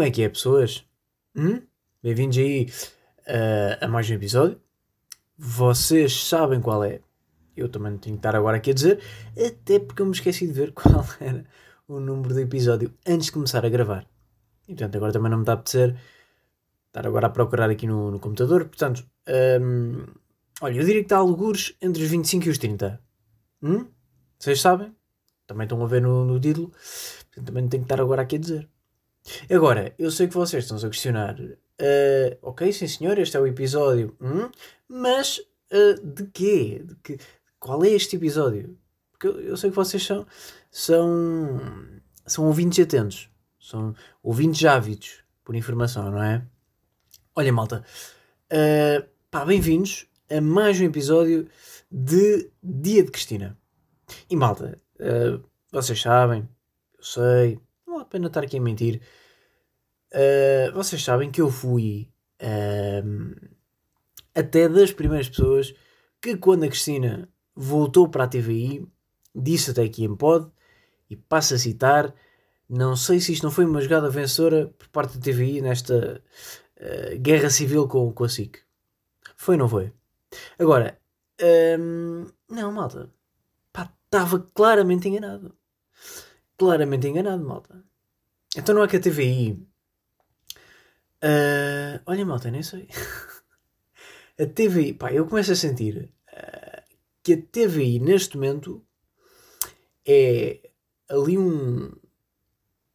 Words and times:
Como 0.00 0.08
é 0.08 0.10
que 0.10 0.22
é, 0.22 0.30
pessoas? 0.30 0.82
Hum? 1.36 1.60
Bem-vindos 2.02 2.38
aí 2.38 2.72
uh, 3.28 3.84
a 3.84 3.86
mais 3.86 4.08
um 4.08 4.14
episódio. 4.14 4.58
Vocês 5.36 6.24
sabem 6.24 6.58
qual 6.58 6.82
é. 6.82 7.02
Eu 7.54 7.68
também 7.68 7.92
não 7.92 7.98
tenho 7.98 8.16
que 8.16 8.20
estar 8.20 8.34
agora 8.34 8.56
aqui 8.56 8.70
a 8.70 8.72
dizer, 8.72 9.02
até 9.36 9.78
porque 9.78 10.00
eu 10.00 10.06
me 10.06 10.12
esqueci 10.12 10.46
de 10.46 10.54
ver 10.54 10.72
qual 10.72 11.04
era 11.20 11.44
o 11.86 12.00
número 12.00 12.32
do 12.32 12.40
episódio 12.40 12.94
antes 13.06 13.26
de 13.26 13.32
começar 13.32 13.62
a 13.62 13.68
gravar. 13.68 14.08
E 14.66 14.68
portanto, 14.68 14.96
agora 14.96 15.12
também 15.12 15.30
não 15.30 15.40
me 15.40 15.44
dá 15.44 15.52
a 15.52 15.54
apetecer 15.56 15.94
estar 16.86 17.06
agora 17.06 17.26
a 17.26 17.30
procurar 17.30 17.68
aqui 17.68 17.86
no, 17.86 18.10
no 18.10 18.18
computador. 18.18 18.64
Portanto, 18.70 19.06
um, 19.60 20.06
olha, 20.62 20.78
eu 20.78 20.84
diria 20.86 21.02
que 21.02 21.12
está 21.12 21.18
algures 21.18 21.76
entre 21.78 22.02
os 22.02 22.08
25 22.08 22.46
e 22.46 22.48
os 22.48 22.56
30. 22.56 22.98
Hum? 23.62 23.86
Vocês 24.38 24.62
sabem? 24.62 24.96
Também 25.46 25.64
estão 25.64 25.84
a 25.84 25.86
ver 25.86 26.00
no, 26.00 26.24
no 26.24 26.40
título. 26.40 26.70
Portanto, 26.70 27.44
também 27.44 27.64
não 27.64 27.68
tenho 27.68 27.82
que 27.82 27.92
estar 27.92 28.00
agora 28.00 28.22
aqui 28.22 28.36
a 28.36 28.38
dizer. 28.38 28.69
Agora, 29.50 29.94
eu 29.98 30.10
sei 30.10 30.28
que 30.28 30.34
vocês 30.34 30.64
estão-se 30.64 30.86
a 30.86 30.90
questionar. 30.90 31.38
Uh, 31.40 32.36
ok, 32.42 32.72
sim 32.72 32.86
senhor, 32.86 33.18
este 33.18 33.36
é 33.36 33.40
o 33.40 33.46
episódio. 33.46 34.16
Hum, 34.20 34.50
mas 34.88 35.38
uh, 35.72 36.06
de 36.06 36.26
quê? 36.26 36.82
De 36.84 36.94
que, 36.96 37.18
qual 37.58 37.84
é 37.84 37.88
este 37.88 38.16
episódio? 38.16 38.76
Porque 39.12 39.26
eu, 39.26 39.40
eu, 39.40 39.56
sei 39.56 39.70
que 39.70 39.76
vocês 39.76 40.04
são, 40.04 40.26
são, 40.70 41.60
são 42.26 42.46
ouvintes 42.46 42.84
atentos. 42.84 43.30
São 43.58 43.94
ouvintes 44.22 44.64
ávidos 44.64 45.22
por 45.44 45.54
informação, 45.54 46.10
não 46.10 46.22
é? 46.22 46.42
Olha, 47.34 47.52
malta. 47.52 47.84
Uh, 48.52 49.06
pá, 49.30 49.44
bem-vindos 49.44 50.06
a 50.30 50.40
mais 50.40 50.80
um 50.80 50.84
episódio 50.84 51.48
de 51.90 52.50
Dia 52.62 53.04
de 53.04 53.10
Cristina. 53.10 53.58
E 54.28 54.36
malta, 54.36 54.80
uh, 54.96 55.42
vocês 55.70 56.00
sabem, 56.00 56.48
eu 56.98 57.04
sei, 57.04 57.60
pena 58.10 58.26
estar 58.26 58.42
aqui 58.42 58.58
a 58.58 58.60
mentir. 58.60 59.00
Uh, 60.12 60.72
vocês 60.74 61.02
sabem 61.02 61.30
que 61.30 61.40
eu 61.40 61.48
fui 61.48 62.10
uh, 62.42 63.50
até 64.34 64.68
das 64.68 64.92
primeiras 64.92 65.28
pessoas 65.28 65.74
que, 66.20 66.36
quando 66.36 66.64
a 66.64 66.68
Cristina 66.68 67.28
voltou 67.54 68.08
para 68.08 68.24
a 68.24 68.28
TVI, 68.28 68.86
disse 69.34 69.70
até 69.70 69.84
aqui 69.84 70.04
em 70.04 70.16
pod, 70.16 70.50
e 71.08 71.16
passo 71.16 71.54
a 71.54 71.58
citar: 71.58 72.14
Não 72.68 72.96
sei 72.96 73.20
se 73.20 73.32
isto 73.32 73.44
não 73.44 73.50
foi 73.50 73.64
uma 73.64 73.80
jogada 73.80 74.10
vencedora 74.10 74.66
por 74.76 74.88
parte 74.88 75.16
da 75.16 75.22
TVI 75.22 75.60
nesta 75.62 76.22
uh, 76.76 77.18
guerra 77.20 77.50
civil 77.50 77.86
com, 77.88 78.12
com 78.12 78.24
a 78.24 78.28
SIC. 78.28 78.58
Foi 79.36 79.54
ou 79.54 79.60
não 79.60 79.68
foi? 79.68 79.92
Agora, 80.58 80.98
um, 81.78 82.26
não, 82.48 82.72
malta, 82.72 83.10
estava 84.06 84.40
claramente 84.54 85.08
enganado 85.08 85.54
claramente 86.60 87.08
enganado, 87.08 87.42
malta. 87.42 87.82
Então 88.56 88.74
não 88.74 88.82
é 88.82 88.88
que 88.88 88.96
a 88.96 89.00
TVI. 89.00 89.52
Uh, 91.22 91.96
ah, 91.96 92.02
olha, 92.06 92.26
malta, 92.26 92.50
nem 92.50 92.62
sei. 92.62 92.88
a 94.38 94.46
TVI, 94.46 94.94
pá, 94.94 95.12
eu 95.12 95.26
começo 95.26 95.52
a 95.52 95.56
sentir 95.56 96.12
uh, 96.32 96.82
que 97.22 97.34
a 97.34 97.42
TVI 97.42 98.00
neste 98.00 98.36
momento 98.36 98.84
é 100.06 100.70
ali 101.08 101.36
um, 101.38 101.92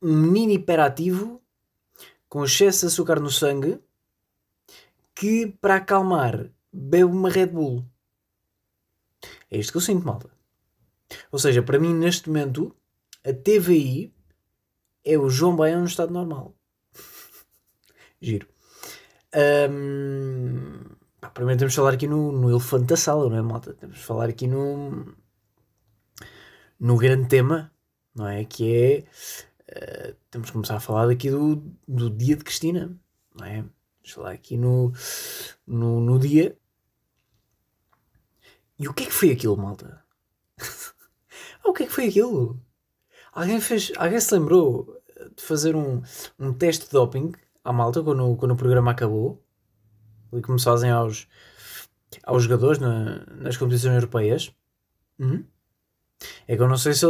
um 0.01 0.13
menino 0.13 0.53
hiperativo 0.53 1.41
com 2.27 2.43
excesso 2.43 2.81
de 2.81 2.87
açúcar 2.87 3.19
no 3.19 3.29
sangue 3.29 3.79
que 5.13 5.47
para 5.61 5.75
acalmar 5.75 6.49
bebe 6.71 7.05
uma 7.05 7.29
Red 7.29 7.47
Bull. 7.47 7.85
É 9.49 9.57
isto 9.57 9.71
que 9.71 9.77
eu 9.77 9.81
sinto, 9.81 10.05
malta. 10.05 10.29
Ou 11.31 11.39
seja, 11.39 11.63
para 11.63 11.79
mim 11.79 11.93
neste 11.93 12.27
momento 12.27 12.75
a 13.23 13.31
TVI 13.31 14.14
é 15.05 15.17
o 15.17 15.29
João 15.29 15.55
Baião 15.55 15.81
no 15.81 15.85
estado 15.85 16.11
normal. 16.11 16.55
Giro. 18.19 18.47
Um, 19.69 20.79
pá, 21.21 21.29
primeiro 21.29 21.59
temos 21.59 21.73
de 21.73 21.77
falar 21.77 21.93
aqui 21.93 22.07
no, 22.07 22.31
no 22.31 22.49
elefante 22.49 22.85
da 22.85 22.97
sala, 22.97 23.29
não 23.29 23.37
é, 23.37 23.41
malta? 23.41 23.73
Temos 23.73 23.97
de 23.97 24.03
falar 24.03 24.29
aqui 24.29 24.47
no, 24.47 25.15
no 26.79 26.97
grande 26.97 27.27
tema, 27.27 27.71
não 28.15 28.27
é? 28.27 28.43
Que 28.45 28.75
é. 28.75 29.05
Uh, 29.67 30.15
temos 30.31 30.47
de 30.47 30.53
começar 30.53 30.75
a 30.75 30.79
falar 30.79 31.09
aqui 31.09 31.29
do, 31.29 31.55
do 31.87 32.09
dia 32.09 32.35
de 32.35 32.43
Cristina, 32.43 32.97
não 33.35 33.45
é? 33.45 33.61
Vamos 33.61 34.11
falar 34.11 34.31
aqui 34.31 34.57
no, 34.57 34.91
no, 35.67 35.99
no 35.99 36.19
dia. 36.19 36.57
E 38.79 38.87
o 38.87 38.93
que 38.93 39.03
é 39.03 39.05
que 39.07 39.13
foi 39.13 39.31
aquilo, 39.31 39.57
malta? 39.57 40.03
o 41.63 41.73
que 41.73 41.83
é 41.83 41.85
que 41.87 41.91
foi 41.91 42.07
aquilo? 42.07 42.61
Alguém, 43.35 43.59
fez, 43.59 43.91
alguém 43.97 44.19
se 44.21 44.33
lembrou 44.33 44.97
de 45.35 45.43
fazer 45.43 45.75
um, 45.75 46.01
um 46.39 46.53
teste 46.53 46.85
de 46.85 46.91
doping 46.91 47.33
à 47.65 47.73
malta 47.73 48.01
quando, 48.01 48.37
quando 48.37 48.51
o 48.51 48.55
programa 48.55 48.91
acabou? 48.91 49.43
E 50.31 50.41
como 50.41 50.57
se 50.57 50.63
fazem 50.63 50.89
aos, 50.89 51.27
aos 52.23 52.43
jogadores 52.43 52.79
na, 52.79 53.25
nas 53.25 53.57
competições 53.57 53.95
europeias? 53.95 54.55
Uhum. 55.19 55.45
É 56.47 56.55
que 56.55 56.61
eu 56.61 56.67
não 56.69 56.77
sei 56.77 56.93
se. 56.93 57.05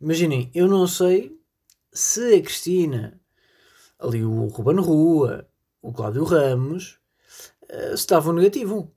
Imaginem, 0.00 0.50
eu 0.54 0.66
não 0.66 0.86
sei 0.86 1.38
se 1.92 2.36
a 2.36 2.42
Cristina, 2.42 3.20
ali 3.98 4.24
o 4.24 4.46
Ruben 4.46 4.80
Rua, 4.80 5.46
o 5.82 5.92
Cláudio 5.92 6.24
Ramos, 6.24 6.98
uh, 7.64 7.88
se 7.88 7.94
estavam 7.94 8.32
negativo. 8.32 8.90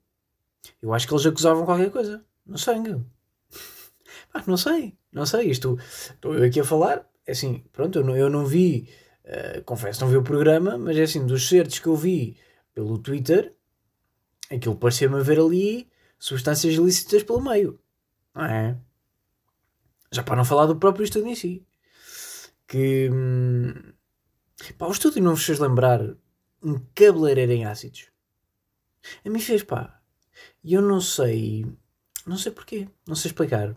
Eu 0.80 0.94
acho 0.94 1.06
que 1.06 1.12
eles 1.12 1.26
acusavam 1.26 1.66
qualquer 1.66 1.90
coisa 1.90 2.24
no 2.46 2.56
sangue. 2.56 3.04
Não 4.46 4.56
sei, 4.56 4.96
não 5.14 5.24
sei. 5.24 5.50
Isto 5.50 5.78
estou 6.10 6.34
eu 6.34 6.44
aqui 6.44 6.60
a 6.60 6.64
falar. 6.64 7.08
É 7.26 7.32
assim, 7.32 7.64
pronto, 7.72 7.98
eu 7.98 8.04
não, 8.04 8.16
eu 8.16 8.28
não 8.28 8.44
vi, 8.44 8.90
uh, 9.24 9.62
confesso, 9.64 10.02
não 10.02 10.10
vi 10.10 10.16
o 10.16 10.22
programa, 10.22 10.76
mas 10.76 10.98
é 10.98 11.04
assim, 11.04 11.24
dos 11.24 11.48
certos 11.48 11.78
que 11.78 11.86
eu 11.86 11.96
vi 11.96 12.36
pelo 12.74 12.98
Twitter, 12.98 13.54
aquilo 14.50 14.76
parecia-me 14.76 15.16
haver 15.16 15.38
ali 15.38 15.88
substâncias 16.18 16.74
ilícitas 16.74 17.22
pelo 17.22 17.40
meio. 17.40 17.80
Não 18.34 18.44
é? 18.44 18.76
Já 20.12 20.22
para 20.22 20.36
não 20.36 20.44
falar 20.44 20.66
do 20.66 20.76
próprio 20.76 21.04
estudo 21.04 21.28
em 21.28 21.34
si. 21.34 21.66
Que. 22.66 23.08
Hum, 23.10 23.72
pá, 24.76 24.86
o 24.86 24.92
estudo 24.92 25.20
não 25.20 25.34
vos 25.34 25.44
fez 25.44 25.58
lembrar 25.58 26.00
um 26.62 26.78
cabeleireiro 26.94 27.52
em 27.52 27.64
ácidos. 27.64 28.08
A 29.24 29.30
mim 29.30 29.40
fez, 29.40 29.62
pá. 29.62 30.00
E 30.62 30.74
eu 30.74 30.82
não 30.82 31.00
sei. 31.00 31.66
Não 32.26 32.36
sei 32.36 32.52
porquê. 32.52 32.88
Não 33.06 33.14
sei 33.14 33.30
explicar 33.30 33.76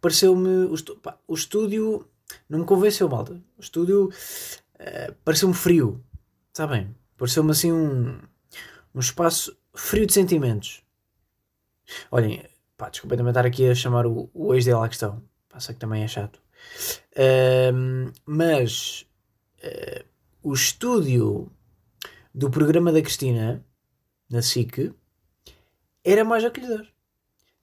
pareceu-me. 0.00 0.68
O, 1.26 1.34
estúdio 1.34 2.08
não 2.48 2.60
me 2.60 2.64
convenceu, 2.64 3.08
malta. 3.08 3.40
O 3.56 3.60
estúdio 3.60 4.08
uh, 4.08 5.14
pareceu-me 5.24 5.54
frio. 5.54 6.04
Sabem? 6.52 6.94
Pareceu-me 7.16 7.50
assim 7.50 7.72
um, 7.72 8.18
um 8.94 9.00
espaço 9.00 9.56
frio 9.74 10.06
de 10.06 10.12
sentimentos. 10.12 10.82
Olhem, 12.10 12.44
pá, 12.76 12.88
desculpem 12.88 13.16
também 13.16 13.30
estar 13.30 13.46
aqui 13.46 13.68
a 13.68 13.74
chamar 13.74 14.06
o, 14.06 14.30
o 14.32 14.54
ex 14.54 14.64
dele 14.64 14.78
à 14.78 14.88
questão. 14.88 15.22
Passa 15.48 15.72
que 15.72 15.80
também 15.80 16.02
é 16.02 16.08
chato. 16.08 16.40
Uh, 17.12 18.12
mas 18.24 19.06
uh, 19.64 20.04
o 20.42 20.52
estúdio 20.52 21.50
do 22.34 22.50
programa 22.50 22.92
da 22.92 23.02
Cristina 23.02 23.64
na 24.30 24.42
SIC 24.42 24.94
era 26.04 26.24
mais 26.24 26.44
acolhedor. 26.44 26.86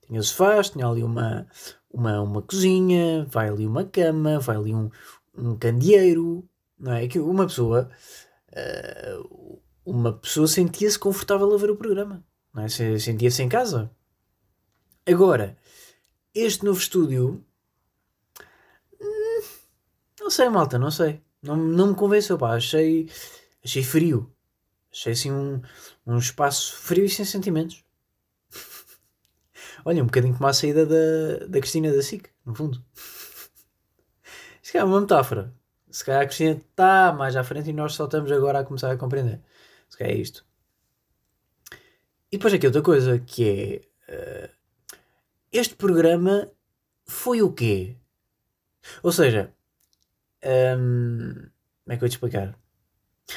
Tinha 0.06 0.22
sofás, 0.22 0.70
tinha 0.70 0.86
ali 0.86 1.02
uma, 1.02 1.46
uma, 1.90 2.20
uma 2.20 2.42
cozinha, 2.42 3.26
vai 3.28 3.48
ali 3.48 3.66
uma 3.66 3.84
cama, 3.84 4.38
vai 4.38 4.56
ali 4.56 4.74
um, 4.74 4.90
um 5.36 5.56
candeeiro, 5.56 6.48
não 6.78 6.92
é? 6.92 7.06
Que 7.08 7.18
uma 7.18 7.46
pessoa, 7.46 7.90
uh, 8.52 9.60
uma 9.84 10.12
pessoa 10.12 10.46
sentia-se 10.46 10.98
confortável 10.98 11.52
a 11.52 11.58
ver 11.58 11.70
o 11.70 11.76
programa, 11.76 12.24
não 12.54 12.62
é? 12.62 12.68
Sentia-se 12.68 13.42
em 13.42 13.48
casa. 13.48 13.90
Agora, 15.06 15.56
este 16.34 16.64
novo 16.64 16.78
estúdio, 16.78 17.44
hum, 19.00 19.42
não 20.20 20.30
sei, 20.30 20.48
malta, 20.48 20.78
não 20.78 20.90
sei. 20.90 21.20
Não, 21.42 21.56
não 21.56 21.88
me 21.88 21.94
convenceu, 21.94 22.38
pá. 22.38 22.54
Achei, 22.54 23.08
achei 23.64 23.82
frio. 23.82 24.32
Achei 24.92 25.12
assim 25.12 25.32
um, 25.32 25.60
um 26.06 26.18
espaço 26.18 26.76
frio 26.76 27.04
e 27.04 27.08
sem 27.08 27.24
sentimentos. 27.24 27.84
Olha, 29.84 30.02
um 30.02 30.06
bocadinho 30.06 30.34
como 30.34 30.48
a 30.48 30.52
saída 30.52 30.86
da, 30.86 31.46
da 31.46 31.60
Cristina 31.60 31.92
da 31.92 32.02
SIC, 32.02 32.28
no 32.44 32.54
fundo. 32.54 32.82
Isto 34.62 34.76
é 34.76 34.84
uma 34.84 35.00
metáfora. 35.00 35.54
Se 35.90 36.04
calhar 36.04 36.22
a 36.22 36.26
Cristina 36.26 36.52
está 36.52 37.12
mais 37.12 37.34
à 37.34 37.42
frente 37.42 37.70
e 37.70 37.72
nós 37.72 37.94
só 37.94 38.04
estamos 38.04 38.30
agora 38.30 38.60
a 38.60 38.64
começar 38.64 38.90
a 38.90 38.96
compreender. 38.96 39.40
Se 39.88 39.98
calhar 39.98 40.14
é 40.14 40.18
isto. 40.18 40.46
E 42.30 42.36
depois 42.36 42.54
aqui 42.54 42.66
outra 42.66 42.82
coisa, 42.82 43.18
que 43.18 43.82
é... 44.08 44.46
Uh, 44.46 44.50
este 45.52 45.74
programa 45.74 46.48
foi 47.04 47.42
o 47.42 47.52
quê? 47.52 47.96
Ou 49.02 49.10
seja... 49.10 49.52
Um, 50.44 51.34
como 51.84 51.92
é 51.92 51.96
que 51.96 51.96
eu 51.96 52.00
vou 52.00 52.08
te 52.08 52.12
explicar? 52.12 52.56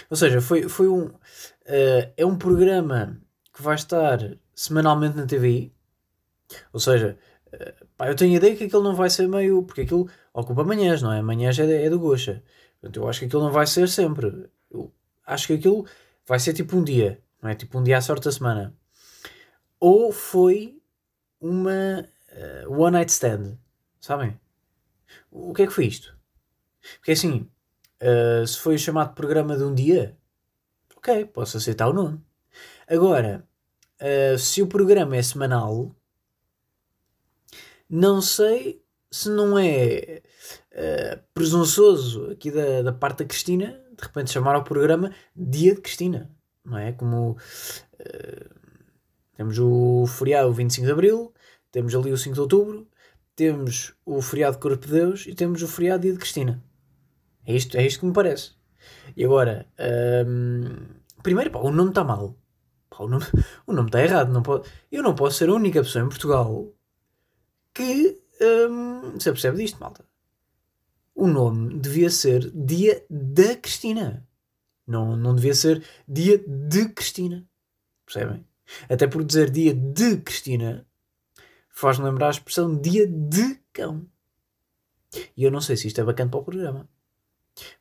Ou 0.10 0.16
seja, 0.16 0.40
foi, 0.42 0.70
foi 0.70 0.88
um... 0.88 1.06
Uh, 1.06 2.14
é 2.16 2.26
um 2.26 2.38
programa 2.38 3.20
que 3.52 3.62
vai 3.62 3.76
estar 3.76 4.20
semanalmente 4.54 5.18
na 5.18 5.26
TVI 5.26 5.74
ou 6.72 6.80
seja, 6.80 7.18
eh, 7.52 7.76
pá, 7.98 8.08
eu 8.08 8.16
tenho 8.16 8.34
a 8.34 8.38
ideia 8.38 8.56
que 8.56 8.66
aquilo 8.66 8.84
não 8.84 8.96
vai 8.96 9.10
ser 9.10 9.28
meio. 9.28 9.64
Porque 9.64 9.82
aquilo 9.82 10.10
ocupa 10.34 10.64
manhãs, 10.64 11.02
não 11.02 11.12
é? 11.12 11.22
Manhãs 11.22 11.58
é, 11.60 11.86
é 11.86 11.90
do 11.90 12.00
Gocha. 12.00 12.44
Portanto, 12.82 12.98
eu 13.00 13.08
acho 13.08 13.20
que 13.20 13.26
aquilo 13.26 13.44
não 13.44 13.52
vai 13.52 13.68
ser 13.68 13.88
sempre. 13.88 14.50
Eu 14.72 14.94
acho 15.26 15.48
que 15.48 15.54
aquilo 15.54 15.86
vai 16.28 16.40
ser 16.40 16.54
tipo 16.54 16.78
um 16.78 16.84
dia, 16.84 17.22
não 17.42 17.50
é? 17.50 17.56
Tipo 17.56 17.80
um 17.80 17.84
dia 17.84 17.98
à 17.98 18.02
sorte 18.02 18.26
da 18.26 18.32
semana. 18.32 18.76
Ou 19.80 20.12
foi 20.12 20.82
uma 21.40 22.08
uh, 22.68 22.82
one 22.82 22.92
night 22.94 23.12
stand, 23.12 23.58
sabem? 24.00 24.40
O 25.30 25.54
que 25.54 25.64
é 25.64 25.68
que 25.68 25.74
foi 25.74 25.88
isto? 25.88 26.18
Porque 26.98 27.12
assim, 27.12 27.50
uh, 28.02 28.48
se 28.48 28.58
foi 28.60 28.76
o 28.76 28.80
chamado 28.80 29.14
programa 29.14 29.58
de 29.58 29.64
um 29.64 29.74
dia, 29.74 30.18
ok, 30.96 31.26
posso 31.26 31.58
aceitar 31.58 31.90
o 31.90 31.94
nome. 31.94 32.22
Agora, 32.88 33.46
uh, 34.02 34.38
se 34.38 34.62
o 34.62 34.68
programa 34.68 35.18
é 35.18 35.22
semanal, 35.22 35.94
não 37.96 38.24
sei 38.24 38.84
se 39.12 39.30
não 39.30 39.56
é 39.56 40.24
uh, 40.72 41.24
presunçoso 41.32 42.32
aqui 42.32 42.50
da, 42.50 42.82
da 42.82 42.92
parte 42.92 43.20
da 43.20 43.26
Cristina, 43.26 43.80
de 43.96 44.04
repente 44.04 44.32
chamar 44.32 44.56
ao 44.56 44.64
programa 44.64 45.14
Dia 45.36 45.76
de 45.76 45.82
Cristina, 45.82 46.32
não 46.66 46.76
é? 46.76 46.92
Como 46.94 47.34
uh, 47.34 48.56
temos 49.38 49.60
o 49.60 50.08
feriado 50.08 50.52
25 50.52 50.88
de 50.88 50.92
Abril, 50.92 51.32
temos 51.72 51.94
ali 51.94 52.12
o 52.12 52.18
5 52.18 52.34
de 52.34 52.42
Outubro, 52.42 52.88
temos 53.36 53.94
o 54.04 54.24
feriado 54.24 54.58
Corpo 54.58 54.88
de 54.88 54.92
Deus 54.92 55.28
e 55.28 55.36
temos 55.36 55.62
o 55.62 55.68
feriado 55.68 56.02
Dia 56.02 56.14
de 56.14 56.20
Cristina. 56.20 56.64
É 57.46 57.56
isto, 57.56 57.78
é 57.78 57.86
isto 57.86 58.00
que 58.00 58.08
me 58.08 58.14
parece. 58.14 58.54
E 59.16 59.24
agora, 59.24 59.68
um, 60.26 60.78
primeiro, 61.22 61.52
pá, 61.52 61.60
o 61.60 61.70
nome 61.70 61.90
está 61.90 62.04
mal. 62.04 62.36
Pá, 62.90 63.04
o 63.04 63.08
nome 63.08 63.86
está 63.86 64.04
errado. 64.04 64.34
Não 64.34 64.42
pode, 64.42 64.68
eu 64.92 65.04
não 65.04 65.14
posso 65.14 65.38
ser 65.38 65.50
a 65.50 65.54
única 65.54 65.84
pessoa 65.84 66.04
em 66.04 66.10
Portugal 66.10 66.74
que 67.74 68.20
um, 68.42 69.20
se 69.20 69.32
percebe 69.32 69.58
disto, 69.58 69.80
malta. 69.80 70.06
O 71.16 71.28
nome 71.28 71.80
devia 71.80 72.10
ser 72.10 72.52
Dia 72.52 73.06
da 73.10 73.56
Cristina. 73.56 74.28
Não, 74.86 75.16
não 75.16 75.36
devia 75.36 75.54
ser 75.54 75.84
Dia 76.08 76.38
de 76.38 76.90
Cristina. 76.90 77.48
Percebem? 78.06 78.46
Até 78.90 79.08
por 79.08 79.24
dizer 79.24 79.50
Dia 79.50 79.74
de 79.74 80.18
Cristina 80.18 80.86
faz-me 81.70 82.06
lembrar 82.06 82.28
a 82.28 82.32
expressão 82.32 82.80
Dia 82.80 83.08
de 83.08 83.60
Cão. 83.72 84.06
E 85.38 85.44
eu 85.44 85.52
não 85.52 85.62
sei 85.62 85.78
se 85.78 85.88
isto 85.88 86.02
é 86.02 86.04
bacana 86.04 86.32
para 86.32 86.40
o 86.40 86.44
programa. 86.44 86.90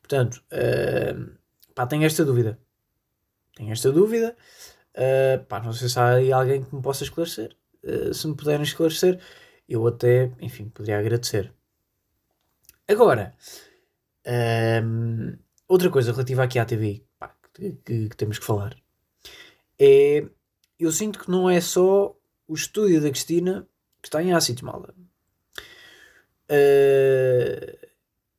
Portanto, 0.01 0.43
uh, 0.53 1.33
pá, 1.75 1.87
tenho 1.87 2.05
esta 2.05 2.25
dúvida. 2.25 2.59
Tenho 3.55 3.73
esta 3.73 3.91
dúvida. 3.91 4.37
Uh, 4.95 5.45
pá, 5.47 5.61
não 5.61 5.73
sei 5.73 5.89
se 5.89 5.99
há 5.99 6.15
aí 6.15 6.33
alguém 6.33 6.63
que 6.63 6.75
me 6.75 6.83
possa 6.83 7.05
esclarecer. 7.05 7.57
Uh, 7.83 8.13
se 8.13 8.27
me 8.27 8.35
puderem 8.35 8.63
esclarecer, 8.63 9.21
eu 9.69 9.87
até, 9.87 10.33
enfim, 10.41 10.69
poderia 10.69 10.99
agradecer. 10.99 11.53
Agora, 12.87 13.35
um, 14.85 15.37
outra 15.69 15.91
coisa 15.91 16.13
relativa 16.13 16.45
aqui 16.45 16.59
à 16.59 16.65
TV 16.65 17.05
pá, 17.19 17.35
que, 17.55 17.73
que, 17.85 18.09
que, 18.09 18.17
temos 18.17 18.39
que 18.39 18.45
falar 18.45 18.77
é. 19.79 20.29
Eu 20.79 20.91
sinto 20.91 21.21
que 21.21 21.31
não 21.31 21.49
é 21.49 21.61
só 21.61 22.17
o 22.49 22.55
estúdio 22.55 23.01
da 23.01 23.09
Cristina 23.09 23.69
que 24.01 24.09
está 24.09 24.21
em 24.21 24.33
ácidos, 24.33 24.63
malda. 24.63 24.93
Uh, 26.51 27.87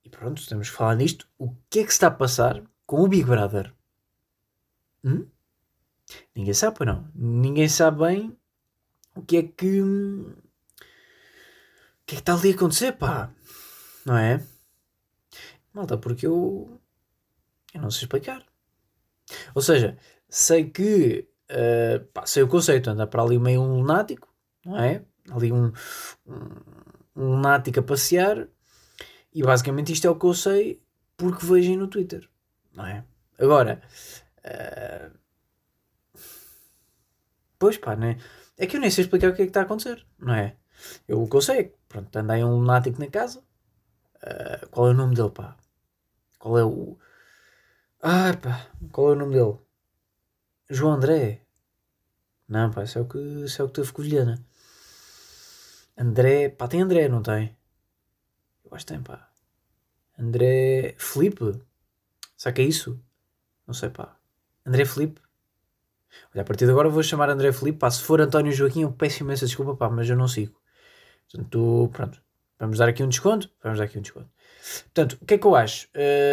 e 0.03 0.09
pronto, 0.09 0.45
temos 0.47 0.69
que 0.69 0.75
falar 0.75 0.95
nisto. 0.95 1.27
O 1.37 1.55
que 1.69 1.79
é 1.79 1.83
que 1.85 1.91
está 1.91 2.07
a 2.07 2.11
passar 2.11 2.61
com 2.85 3.01
o 3.01 3.07
Big 3.07 3.23
Brother? 3.23 3.73
Hum? 5.05 5.25
Ninguém 6.35 6.53
sabe, 6.53 6.85
não. 6.85 7.07
Ninguém 7.15 7.69
sabe 7.69 7.99
bem 7.99 8.37
o 9.15 9.21
que 9.21 9.37
é 9.37 9.43
que 9.43 9.81
o 9.81 10.35
que 12.13 12.15
é 12.15 12.15
que 12.15 12.21
está 12.21 12.33
ali 12.33 12.51
a 12.51 12.55
acontecer, 12.55 12.91
pá? 12.93 13.31
Não 14.05 14.17
é? 14.17 14.43
Malta, 15.73 15.97
porque 15.97 16.27
eu. 16.27 16.79
Eu 17.73 17.81
não 17.81 17.89
sei 17.89 18.03
explicar. 18.03 18.45
Ou 19.55 19.61
seja, 19.61 19.97
sei 20.29 20.69
que. 20.69 21.27
Uh, 21.49 22.05
pá, 22.13 22.25
sei 22.25 22.43
o 22.43 22.47
conceito, 22.47 22.89
anda 22.89 23.07
para 23.07 23.21
ali 23.21 23.37
meio 23.39 23.61
um 23.61 23.77
lunático, 23.77 24.33
não 24.65 24.77
é? 24.77 25.03
Ali 25.31 25.51
um, 25.51 25.71
um, 26.25 26.49
um 27.15 27.29
lunático 27.35 27.79
a 27.79 27.83
passear. 27.83 28.47
E 29.33 29.41
basicamente 29.41 29.91
isto 29.91 30.05
é 30.05 30.09
o 30.09 30.15
que 30.15 30.25
eu 30.25 30.33
sei 30.33 30.83
porque 31.17 31.45
vejo 31.45 31.75
no 31.75 31.87
Twitter, 31.87 32.29
não 32.73 32.85
é? 32.85 33.03
Agora. 33.39 33.81
Uh, 34.39 35.17
pois 37.57 37.77
pá, 37.77 37.95
né? 37.95 38.17
É 38.57 38.67
que 38.67 38.77
eu 38.77 38.81
nem 38.81 38.91
sei 38.91 39.03
explicar 39.03 39.31
o 39.31 39.35
que 39.35 39.41
é 39.41 39.45
que 39.45 39.49
está 39.49 39.61
a 39.61 39.63
acontecer, 39.63 40.05
não 40.19 40.35
é? 40.35 40.55
Eu 41.07 41.21
o 41.21 41.29
que 41.29 41.35
eu 41.35 41.41
sei 41.41 41.57
é 41.59 41.63
que 41.63 41.75
pronto, 41.93 42.15
anda 42.17 42.33
aí 42.33 42.43
um 42.43 42.57
lunático 42.57 42.99
na 42.99 43.07
casa. 43.07 43.39
Uh, 44.15 44.67
qual 44.71 44.87
é 44.87 44.91
o 44.91 44.93
nome 44.93 45.15
dele, 45.15 45.29
pá? 45.29 45.55
Qual 46.39 46.57
é 46.57 46.65
o. 46.65 46.97
Ah, 48.01 48.33
pá, 48.41 48.67
qual 48.91 49.11
é 49.11 49.11
o 49.13 49.15
nome 49.15 49.33
dele? 49.35 49.57
João 50.69 50.93
André. 50.93 51.41
Não, 52.47 52.71
pá, 52.71 52.83
isso 52.83 52.97
é 52.97 53.01
o 53.01 53.05
que, 53.05 53.17
isso 53.17 53.61
é 53.61 53.65
o 53.65 53.67
que 53.67 53.75
teve 53.75 53.93
Covilhana. 53.93 54.43
André, 55.97 56.49
pá, 56.49 56.67
tem 56.67 56.81
André, 56.81 57.07
não 57.07 57.21
tem? 57.21 57.55
Eu 58.65 58.75
acho 58.75 58.85
que 58.85 58.93
tem, 58.93 59.03
pá. 59.03 59.29
André 60.17 60.95
Felipe? 60.97 61.61
Será 62.35 62.53
que 62.53 62.61
é 62.61 62.65
isso? 62.65 62.99
Não 63.67 63.73
sei, 63.73 63.89
pá. 63.89 64.17
André 64.65 64.85
Felipe? 64.85 65.21
Olha, 66.33 66.41
a 66.41 66.45
partir 66.45 66.65
de 66.65 66.71
agora 66.71 66.89
vou 66.89 67.03
chamar 67.03 67.29
André 67.29 67.51
Felipe, 67.53 67.79
pá. 67.79 67.91
Se 67.91 68.01
for 68.01 68.19
António 68.19 68.51
Joaquim, 68.51 68.81
eu 68.81 68.91
peço 68.91 69.23
imensa 69.23 69.45
desculpa, 69.45 69.75
pá, 69.75 69.89
mas 69.89 70.09
eu 70.09 70.17
não 70.17 70.27
sigo. 70.27 70.62
Portanto, 71.33 71.89
pronto. 71.91 72.21
Vamos 72.59 72.77
dar 72.77 72.87
aqui 72.87 73.03
um 73.03 73.09
desconto? 73.09 73.49
Vamos 73.61 73.79
dar 73.79 73.85
aqui 73.85 73.97
um 73.97 74.01
desconto. 74.01 74.29
Portanto, 74.85 75.17
o 75.19 75.25
que 75.25 75.33
é 75.33 75.37
que 75.37 75.45
eu 75.45 75.55
acho? 75.55 75.89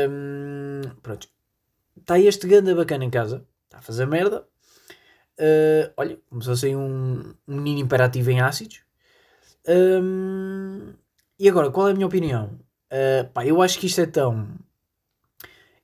Hum, 0.09 0.83
pronto. 1.03 1.29
Está 1.97 2.19
este 2.19 2.47
ganda 2.47 2.75
bacana 2.75 3.05
em 3.05 3.11
casa. 3.11 3.47
Está 3.65 3.79
a 3.79 3.83
fazer 3.83 4.07
merda. 4.07 4.47
Uh, 5.39 5.91
olha, 5.97 6.19
começou 6.29 6.53
a 6.53 6.57
sair 6.57 6.77
um, 6.77 7.35
um 7.49 7.57
menino 7.57 7.81
imperativo 7.81 8.31
em 8.31 8.41
ácidos. 8.41 8.83
Um, 9.67 10.93
e 11.39 11.49
agora, 11.49 11.71
qual 11.71 11.89
é 11.89 11.93
a 11.93 11.95
minha 11.95 12.07
opinião? 12.07 12.61
Uh, 12.93 13.29
pá, 13.33 13.47
eu 13.47 13.63
acho 13.63 13.79
que 13.79 13.87
isto 13.87 14.01
é 14.03 14.07
tão. 14.07 14.49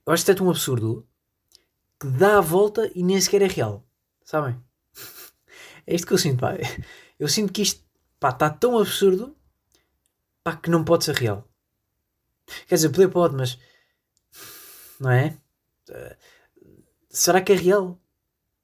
Eu 0.04 0.12
acho 0.12 0.24
que 0.24 0.30
isto 0.30 0.32
é 0.32 0.34
tão 0.34 0.50
absurdo 0.50 1.06
que 1.98 2.06
dá 2.08 2.36
a 2.36 2.42
volta 2.42 2.90
e 2.94 3.02
nem 3.02 3.20
sequer 3.20 3.42
é 3.42 3.46
real. 3.46 3.82
Sabem? 4.22 4.60
é 5.86 5.94
isto 5.94 6.06
que 6.06 6.12
eu 6.12 6.18
sinto, 6.18 6.40
pá. 6.40 6.54
Eu 7.18 7.28
sinto 7.28 7.50
que 7.52 7.62
isto 7.62 7.85
pá, 8.26 8.30
está 8.30 8.50
tão 8.50 8.78
absurdo 8.78 9.36
pá, 10.42 10.56
que 10.56 10.70
não 10.70 10.84
pode 10.84 11.04
ser 11.04 11.14
real. 11.14 11.48
Quer 12.66 12.76
dizer, 12.76 12.90
poder 12.90 13.08
pode, 13.08 13.36
mas 13.36 13.58
não 14.98 15.10
é? 15.10 15.38
Uh, 15.88 16.16
será 17.08 17.40
que 17.40 17.52
é 17.52 17.56
real? 17.56 18.00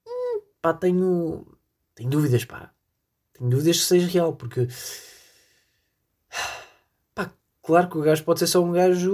Hum, 0.05 0.41
pá, 0.61 0.73
tenho, 0.73 1.45
tenho 1.95 2.09
dúvidas, 2.09 2.43
pá. 2.45 2.73
Tenho 3.33 3.49
dúvidas 3.49 3.79
que 3.79 3.85
seja 3.85 4.07
real, 4.07 4.35
porque 4.35 4.67
pá, 7.15 7.31
claro 7.61 7.89
que 7.89 7.97
o 7.97 8.01
gajo 8.01 8.23
pode 8.23 8.39
ser 8.39 8.47
só 8.47 8.61
um 8.63 8.71
gajo 8.71 9.13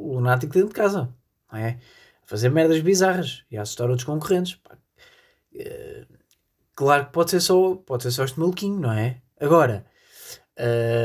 lunático 0.00 0.52
dentro 0.52 0.68
de 0.68 0.74
casa, 0.74 1.14
não 1.50 1.58
é? 1.58 1.80
A 2.22 2.26
fazer 2.26 2.50
merdas 2.50 2.80
bizarras 2.80 3.44
e 3.50 3.56
a 3.56 3.62
assustar 3.62 3.88
outros 3.88 4.04
concorrentes, 4.04 4.56
pá. 4.56 4.76
Uh, 5.54 6.18
claro 6.74 7.06
que 7.06 7.12
pode 7.12 7.30
ser 7.30 7.40
só, 7.40 7.74
pode 7.76 8.02
ser 8.02 8.10
só 8.10 8.24
este 8.24 8.38
maluquinho, 8.38 8.78
não 8.78 8.92
é? 8.92 9.22
Agora, 9.40 9.86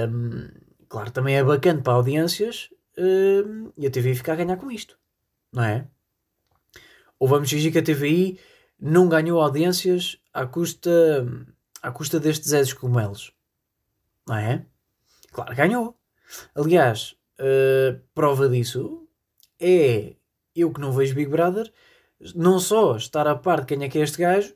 hum, 0.09 0.49
claro, 0.89 1.11
também 1.11 1.35
é 1.35 1.43
bacana 1.43 1.81
para 1.81 1.93
audiências 1.93 2.69
hum, 2.97 3.71
e 3.77 3.87
a 3.87 3.91
TVI 3.91 4.15
fica 4.15 4.33
a 4.33 4.35
ganhar 4.35 4.57
com 4.57 4.71
isto, 4.71 4.97
não 5.51 5.63
é? 5.63 5.87
Ou 7.19 7.27
vamos 7.27 7.49
fingir 7.49 7.71
que 7.71 7.79
a 7.79 7.83
TVI 7.83 8.39
não 8.79 9.07
ganhou 9.07 9.39
audiências 9.39 10.17
à 10.33 10.45
custa, 10.45 11.25
à 11.81 11.91
custa 11.91 12.19
destes 12.19 12.49
Zés 12.49 12.73
Cogumelos, 12.73 13.31
não 14.27 14.35
é? 14.35 14.65
Claro, 15.31 15.55
ganhou. 15.55 15.97
Aliás, 16.55 17.15
uh, 17.39 17.99
prova 18.13 18.49
disso 18.49 19.07
é 19.59 20.15
eu 20.55 20.71
que 20.71 20.81
não 20.81 20.91
vejo 20.91 21.15
Big 21.15 21.29
Brother, 21.29 21.71
não 22.35 22.59
só 22.59 22.95
estar 22.95 23.27
a 23.27 23.35
par 23.35 23.61
de 23.61 23.67
quem 23.67 23.83
é 23.83 23.89
que 23.89 23.97
é 23.97 24.01
este 24.01 24.19
gajo, 24.19 24.55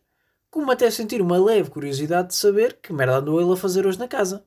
como 0.49 0.71
até 0.71 0.89
sentir 0.89 1.21
uma 1.21 1.37
leve 1.37 1.69
curiosidade 1.69 2.29
de 2.29 2.35
saber 2.35 2.79
que 2.81 2.93
merda 2.93 3.17
andou 3.17 3.41
ele 3.41 3.51
a 3.51 3.57
fazer 3.57 3.85
hoje 3.85 3.99
na 3.99 4.07
casa. 4.07 4.45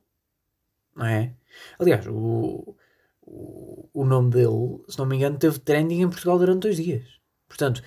Não 0.95 1.05
é? 1.05 1.33
Aliás, 1.79 2.05
o, 2.07 2.75
o, 3.21 3.89
o 3.93 4.05
nome 4.05 4.31
dele, 4.31 4.83
se 4.87 4.97
não 4.97 5.05
me 5.05 5.15
engano, 5.15 5.37
teve 5.37 5.59
trending 5.59 6.01
em 6.01 6.09
Portugal 6.09 6.37
durante 6.37 6.63
dois 6.63 6.75
dias. 6.77 7.19
Portanto, 7.47 7.81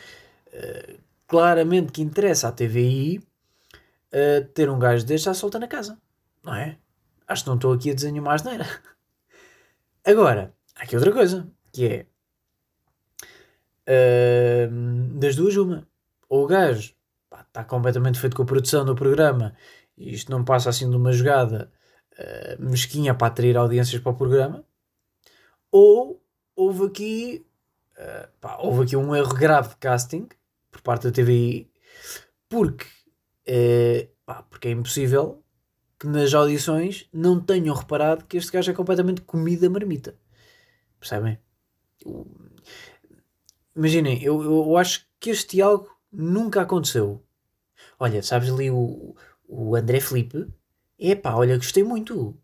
uh, 0.49 1.01
claramente 1.27 1.93
que 1.93 2.03
interessa 2.03 2.49
à 2.49 2.53
TVI 2.53 3.19
uh, 3.19 3.23
eh, 4.13 4.41
ter 4.41 4.71
um 4.71 4.79
gajo 4.79 5.05
deste 5.05 5.29
à 5.29 5.35
solta 5.35 5.59
na 5.59 5.69
casa. 5.69 6.01
Não 6.43 6.55
é? 6.55 6.79
Acho 7.27 7.45
que 7.45 7.49
não 7.49 7.57
estou 7.57 7.73
aqui 7.73 7.91
a 7.91 7.95
dizer 7.95 8.13
nenhuma 8.13 8.35
asneira. 8.35 8.67
Agora, 10.05 10.55
há 10.77 10.83
aqui 10.83 10.97
outra 10.97 11.13
coisa, 11.13 11.51
que 11.73 11.87
é 11.87 12.07
uh, 14.69 15.19
das 15.19 15.37
duas 15.37 15.57
uma. 15.57 15.87
Ou 16.29 16.45
o 16.45 16.47
gajo 16.47 16.95
está 17.55 17.63
completamente 17.63 18.19
feito 18.19 18.35
com 18.35 18.43
a 18.43 18.47
produção 18.47 18.85
do 18.85 18.97
programa 18.97 19.55
e 19.97 20.13
isto 20.13 20.29
não 20.33 20.45
passa 20.45 20.71
assim 20.71 20.91
de 20.91 20.97
uma 20.97 21.13
jogada 21.13 21.71
uh, 22.19 22.61
mesquinha 22.61 23.15
para 23.15 23.29
atrair 23.29 23.57
audiências 23.57 24.03
para 24.03 24.11
o 24.11 24.17
programa, 24.17 24.65
ou 25.71 26.21
houve 26.57 26.87
aqui 26.87 27.47
uh, 27.97 28.29
pá, 28.41 28.59
houve 28.59 28.83
aqui 28.83 28.97
um 28.97 29.15
erro 29.15 29.35
grave 29.35 29.69
de 29.69 29.77
casting 29.77 30.29
por 30.69 30.81
parte 30.83 31.05
da 31.05 31.13
TVI, 31.13 31.71
porque, 32.49 32.87
uh, 33.49 34.09
pá, 34.27 34.43
porque 34.43 34.67
é 34.67 34.73
impossível 34.73 35.41
que 35.97 36.09
nas 36.09 36.35
audições 36.35 37.09
não 37.13 37.41
tenham 37.41 37.75
reparado 37.77 38.25
que 38.25 38.37
este 38.37 38.51
gajo 38.51 38.73
é 38.73 38.75
completamente 38.75 39.21
comida 39.21 39.71
marmita. 39.71 40.19
Percebem? 40.99 41.39
Imaginem, 43.77 44.21
eu, 44.25 44.43
eu 44.43 44.77
acho 44.77 45.07
que 45.21 45.31
este 45.31 45.57
diálogo 45.57 45.89
nunca 46.13 46.63
aconteceu. 46.63 47.24
Olha, 47.99 48.23
sabes 48.23 48.51
ali 48.51 48.71
o, 48.71 49.15
o 49.49 49.77
André 49.77 50.01
Felipe? 50.01 50.47
Epá, 50.99 51.35
olha, 51.35 51.57
gostei 51.57 51.83
muito. 51.85 52.37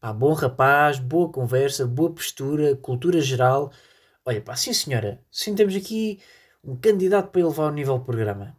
Pá, 0.00 0.12
bom 0.12 0.32
rapaz, 0.32 0.98
boa 0.98 1.30
conversa, 1.30 1.86
boa 1.86 2.12
postura, 2.12 2.76
cultura 2.76 3.20
geral. 3.20 3.72
Olha, 4.24 4.40
pá, 4.40 4.56
sim 4.56 4.72
senhora, 4.72 5.22
sim 5.30 5.54
temos 5.54 5.74
aqui 5.74 6.20
um 6.62 6.76
candidato 6.76 7.30
para 7.30 7.40
elevar 7.40 7.70
o 7.70 7.74
nível 7.74 7.98
do 7.98 8.04
programa. 8.04 8.56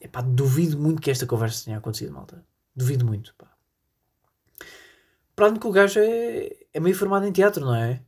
Epá, 0.00 0.20
duvido 0.22 0.78
muito 0.78 1.00
que 1.02 1.10
esta 1.10 1.26
conversa 1.26 1.64
tenha 1.64 1.78
acontecido, 1.78 2.12
malta. 2.12 2.44
Duvido 2.74 3.04
muito, 3.04 3.34
pá. 3.36 3.50
Para 5.36 5.58
que 5.58 5.66
o 5.66 5.72
gajo 5.72 6.00
é, 6.00 6.50
é 6.72 6.80
meio 6.80 6.94
formado 6.94 7.26
em 7.26 7.32
teatro, 7.32 7.64
não 7.64 7.74
é? 7.74 8.02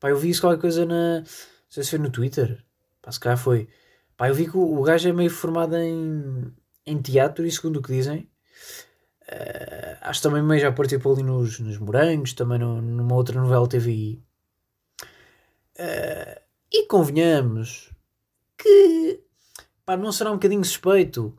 Pá, 0.00 0.10
eu 0.10 0.18
vi 0.18 0.30
isso 0.30 0.40
qualquer 0.42 0.60
coisa 0.60 0.84
na. 0.86 1.20
Não 1.20 1.26
sei 1.68 1.84
se 1.84 1.90
foi 1.90 1.98
no 1.98 2.10
Twitter. 2.10 2.64
Pá, 3.00 3.12
se 3.12 3.20
calhar 3.20 3.38
foi. 3.38 3.68
Pá, 4.16 4.28
eu 4.28 4.34
vi 4.34 4.50
que 4.50 4.56
o, 4.56 4.80
o 4.80 4.82
gajo 4.82 5.08
é 5.08 5.12
meio 5.12 5.30
formado 5.30 5.76
em, 5.76 6.52
em 6.86 7.00
teatro 7.00 7.46
e 7.46 7.50
segundo 7.50 7.78
o 7.78 7.82
que 7.82 7.92
dizem. 7.92 8.28
Uh, 9.22 9.96
acho 10.00 10.22
também 10.22 10.42
meio 10.42 10.60
já 10.60 10.72
participou 10.72 11.14
ali 11.14 11.22
nos, 11.22 11.58
nos 11.58 11.78
Morangos, 11.78 12.32
também 12.32 12.58
no, 12.58 12.82
numa 12.82 13.14
outra 13.14 13.40
novela 13.40 13.68
TVI. 13.68 14.22
Uh, 15.74 15.78
eh, 15.78 16.42
e 16.72 16.86
convenhamos 16.86 17.90
que 18.58 19.22
pá, 19.84 19.96
não 19.96 20.12
será 20.12 20.30
um 20.30 20.34
bocadinho 20.34 20.64
suspeito 20.64 21.36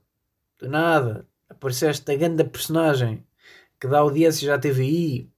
de 0.62 0.68
nada 0.68 1.28
aparecer 1.50 1.90
esta 1.90 2.16
grande 2.16 2.44
personagem 2.44 3.26
que 3.80 3.88
dá 3.88 4.00
audiência 4.00 4.48
já 4.48 4.58
TVI 4.58 5.32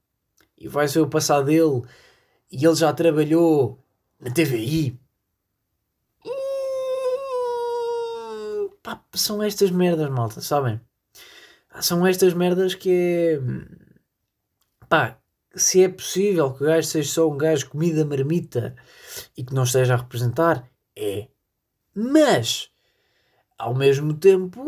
e 0.58 0.68
vai 0.68 0.88
ser 0.88 1.00
o 1.00 1.10
passado 1.10 1.46
dele 1.46 1.84
e 2.52 2.66
ele 2.66 2.76
já 2.76 2.94
trabalhou 2.94 3.84
na 4.20 4.32
TVI. 4.32 5.00
Hum, 6.26 6.30
são 9.14 9.42
estas 9.44 9.72
merdas, 9.72 10.10
malta, 10.10 10.42
sabem? 10.42 10.80
São 11.82 12.06
estas 12.06 12.34
merdas 12.34 12.75
que 12.75 12.90
é. 12.90 13.40
pá, 14.88 15.18
se 15.56 15.84
é 15.84 15.90
possível 15.90 16.54
que 16.54 16.64
o 16.64 16.68
gajo 16.68 16.88
seja 16.88 17.10
só 17.12 17.30
um 17.30 17.38
gajo 17.38 17.70
comida 17.70 18.06
marmita 18.06 18.75
e 19.38 19.44
que 19.44 19.54
não 19.54 19.64
esteja 19.64 19.94
a 19.94 19.98
representar, 19.98 20.70
é. 20.96 21.28
Mas, 21.94 22.70
ao 23.58 23.74
mesmo 23.74 24.14
tempo, 24.14 24.62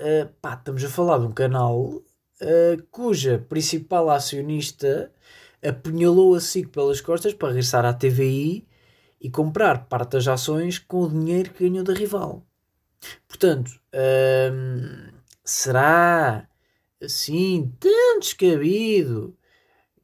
uh, 0.00 0.28
pá, 0.40 0.54
estamos 0.54 0.84
a 0.84 0.88
falar 0.88 1.18
de 1.18 1.26
um 1.26 1.32
canal 1.32 1.80
uh, 1.80 2.82
cuja 2.90 3.44
principal 3.48 4.10
acionista 4.10 5.12
apunhalou 5.62 6.34
a 6.34 6.40
SIC 6.40 6.68
pelas 6.68 7.00
costas 7.00 7.34
para 7.34 7.48
regressar 7.48 7.84
à 7.84 7.92
TVI 7.92 8.66
e 9.20 9.30
comprar 9.30 9.86
parte 9.88 10.12
das 10.12 10.28
ações 10.28 10.78
com 10.78 11.02
o 11.02 11.08
dinheiro 11.08 11.50
que 11.50 11.68
ganhou 11.68 11.84
da 11.84 11.92
rival. 11.92 12.47
Portanto, 13.26 13.70
hum, 14.52 15.08
será 15.44 16.48
assim 17.02 17.72
tão 17.78 18.18
descabido 18.18 19.36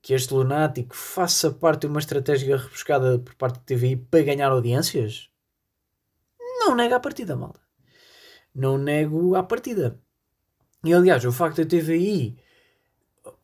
que 0.01 0.15
este 0.15 0.35
lunático 0.35 0.95
faça 0.95 1.51
parte 1.51 1.83
de 1.83 1.87
uma 1.87 2.01
estratégia 2.01 2.57
rebuscada 2.57 3.19
por 3.19 3.35
parte 3.35 3.59
da 3.59 3.65
TVI 3.65 3.97
para 3.97 4.23
ganhar 4.23 4.51
audiências? 4.51 5.29
Não 6.61 6.75
nega 6.75 6.97
a 6.97 7.01
partida, 7.01 7.37
malta. 7.37 7.61
Não 8.55 8.79
nego 8.79 9.35
a 9.35 9.43
partida. 9.43 9.99
E 10.85 10.93
aliás, 10.93 11.25
o 11.25 11.33
facto 11.33 11.59
da 11.63 11.69
TVI 11.69 12.39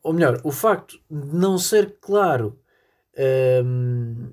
ou 0.03 0.13
melhor, 0.13 0.41
o 0.43 0.51
facto 0.51 0.99
de 1.09 1.35
não 1.35 1.57
ser 1.57 1.97
claro 1.99 2.59
um, 3.63 4.29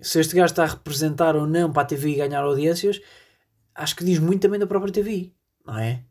se 0.00 0.20
este 0.20 0.34
gajo 0.34 0.52
está 0.52 0.64
a 0.64 0.68
representar 0.68 1.36
ou 1.36 1.46
não 1.46 1.72
para 1.72 1.82
a 1.82 1.86
TVI 1.86 2.16
ganhar 2.16 2.42
audiências, 2.42 3.00
acho 3.74 3.96
que 3.96 4.04
diz 4.04 4.18
muito 4.18 4.42
também 4.42 4.60
da 4.60 4.66
própria 4.66 4.92
TVI, 4.92 5.34
não 5.64 5.78
é? 5.78 6.04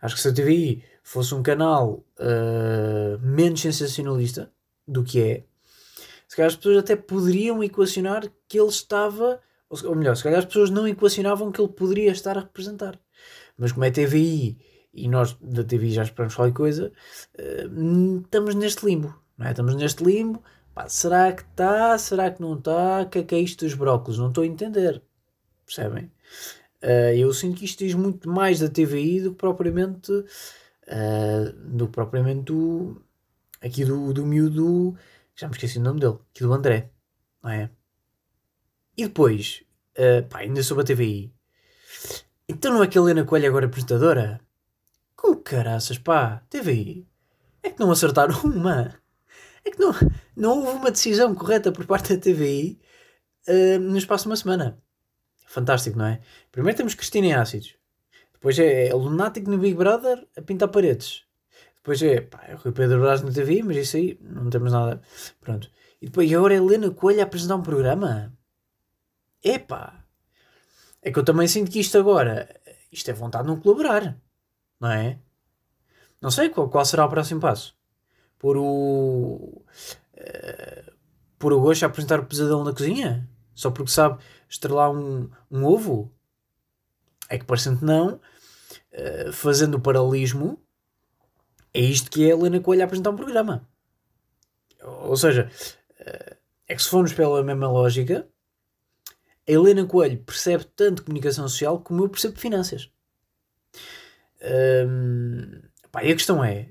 Acho 0.00 0.14
que 0.14 0.20
se 0.20 0.28
a 0.28 0.34
TVI 0.34 0.84
fosse 1.02 1.34
um 1.34 1.42
canal 1.42 2.04
uh, 2.18 3.18
menos 3.20 3.60
sensacionalista 3.60 4.52
do 4.86 5.02
que 5.02 5.20
é, 5.20 5.44
se 6.28 6.36
calhar 6.36 6.48
as 6.48 6.56
pessoas 6.56 6.78
até 6.78 6.94
poderiam 6.94 7.64
equacionar 7.64 8.30
que 8.46 8.60
ele 8.60 8.68
estava, 8.68 9.40
ou 9.70 9.96
melhor, 9.96 10.14
se 10.16 10.22
calhar 10.22 10.38
as 10.38 10.44
pessoas 10.44 10.70
não 10.70 10.86
equacionavam 10.86 11.50
que 11.50 11.60
ele 11.60 11.72
poderia 11.72 12.12
estar 12.12 12.36
a 12.36 12.42
representar. 12.42 12.98
Mas 13.56 13.72
como 13.72 13.84
é 13.84 13.90
TVI 13.90 14.58
e 14.92 15.08
nós 15.08 15.36
da 15.40 15.64
TV 15.64 15.90
já 15.90 16.02
esperamos 16.02 16.34
qualquer 16.34 16.54
coisa, 16.54 16.92
uh, 17.38 18.20
estamos 18.22 18.54
neste 18.54 18.84
limbo, 18.84 19.18
não 19.36 19.46
é? 19.46 19.50
Estamos 19.50 19.74
neste 19.74 20.04
limbo, 20.04 20.42
pá, 20.74 20.88
será 20.88 21.32
que 21.32 21.42
está, 21.42 21.96
será 21.96 22.30
que 22.30 22.40
não 22.40 22.54
está, 22.54 23.02
o 23.02 23.08
que 23.08 23.18
é 23.20 23.22
que 23.22 23.34
é 23.34 23.40
isto 23.40 23.64
dos 23.64 23.74
brócolis? 23.74 24.18
Não 24.18 24.28
estou 24.28 24.44
a 24.44 24.46
entender, 24.46 25.02
percebem? 25.64 26.12
Uh, 26.82 27.14
eu 27.16 27.32
sinto 27.32 27.58
que 27.58 27.64
isto 27.64 27.84
diz 27.84 27.94
muito 27.94 28.28
mais 28.28 28.60
da 28.60 28.68
TVI 28.68 29.20
do 29.20 29.30
que 29.32 29.38
propriamente 29.38 30.12
uh, 30.12 31.52
do 31.64 31.88
propriamente 31.88 32.44
do, 32.44 33.02
aqui 33.60 33.84
do, 33.84 34.12
do 34.12 34.24
miúdo, 34.24 34.96
já 35.34 35.48
me 35.48 35.54
esqueci 35.54 35.78
o 35.78 35.82
nome 35.82 36.00
dele, 36.00 36.18
aqui 36.30 36.42
do 36.42 36.52
André, 36.52 36.90
não 37.42 37.50
é? 37.50 37.70
E 38.96 39.06
depois, 39.06 39.64
uh, 39.96 40.26
pá, 40.28 40.38
ainda 40.38 40.62
sobre 40.62 40.82
a 40.82 40.86
TVI, 40.86 41.32
então 42.48 42.72
não 42.72 42.82
é 42.82 42.86
que 42.86 42.98
a 42.98 43.00
Helena 43.02 43.24
Coelho 43.24 43.48
agora 43.48 43.66
apresentadora? 43.66 44.40
Com 45.14 45.36
caraças, 45.36 45.98
pá, 45.98 46.42
TVI. 46.48 47.06
É 47.62 47.70
que 47.70 47.80
não 47.80 47.90
acertaram 47.90 48.38
uma. 48.42 48.94
É 49.64 49.70
que 49.70 49.78
não, 49.78 49.92
não 50.36 50.58
houve 50.60 50.78
uma 50.78 50.90
decisão 50.90 51.34
correta 51.34 51.70
por 51.70 51.84
parte 51.86 52.14
da 52.14 52.20
TVI 52.20 52.80
uh, 53.48 53.78
no 53.80 53.98
espaço 53.98 54.24
de 54.24 54.30
uma 54.30 54.36
semana. 54.36 54.80
Fantástico, 55.48 55.98
não 55.98 56.06
é? 56.06 56.20
Primeiro 56.52 56.76
temos 56.76 56.94
Cristina 56.94 57.26
em 57.26 57.34
ácidos. 57.34 57.74
Depois 58.32 58.58
é, 58.58 58.88
é 58.88 58.94
lunático 58.94 59.50
no 59.50 59.58
Big 59.58 59.74
Brother 59.74 60.26
a 60.36 60.42
pintar 60.42 60.68
paredes. 60.68 61.24
Depois 61.76 62.02
é, 62.02 62.20
pá, 62.20 62.44
é 62.46 62.54
Rui 62.54 62.72
Pedro 62.72 63.00
Brás 63.00 63.22
na 63.22 63.32
TV, 63.32 63.62
mas 63.62 63.76
isso 63.76 63.96
aí 63.96 64.18
não 64.20 64.50
temos 64.50 64.72
nada. 64.72 65.00
Pronto. 65.40 65.70
E 66.00 66.06
depois 66.06 66.32
agora 66.32 66.54
é 66.54 66.58
Helena 66.58 66.90
Coelho 66.90 67.20
a 67.20 67.24
apresentar 67.24 67.56
um 67.56 67.62
programa. 67.62 68.32
Epá! 69.42 70.04
É 71.02 71.10
que 71.10 71.18
eu 71.18 71.24
também 71.24 71.48
sinto 71.48 71.70
que 71.70 71.80
isto 71.80 71.96
agora, 71.98 72.48
isto 72.92 73.10
é 73.10 73.14
vontade 73.14 73.44
de 73.44 73.50
não 73.50 73.60
colaborar 73.60 74.18
não 74.80 74.90
é? 74.90 75.18
Não 76.20 76.30
sei 76.30 76.48
qual, 76.48 76.68
qual 76.68 76.84
será 76.84 77.04
o 77.04 77.08
próximo 77.08 77.40
passo. 77.40 77.76
Por 78.38 78.56
o. 78.56 79.62
Uh, 80.14 80.92
por 81.38 81.52
o 81.52 81.60
gosto 81.60 81.84
a 81.84 81.86
apresentar 81.86 82.20
o 82.20 82.26
pesadelo 82.26 82.64
na 82.64 82.72
cozinha? 82.72 83.28
Só 83.58 83.72
porque 83.72 83.90
sabe 83.90 84.22
estrelar 84.48 84.88
um, 84.92 85.28
um 85.50 85.64
ovo? 85.64 86.14
É 87.28 87.36
que 87.36 87.44
parecendo 87.44 87.84
não, 87.84 88.20
uh, 88.92 89.32
fazendo 89.32 89.74
o 89.74 89.80
paralelismo, 89.80 90.62
é 91.74 91.80
isto 91.80 92.08
que 92.08 92.24
é 92.24 92.32
a 92.32 92.36
Helena 92.36 92.60
Coelho 92.60 92.82
a 92.82 92.84
apresentar 92.84 93.10
um 93.10 93.16
programa. 93.16 93.68
Ou 94.80 95.16
seja, 95.16 95.50
uh, 95.90 96.36
é 96.68 96.76
que 96.76 96.80
se 96.80 96.88
formos 96.88 97.12
pela 97.12 97.42
mesma 97.42 97.68
lógica, 97.68 98.28
a 99.48 99.50
Helena 99.50 99.84
Coelho 99.84 100.22
percebe 100.22 100.64
tanto 100.76 101.02
comunicação 101.02 101.48
social 101.48 101.80
como 101.80 102.04
eu 102.04 102.08
percebo 102.08 102.38
finanças. 102.38 102.88
Um, 104.86 105.62
pá, 105.90 106.04
e 106.04 106.12
a 106.12 106.14
questão 106.14 106.44
é: 106.44 106.70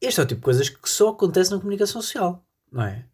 este 0.00 0.18
é 0.18 0.22
o 0.22 0.26
tipo 0.26 0.40
de 0.40 0.44
coisas 0.44 0.70
que 0.70 0.88
só 0.88 1.10
acontece 1.10 1.50
na 1.50 1.58
comunicação 1.58 2.00
social, 2.00 2.42
não 2.72 2.84
é? 2.84 3.11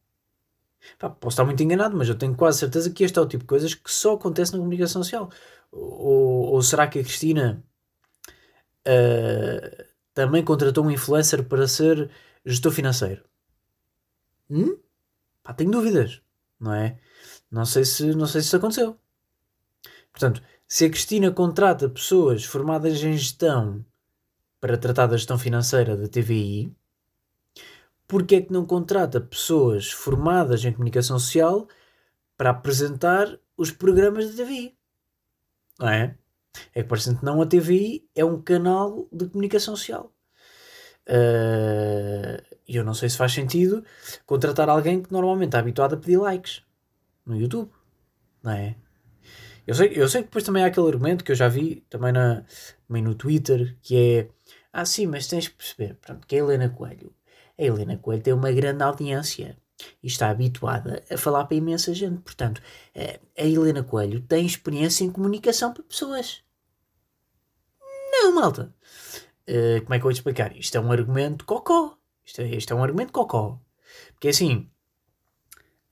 Pá, 0.98 1.10
posso 1.10 1.34
estar 1.34 1.44
muito 1.44 1.62
enganado, 1.62 1.96
mas 1.96 2.08
eu 2.08 2.16
tenho 2.16 2.34
quase 2.34 2.58
certeza 2.58 2.90
que 2.90 3.04
este 3.04 3.18
é 3.18 3.22
o 3.22 3.26
tipo 3.26 3.44
de 3.44 3.48
coisas 3.48 3.74
que 3.74 3.90
só 3.90 4.14
acontece 4.14 4.52
na 4.52 4.58
comunicação 4.58 5.02
social. 5.02 5.30
Ou, 5.70 6.54
ou 6.54 6.62
será 6.62 6.86
que 6.88 6.98
a 6.98 7.02
Cristina 7.02 7.62
uh, 8.86 9.84
também 10.14 10.44
contratou 10.44 10.84
um 10.84 10.90
influencer 10.90 11.44
para 11.44 11.68
ser 11.68 12.10
gestor 12.44 12.72
financeiro? 12.72 13.22
Hum? 14.50 14.78
Pá, 15.42 15.52
tenho 15.52 15.70
dúvidas, 15.70 16.22
não 16.58 16.72
é? 16.74 16.98
Não 17.50 17.64
sei 17.64 17.84
se, 17.84 18.14
não 18.14 18.26
sei 18.26 18.40
se 18.40 18.48
isso 18.48 18.56
aconteceu. 18.56 18.98
Portanto, 20.12 20.42
se 20.66 20.84
a 20.84 20.90
Cristina 20.90 21.30
contrata 21.30 21.88
pessoas 21.88 22.44
formadas 22.44 23.02
em 23.02 23.16
gestão 23.16 23.84
para 24.60 24.76
tratar 24.76 25.06
da 25.06 25.16
gestão 25.16 25.38
financeira 25.38 25.96
da 25.96 26.08
TVI, 26.08 26.74
porque 28.08 28.36
é 28.36 28.40
que 28.40 28.52
não 28.52 28.66
contrata 28.66 29.20
pessoas 29.20 29.92
formadas 29.92 30.64
em 30.64 30.72
comunicação 30.72 31.18
social 31.18 31.68
para 32.36 32.50
apresentar 32.50 33.38
os 33.56 33.70
programas 33.70 34.30
da 34.34 34.42
TVI? 34.42 34.76
Não 35.78 35.88
é? 35.88 36.16
É 36.74 36.82
que, 36.82 36.88
parecendo 36.88 37.20
não, 37.22 37.42
a 37.42 37.46
TVI 37.46 38.08
é 38.14 38.24
um 38.24 38.40
canal 38.40 39.06
de 39.12 39.28
comunicação 39.28 39.76
social. 39.76 40.12
Ah, 41.06 42.42
e 42.66 42.78
uh, 42.78 42.80
eu 42.80 42.84
não 42.84 42.94
sei 42.94 43.08
se 43.08 43.16
faz 43.16 43.32
sentido 43.32 43.84
contratar 44.26 44.68
alguém 44.68 45.02
que 45.02 45.12
normalmente 45.12 45.48
está 45.48 45.58
habituado 45.60 45.94
a 45.94 45.96
pedir 45.96 46.18
likes 46.18 46.62
no 47.26 47.36
YouTube. 47.36 47.70
não 48.42 48.52
é? 48.52 48.76
Eu 49.66 49.74
sei, 49.74 49.92
eu 49.94 50.08
sei 50.08 50.22
que 50.22 50.28
depois 50.28 50.44
também 50.44 50.64
há 50.64 50.66
aquele 50.66 50.88
argumento 50.88 51.24
que 51.24 51.32
eu 51.32 51.36
já 51.36 51.48
vi 51.48 51.84
também, 51.90 52.12
na, 52.12 52.44
também 52.86 53.02
no 53.02 53.14
Twitter, 53.14 53.76
que 53.82 53.96
é 53.96 54.28
ah, 54.72 54.84
sim, 54.84 55.06
mas 55.06 55.26
tens 55.26 55.48
que 55.48 55.56
perceber, 55.56 55.94
pronto, 55.96 56.26
que 56.26 56.36
a 56.36 56.38
Helena 56.38 56.68
Coelho, 56.68 57.12
a 57.58 57.62
Helena 57.62 57.96
Coelho 57.98 58.22
tem 58.22 58.32
uma 58.32 58.52
grande 58.52 58.82
audiência 58.82 59.56
e 60.02 60.06
está 60.06 60.30
habituada 60.30 61.04
a 61.10 61.16
falar 61.16 61.44
para 61.44 61.56
imensa 61.56 61.92
gente. 61.94 62.20
Portanto, 62.20 62.62
a 63.36 63.44
Helena 63.44 63.82
Coelho 63.82 64.20
tem 64.20 64.46
experiência 64.46 65.04
em 65.04 65.10
comunicação 65.10 65.72
para 65.72 65.82
pessoas. 65.82 66.42
Não, 68.10 68.34
malta. 68.34 68.74
Uh, 69.48 69.80
como 69.82 69.94
é 69.94 69.98
que 69.98 70.02
eu 70.02 70.02
vou 70.02 70.10
explicar? 70.10 70.54
Isto 70.56 70.76
é 70.76 70.80
um 70.80 70.92
argumento 70.92 71.44
cocó. 71.44 71.96
Isto 72.24 72.42
é, 72.42 72.46
isto 72.48 72.72
é 72.72 72.76
um 72.76 72.82
argumento 72.82 73.12
cocó. 73.12 73.60
Porque 74.12 74.28
assim. 74.28 74.70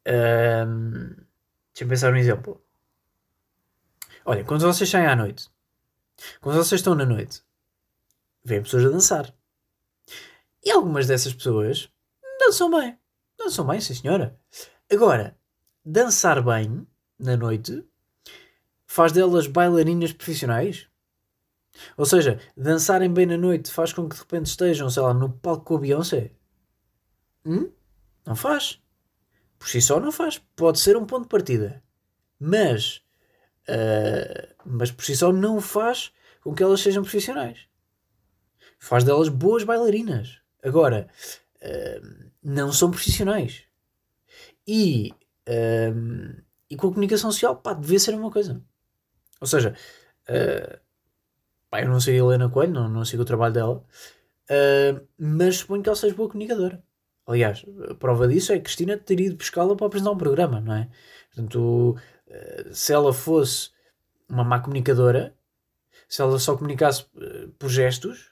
Uh, 0.06 1.24
deixa-me 1.72 1.90
pensar 1.90 2.12
um 2.12 2.16
exemplo. 2.16 2.62
Olha, 4.24 4.44
quando 4.44 4.62
vocês 4.62 4.90
saem 4.90 5.06
à 5.06 5.16
noite, 5.16 5.48
quando 6.40 6.56
vocês 6.56 6.80
estão 6.80 6.94
na 6.94 7.06
noite, 7.06 7.42
vêem 8.44 8.62
pessoas 8.62 8.84
a 8.84 8.88
dançar. 8.90 9.34
E 10.66 10.70
algumas 10.72 11.06
dessas 11.06 11.32
pessoas 11.32 11.88
dançam 12.40 12.68
bem. 12.68 12.98
Dançam 13.38 13.64
bem, 13.64 13.80
sim 13.80 13.94
senhora. 13.94 14.36
Agora, 14.92 15.38
dançar 15.84 16.42
bem 16.42 16.84
na 17.16 17.36
noite 17.36 17.86
faz 18.84 19.12
delas 19.12 19.46
bailarinas 19.46 20.12
profissionais? 20.12 20.88
Ou 21.96 22.04
seja, 22.04 22.40
dançarem 22.56 23.12
bem 23.12 23.26
na 23.26 23.36
noite 23.36 23.70
faz 23.70 23.92
com 23.92 24.08
que 24.08 24.16
de 24.16 24.22
repente 24.22 24.46
estejam, 24.46 24.90
sei 24.90 25.04
lá, 25.04 25.14
no 25.14 25.30
palco 25.30 25.66
com 25.66 25.76
a 25.76 25.78
Beyoncé? 25.78 26.32
Hum? 27.44 27.70
Não 28.26 28.34
faz. 28.34 28.82
Por 29.60 29.68
si 29.68 29.80
só 29.80 30.00
não 30.00 30.10
faz. 30.10 30.42
Pode 30.56 30.80
ser 30.80 30.96
um 30.96 31.06
ponto 31.06 31.22
de 31.22 31.28
partida. 31.28 31.80
Mas, 32.40 33.04
uh, 33.68 34.52
mas 34.64 34.90
por 34.90 35.04
si 35.04 35.16
só 35.16 35.32
não 35.32 35.60
faz 35.60 36.12
com 36.40 36.52
que 36.52 36.62
elas 36.64 36.80
sejam 36.80 37.04
profissionais. 37.04 37.68
Faz 38.80 39.04
delas 39.04 39.28
boas 39.28 39.62
bailarinas. 39.62 40.44
Agora, 40.66 41.08
uh, 41.62 42.30
não 42.42 42.72
são 42.72 42.90
profissionais. 42.90 43.62
E, 44.66 45.12
uh, 45.48 46.42
e 46.68 46.76
com 46.76 46.88
a 46.88 46.90
comunicação 46.90 47.30
social, 47.30 47.56
pá, 47.56 47.72
devia 47.72 48.00
ser 48.00 48.14
uma 48.14 48.30
coisa. 48.30 48.60
Ou 49.40 49.46
seja, 49.46 49.76
uh, 50.28 50.78
pá, 51.70 51.82
eu 51.82 51.88
não 51.88 52.00
sei 52.00 52.14
a 52.14 52.18
Helena 52.18 52.48
Coelho, 52.48 52.72
não, 52.72 52.88
não 52.88 53.04
sigo 53.04 53.22
o 53.22 53.26
trabalho 53.26 53.54
dela, 53.54 53.84
mas 55.18 55.58
suponho 55.58 55.82
que 55.82 55.88
ela 55.88 55.96
seja 55.96 56.14
boa 56.14 56.28
comunicadora. 56.28 56.82
Aliás, 57.26 57.64
a 57.90 57.94
prova 57.94 58.28
disso 58.28 58.52
é 58.52 58.56
que 58.56 58.64
Cristina 58.64 58.96
teria 58.96 59.26
ido 59.26 59.36
buscá-la 59.36 59.74
para 59.74 59.86
apresentar 59.86 60.12
um 60.12 60.18
programa, 60.18 60.60
não 60.60 60.74
é? 60.74 60.88
Portanto, 61.34 61.96
uh, 62.28 62.74
se 62.74 62.92
ela 62.92 63.12
fosse 63.12 63.70
uma 64.28 64.44
má 64.44 64.60
comunicadora, 64.60 65.34
se 66.08 66.22
ela 66.22 66.38
só 66.38 66.56
comunicasse 66.56 67.04
uh, 67.16 67.48
por 67.58 67.68
gestos 67.68 68.30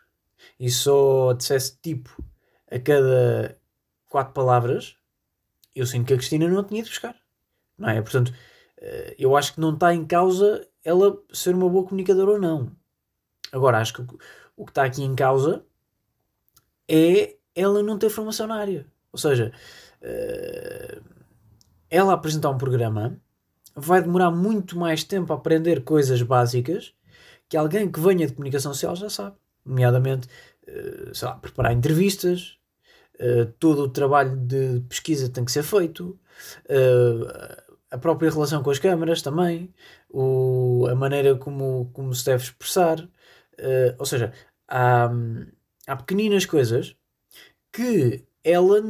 e 0.59 0.71
só 0.71 1.33
dissesse 1.33 1.79
tipo 1.81 2.23
a 2.71 2.79
cada 2.79 3.59
quatro 4.09 4.33
palavras, 4.33 4.97
eu 5.75 5.87
sinto 5.87 6.07
que 6.07 6.15
a 6.15 6.17
Cristina 6.17 6.49
não 6.49 6.61
a 6.61 6.65
tinha 6.65 6.81
ido 6.81 6.89
buscar. 6.89 7.17
Não 7.77 7.89
é? 7.89 8.01
Portanto, 8.01 8.33
eu 9.19 9.37
acho 9.37 9.55
que 9.55 9.61
não 9.61 9.75
está 9.75 9.95
em 9.95 10.05
causa 10.05 10.67
ela 10.85 11.19
ser 11.33 11.55
uma 11.55 11.69
boa 11.69 11.85
comunicadora 11.85 12.33
ou 12.33 12.41
não. 12.41 12.71
Agora, 13.51 13.79
acho 13.79 13.95
que 13.95 14.17
o 14.57 14.65
que 14.65 14.71
está 14.71 14.85
aqui 14.85 15.03
em 15.03 15.15
causa 15.15 15.65
é 16.89 17.37
ela 17.55 17.83
não 17.83 17.99
ter 17.99 18.11
formação 18.11 18.47
na 18.47 18.57
área. 18.57 18.87
Ou 19.11 19.19
seja, 19.19 19.53
uh, 20.03 21.03
ela 21.89 22.13
apresentar 22.13 22.51
um 22.51 22.59
programa 22.59 23.19
vai 23.75 24.03
demorar 24.03 24.31
muito 24.31 24.79
mais 24.79 25.03
tempo 25.03 25.33
a 25.33 25.37
aprender 25.37 25.83
coisas 25.85 26.21
básicas 26.23 26.95
que 27.49 27.57
alguém 27.57 27.91
que 27.91 28.01
venha 28.01 28.27
de 28.27 28.35
comunicação 28.35 28.73
social 28.75 28.97
já 28.97 29.09
sabe. 29.09 29.37
Nomeadamente, 29.65 30.29
uh, 30.69 31.15
sei 31.15 31.29
lá, 31.29 31.35
preparar 31.37 31.73
entrevistas, 31.73 32.59
uh, 33.21 33.47
todo 33.59 33.83
o 33.83 33.89
trabalho 33.89 34.37
de 34.37 34.81
pesquisa 34.89 35.29
tem 35.29 35.45
que 35.45 35.53
ser 35.53 35.63
feito, 35.63 36.19
a 37.91 37.99
própria 37.99 38.31
relação 38.31 38.63
com 38.63 38.71
as 38.71 38.79
câmaras 38.81 39.23
também, 39.23 39.73
a 40.91 40.95
maneira 40.97 41.37
como, 41.37 41.91
como 41.93 42.13
se 42.13 42.25
deve 42.25 42.43
expressar. 42.43 43.09
Ou 43.99 44.05
seja, 44.05 44.33
há, 44.69 45.09
há 45.87 45.97
pequeninas 45.97 46.45
coisas 46.45 46.97
que 47.71 48.25
ela 48.43 48.83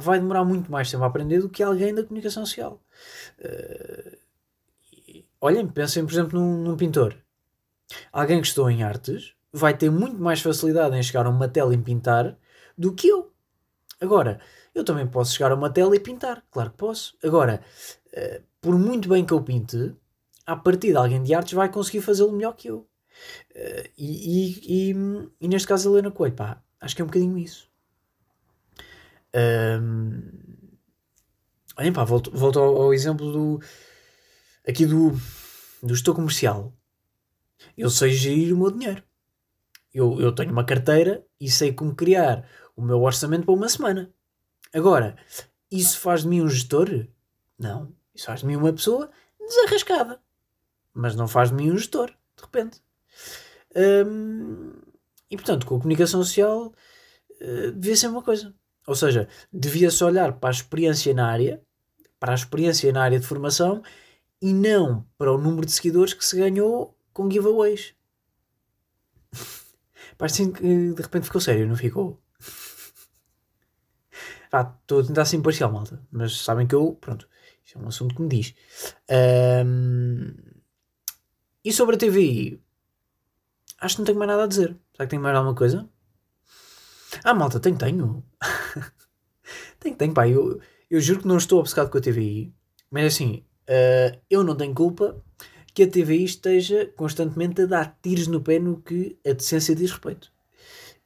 vai 0.00 0.18
demorar 0.18 0.44
muito 0.44 0.70
mais 0.70 0.90
tempo 0.90 1.04
a 1.04 1.06
aprender 1.06 1.40
do 1.40 1.48
que 1.48 1.62
alguém 1.62 1.94
da 1.94 2.02
comunicação 2.02 2.44
social. 2.44 2.82
Olhem, 5.44 5.68
pensem, 5.68 6.06
por 6.06 6.12
exemplo, 6.12 6.40
num, 6.40 6.62
num, 6.62 6.74
pintor. 6.74 7.14
Alguém 8.10 8.40
que 8.40 8.46
estou 8.46 8.70
em 8.70 8.82
artes 8.82 9.34
vai 9.54 9.76
ter 9.76 9.88
muito 9.88 10.20
mais 10.20 10.40
facilidade 10.40 10.96
em 10.96 11.02
chegar 11.02 11.26
a 11.26 11.30
uma 11.30 11.48
tela 11.48 11.72
e 11.72 11.78
pintar 11.78 12.36
do 12.76 12.92
que 12.92 13.06
eu. 13.06 13.32
Agora, 14.00 14.40
eu 14.74 14.84
também 14.84 15.06
posso 15.06 15.32
chegar 15.32 15.52
a 15.52 15.54
uma 15.54 15.70
tela 15.70 15.94
e 15.94 16.00
pintar, 16.00 16.42
claro 16.50 16.70
que 16.70 16.76
posso. 16.76 17.16
Agora, 17.22 17.62
uh, 18.08 18.42
por 18.60 18.76
muito 18.76 19.08
bem 19.08 19.24
que 19.24 19.32
eu 19.32 19.40
pinte, 19.42 19.94
a 20.44 20.56
partir 20.56 20.88
de 20.88 20.96
alguém 20.96 21.22
de 21.22 21.32
artes 21.32 21.52
vai 21.52 21.68
conseguir 21.70 22.00
fazê-lo 22.00 22.32
melhor 22.32 22.54
que 22.54 22.68
eu. 22.68 22.78
Uh, 23.52 23.88
e, 23.96 24.90
e, 24.90 24.94
e, 25.40 25.48
neste 25.48 25.68
caso, 25.68 25.88
Helena 25.88 26.10
Coelho, 26.10 26.34
pá, 26.34 26.60
acho 26.80 26.96
que 26.96 27.02
é 27.02 27.04
um 27.04 27.08
bocadinho 27.08 27.38
isso. 27.38 27.68
Um, 29.34 30.20
olhem, 31.76 31.92
pá, 31.92 32.02
volto, 32.02 32.32
volto 32.32 32.58
ao, 32.58 32.82
ao, 32.82 32.94
exemplo 32.94 33.32
do. 33.32 33.60
aqui 34.66 34.84
do. 34.84 35.12
do 35.80 35.94
gestor 35.94 36.14
comercial. 36.14 36.72
Eu 37.78 37.88
sei 37.88 38.10
gerir 38.10 38.52
o 38.52 38.58
meu 38.58 38.70
dinheiro. 38.72 39.02
Eu, 39.94 40.20
eu 40.20 40.34
tenho 40.34 40.50
uma 40.50 40.64
carteira 40.64 41.24
e 41.40 41.48
sei 41.48 41.72
como 41.72 41.94
criar 41.94 42.44
o 42.76 42.82
meu 42.82 43.00
orçamento 43.02 43.44
para 43.44 43.54
uma 43.54 43.68
semana. 43.68 44.12
Agora, 44.72 45.16
isso 45.70 46.00
faz 46.00 46.22
de 46.22 46.28
mim 46.28 46.40
um 46.40 46.48
gestor? 46.48 47.06
Não. 47.56 47.94
Isso 48.12 48.26
faz 48.26 48.40
de 48.40 48.46
mim 48.46 48.56
uma 48.56 48.72
pessoa 48.72 49.10
desarrascada. 49.38 50.20
Mas 50.92 51.14
não 51.14 51.28
faz 51.28 51.50
de 51.50 51.56
mim 51.56 51.70
um 51.70 51.78
gestor, 51.78 52.08
de 52.08 52.42
repente. 52.42 52.82
Um, 53.76 54.72
e 55.30 55.36
portanto, 55.36 55.66
com 55.66 55.76
a 55.76 55.78
comunicação 55.78 56.22
social 56.22 56.72
uh, 57.40 57.72
devia 57.72 57.96
ser 57.96 58.08
uma 58.08 58.22
coisa. 58.22 58.54
Ou 58.86 58.94
seja, 58.94 59.28
devia-se 59.52 60.02
olhar 60.04 60.34
para 60.34 60.50
a 60.50 60.52
experiência 60.52 61.14
na 61.14 61.28
área, 61.28 61.62
para 62.18 62.32
a 62.32 62.34
experiência 62.34 62.92
na 62.92 63.02
área 63.02 63.18
de 63.18 63.26
formação 63.26 63.82
e 64.40 64.52
não 64.52 65.06
para 65.16 65.32
o 65.32 65.38
número 65.38 65.66
de 65.66 65.72
seguidores 65.72 66.14
que 66.14 66.24
se 66.24 66.36
ganhou 66.36 66.96
com 67.12 67.30
giveaways. 67.30 67.94
Parece 70.16 70.50
que 70.50 70.92
de 70.92 71.02
repente 71.02 71.26
ficou 71.26 71.40
sério, 71.40 71.66
não 71.66 71.76
ficou? 71.76 72.22
Estou 74.52 75.00
a 75.00 75.04
tentar 75.04 75.24
ser 75.24 75.36
imparcial, 75.36 75.72
malta, 75.72 76.00
mas 76.12 76.40
sabem 76.40 76.66
que 76.66 76.74
eu, 76.74 76.96
pronto, 77.00 77.28
isto 77.64 77.78
é 77.78 77.82
um 77.82 77.88
assunto 77.88 78.14
que 78.14 78.22
me 78.22 78.28
diz. 78.28 78.54
Um, 79.66 80.32
e 81.64 81.72
sobre 81.72 81.96
a 81.96 81.98
TVI, 81.98 82.62
acho 83.80 83.96
que 83.96 84.00
não 84.00 84.06
tenho 84.06 84.18
mais 84.18 84.30
nada 84.30 84.44
a 84.44 84.46
dizer. 84.46 84.76
Será 84.92 85.06
que 85.06 85.10
tenho 85.10 85.22
mais 85.22 85.34
alguma 85.34 85.56
coisa? 85.56 85.88
Ah, 87.24 87.34
malta, 87.34 87.58
tenho, 87.58 87.76
tenho. 87.76 88.24
tenho, 89.80 89.96
tenho, 89.96 90.14
pá. 90.14 90.28
Eu, 90.28 90.60
eu 90.90 91.00
juro 91.00 91.20
que 91.20 91.28
não 91.28 91.38
estou 91.38 91.60
obcecado 91.60 91.90
com 91.90 91.98
a 91.98 92.00
TVI. 92.00 92.54
Mas 92.90 93.14
assim, 93.14 93.44
uh, 93.68 94.20
eu 94.30 94.44
não 94.44 94.56
tenho 94.56 94.74
culpa 94.74 95.20
que 95.74 95.82
a 95.82 95.90
TVI 95.90 96.24
esteja 96.24 96.86
constantemente 96.96 97.62
a 97.62 97.66
dar 97.66 97.98
tiros 98.00 98.28
no 98.28 98.40
pé 98.40 98.60
no 98.60 98.80
que 98.80 99.18
a 99.26 99.32
decência 99.32 99.74
diz 99.74 99.90
respeito. 99.90 100.32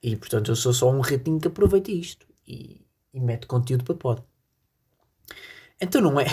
E 0.03 0.15
portanto 0.15 0.51
eu 0.51 0.57
sou 0.57 0.73
só 0.73 0.91
um 0.91 1.01
ratinho 1.01 1.41
que 1.41 1.49
aproveita 1.49 1.91
isto 1.91 2.27
e, 2.47 2.87
e 3.13 3.19
mete 3.19 3.47
conteúdo 3.47 3.83
para 3.83 3.95
pod. 3.95 4.23
Então 5.81 6.03
não 6.03 6.21
é. 6.21 6.27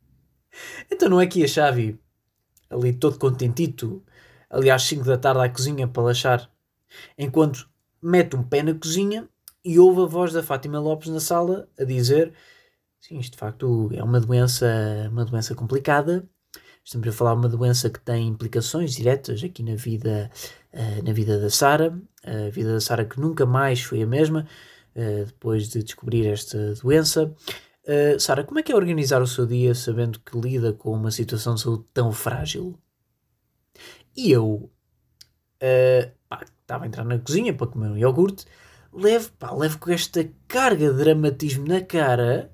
então 0.90 1.08
não 1.08 1.20
é 1.20 1.26
que 1.26 1.44
a 1.44 1.48
chave 1.48 1.98
ali 2.68 2.92
todo 2.92 3.18
contentito 3.18 4.02
ali 4.50 4.70
às 4.70 4.82
5 4.82 5.04
da 5.04 5.16
tarde 5.16 5.40
à 5.40 5.48
cozinha 5.48 5.88
para 5.88 6.02
lanchar, 6.02 6.50
enquanto 7.16 7.70
mete 8.02 8.36
um 8.36 8.42
pé 8.42 8.62
na 8.62 8.74
cozinha 8.74 9.28
e 9.64 9.78
ouve 9.78 10.02
a 10.02 10.06
voz 10.06 10.32
da 10.32 10.42
Fátima 10.42 10.80
Lopes 10.80 11.08
na 11.08 11.20
sala 11.20 11.68
a 11.78 11.84
dizer: 11.84 12.34
Sim, 13.00 13.18
isto 13.18 13.32
de 13.32 13.38
facto 13.38 13.90
é 13.92 14.02
uma 14.02 14.20
doença, 14.20 14.66
uma 15.10 15.24
doença 15.24 15.54
complicada. 15.54 16.28
Estamos 16.84 17.06
a 17.08 17.12
falar 17.12 17.34
de 17.34 17.38
uma 17.38 17.48
doença 17.48 17.88
que 17.88 18.00
tem 18.00 18.26
implicações 18.26 18.94
diretas 18.94 19.42
aqui 19.42 19.62
na 19.62 19.76
vida, 19.76 20.30
uh, 20.72 21.04
na 21.04 21.12
vida 21.12 21.38
da 21.38 21.48
Sara, 21.48 21.96
a 22.24 22.50
vida 22.50 22.72
da 22.72 22.80
Sara 22.80 23.04
que 23.04 23.20
nunca 23.20 23.46
mais 23.46 23.80
foi 23.82 24.02
a 24.02 24.06
mesma 24.06 24.46
uh, 24.96 25.24
depois 25.24 25.68
de 25.68 25.82
descobrir 25.82 26.26
esta 26.26 26.74
doença. 26.74 27.32
Uh, 27.84 28.18
Sara, 28.18 28.42
como 28.42 28.58
é 28.58 28.62
que 28.64 28.72
é 28.72 28.76
organizar 28.76 29.22
o 29.22 29.26
seu 29.26 29.46
dia 29.46 29.74
sabendo 29.74 30.18
que 30.18 30.36
lida 30.36 30.72
com 30.72 30.92
uma 30.92 31.12
situação 31.12 31.54
de 31.54 31.60
saúde 31.60 31.84
tão 31.94 32.10
frágil? 32.10 32.76
E 34.16 34.32
eu 34.32 34.70
estava 36.62 36.84
a 36.84 36.86
entrar 36.86 37.04
na 37.04 37.18
cozinha 37.18 37.54
para 37.54 37.68
comer 37.68 37.90
um 37.90 37.96
iogurte, 37.96 38.44
levo, 38.92 39.30
pá, 39.38 39.52
levo 39.52 39.78
com 39.78 39.90
esta 39.92 40.28
carga 40.48 40.90
de 40.90 40.98
dramatismo 40.98 41.66
na 41.66 41.80
cara. 41.80 42.52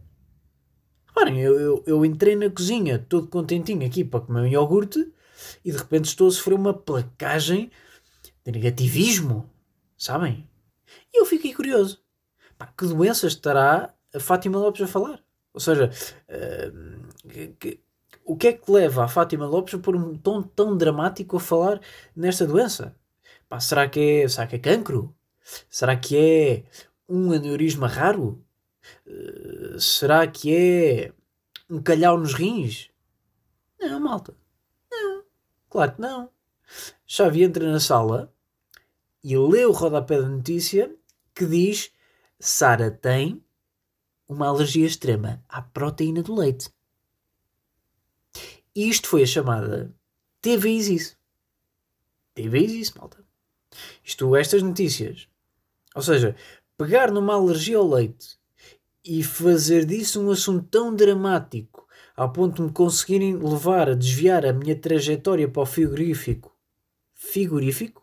Reparem, 1.19 1.41
eu, 1.41 1.59
eu, 1.59 1.85
eu 1.85 2.05
entrei 2.05 2.37
na 2.37 2.49
cozinha 2.49 2.97
todo 2.97 3.27
contentinho 3.27 3.85
aqui 3.85 4.05
para 4.05 4.21
comer 4.21 4.43
um 4.43 4.47
iogurte 4.47 5.13
e 5.65 5.73
de 5.73 5.77
repente 5.77 6.05
estou 6.05 6.29
a 6.29 6.31
sofrer 6.31 6.55
uma 6.55 6.73
placagem 6.73 7.73
de 8.45 8.53
negativismo, 8.53 9.51
sabem? 9.97 10.49
E 11.13 11.21
eu 11.21 11.27
fiquei 11.27 11.53
curioso. 11.53 12.01
Pá, 12.57 12.69
que 12.69 12.87
doença 12.87 13.27
estará 13.27 13.93
a 14.15 14.21
Fátima 14.21 14.59
Lopes 14.59 14.81
a 14.83 14.87
falar? 14.87 15.21
Ou 15.53 15.59
seja, 15.61 15.91
uh, 16.29 17.29
que, 17.29 17.49
que, 17.59 17.81
o 18.25 18.37
que 18.37 18.47
é 18.47 18.53
que 18.53 18.71
leva 18.71 19.05
a 19.05 19.09
Fátima 19.09 19.45
Lopes 19.45 19.75
a 19.75 19.79
pôr 19.79 19.97
um 19.97 20.17
tom 20.17 20.41
tão 20.41 20.77
dramático 20.77 21.37
a 21.37 21.41
falar 21.41 21.81
nesta 22.15 22.47
doença? 22.47 22.95
Pá, 23.49 23.59
será, 23.59 23.89
que 23.89 24.23
é, 24.23 24.29
será 24.29 24.47
que 24.47 24.55
é 24.55 24.59
cancro? 24.61 25.13
Será 25.69 25.97
que 25.97 26.17
é 26.17 26.65
um 27.09 27.33
aneurisma 27.33 27.89
raro? 27.89 28.41
Uh, 29.07 29.79
será 29.81 30.27
que 30.27 30.55
é 30.55 31.13
um 31.71 31.83
calhau 31.83 32.19
nos 32.19 32.35
rins? 32.35 32.91
Não, 33.81 34.01
malta. 34.01 34.35
Não. 34.91 35.25
Claro 35.69 35.93
que 35.93 36.01
não. 36.01 36.31
Xavi 37.07 37.43
entra 37.43 37.71
na 37.71 37.81
sala 37.81 38.33
e 39.23 39.37
lê 39.37 39.65
o 39.65 39.73
rodapé 39.73 40.21
da 40.21 40.29
notícia 40.29 40.95
que 41.35 41.47
diz 41.47 41.93
Sara 42.39 42.91
tem 42.91 43.43
uma 44.29 44.47
alergia 44.49 44.87
extrema 44.87 45.43
à 45.49 45.63
proteína 45.63 46.23
do 46.23 46.35
leite. 46.35 46.71
E 48.75 48.89
isto 48.89 49.09
foi 49.09 49.23
a 49.23 49.27
chamada 49.27 49.95
TV 50.41 50.71
Isis. 50.71 51.17
TV 52.35 52.61
Isis, 52.61 52.93
malta. 52.93 53.25
Isto, 54.05 54.37
estas 54.37 54.63
notícias. 54.63 55.29
Ou 55.95 56.03
seja, 56.03 56.37
pegar 56.77 57.11
numa 57.11 57.35
alergia 57.35 57.79
ao 57.79 57.89
leite 57.89 58.38
e 59.05 59.23
fazer 59.23 59.85
disso 59.85 60.21
um 60.21 60.31
assunto 60.31 60.67
tão 60.69 60.95
dramático 60.95 61.87
ao 62.17 62.33
ponto 62.33 62.57
de 62.57 62.63
me 62.63 62.73
conseguirem 62.73 63.37
levar 63.37 63.89
a 63.89 63.95
desviar 63.95 64.45
a 64.45 64.53
minha 64.53 64.75
trajetória 64.75 65.49
para 65.49 65.63
o 65.63 65.67
frigorífico. 65.67 66.53
Frigorífico? 67.15 68.03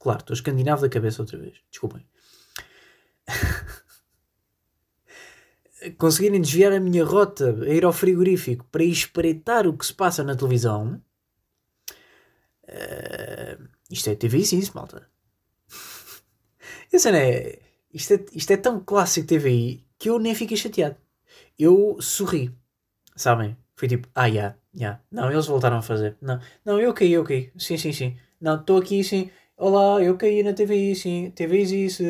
Claro, 0.00 0.20
estou 0.20 0.34
escandinavo 0.34 0.82
da 0.82 0.88
cabeça 0.88 1.22
outra 1.22 1.38
vez. 1.38 1.54
Desculpem. 1.70 2.04
conseguirem 5.98 6.40
desviar 6.40 6.72
a 6.72 6.80
minha 6.80 7.04
rota 7.04 7.56
a 7.62 7.68
ir 7.68 7.84
ao 7.84 7.92
frigorífico 7.92 8.64
para 8.70 8.82
espreitar 8.82 9.66
o 9.66 9.76
que 9.76 9.86
se 9.86 9.94
passa 9.94 10.24
na 10.24 10.34
televisão. 10.34 11.00
Uh, 12.64 13.68
isto 13.90 14.10
é 14.10 14.16
TV 14.16 14.38
isso, 14.38 14.72
malta. 14.74 15.08
Essa 16.92 17.12
não 17.12 17.18
é, 17.18 17.60
isto, 17.96 18.12
é, 18.12 18.24
isto 18.34 18.50
é 18.52 18.56
tão 18.58 18.78
clássico 18.78 19.26
TVI 19.26 19.82
que 19.98 20.10
eu 20.10 20.18
nem 20.18 20.34
fiquei 20.34 20.56
chateado. 20.56 20.96
Eu 21.58 21.96
sorri. 22.00 22.54
Sabem? 23.16 23.56
Foi 23.74 23.88
tipo, 23.88 24.06
ah, 24.14 24.28
já, 24.28 24.34
yeah, 24.34 24.58
já. 24.74 24.80
Yeah. 24.80 25.02
Não, 25.10 25.30
eles 25.32 25.46
voltaram 25.46 25.78
a 25.78 25.82
fazer. 25.82 26.16
Não, 26.20 26.38
não, 26.64 26.78
eu 26.78 26.92
caí, 26.92 27.12
eu 27.12 27.24
caí. 27.24 27.50
Sim, 27.56 27.78
sim, 27.78 27.92
sim. 27.92 28.16
Não, 28.38 28.60
estou 28.60 28.78
aqui, 28.78 29.02
sim. 29.02 29.30
Olá, 29.56 30.02
eu 30.02 30.16
caí 30.18 30.42
na 30.42 30.52
TVI, 30.52 30.94
sim. 30.94 31.30
TVI, 31.30 31.86
isso. 31.86 32.02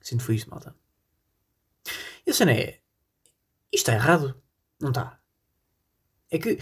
Sinto 0.00 0.32
isso, 0.32 0.48
malta. 0.48 0.74
E 2.26 2.30
a 2.30 2.34
cena 2.34 2.52
é. 2.52 2.78
Isto 3.70 3.90
está 3.90 3.92
errado. 3.92 4.34
Não 4.80 4.88
está. 4.88 5.20
É 6.30 6.38
que. 6.38 6.58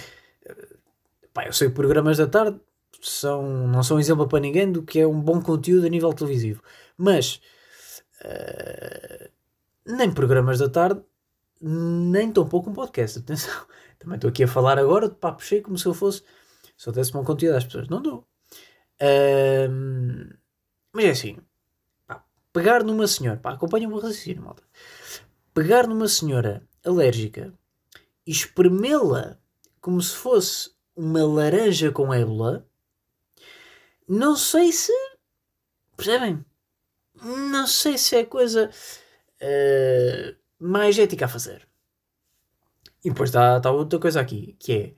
Pá, 1.32 1.46
eu 1.46 1.52
sei 1.52 1.68
que 1.68 1.74
programas 1.74 2.18
da 2.18 2.26
tarde 2.26 2.58
são, 3.00 3.68
não 3.68 3.84
são 3.84 4.00
exemplo 4.00 4.26
para 4.26 4.40
ninguém 4.40 4.70
do 4.72 4.82
que 4.82 4.98
é 4.98 5.06
um 5.06 5.20
bom 5.20 5.40
conteúdo 5.40 5.86
a 5.86 5.88
nível 5.88 6.12
televisivo. 6.12 6.60
Mas. 6.98 7.40
Uh, 8.24 9.30
nem 9.86 10.12
programas 10.12 10.58
da 10.58 10.68
tarde, 10.68 11.02
nem 11.60 12.32
tão 12.32 12.48
pouco 12.48 12.70
um 12.70 12.74
podcast. 12.74 13.18
Atenção. 13.18 13.66
Também 13.98 14.16
estou 14.16 14.30
aqui 14.30 14.44
a 14.44 14.48
falar 14.48 14.78
agora 14.78 15.08
de 15.08 15.14
papo 15.14 15.42
cheio 15.42 15.62
como 15.62 15.78
se 15.78 15.86
eu 15.86 15.94
fosse. 15.94 16.22
Se 16.76 16.88
eu 16.88 16.92
desse 16.92 17.12
bom 17.12 17.24
conteúdo 17.24 17.56
às 17.56 17.64
pessoas. 17.64 17.88
Não 17.88 18.00
dou. 18.00 18.26
Uh, 19.00 20.34
mas 20.92 21.04
é 21.04 21.10
assim. 21.10 21.38
Pá, 22.06 22.24
pegar 22.52 22.82
numa 22.82 23.06
senhora. 23.06 23.38
Pá, 23.38 23.52
acompanha 23.52 23.86
o 23.86 23.90
meu 23.90 24.00
raciocínio, 24.00 24.42
malta 24.42 24.62
pegar 25.54 25.86
numa 25.86 26.08
senhora 26.08 26.66
alérgica 26.84 27.52
e 28.26 28.30
espremê-la 28.30 29.38
como 29.80 30.00
se 30.00 30.14
fosse 30.14 30.70
uma 30.94 31.24
laranja 31.24 31.90
com 31.90 32.12
ébola, 32.12 32.66
não 34.06 34.36
sei 34.36 34.72
se. 34.72 34.92
Percebem? 35.96 36.44
Não 37.22 37.66
sei 37.66 37.98
se 37.98 38.16
é 38.16 38.24
coisa 38.24 38.70
uh, 39.40 40.36
mais 40.58 40.98
ética 40.98 41.26
a 41.26 41.28
fazer. 41.28 41.68
E 43.04 43.08
depois 43.08 43.30
está 43.30 43.58
tá 43.60 43.70
outra 43.70 43.98
coisa 43.98 44.20
aqui, 44.20 44.56
que 44.58 44.94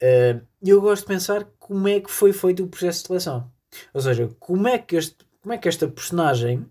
é. 0.00 0.36
Uh, 0.36 0.46
eu 0.62 0.80
gosto 0.80 1.02
de 1.02 1.08
pensar 1.08 1.44
como 1.58 1.88
é 1.88 2.00
que 2.00 2.10
foi 2.10 2.32
feito 2.32 2.64
o 2.64 2.68
processo 2.68 3.02
de 3.02 3.06
seleção. 3.06 3.50
Ou 3.94 4.00
seja, 4.00 4.28
como 4.38 4.68
é 4.68 4.78
que, 4.78 4.96
este, 4.96 5.16
como 5.40 5.54
é 5.54 5.58
que 5.58 5.68
esta 5.68 5.88
personagem 5.88 6.66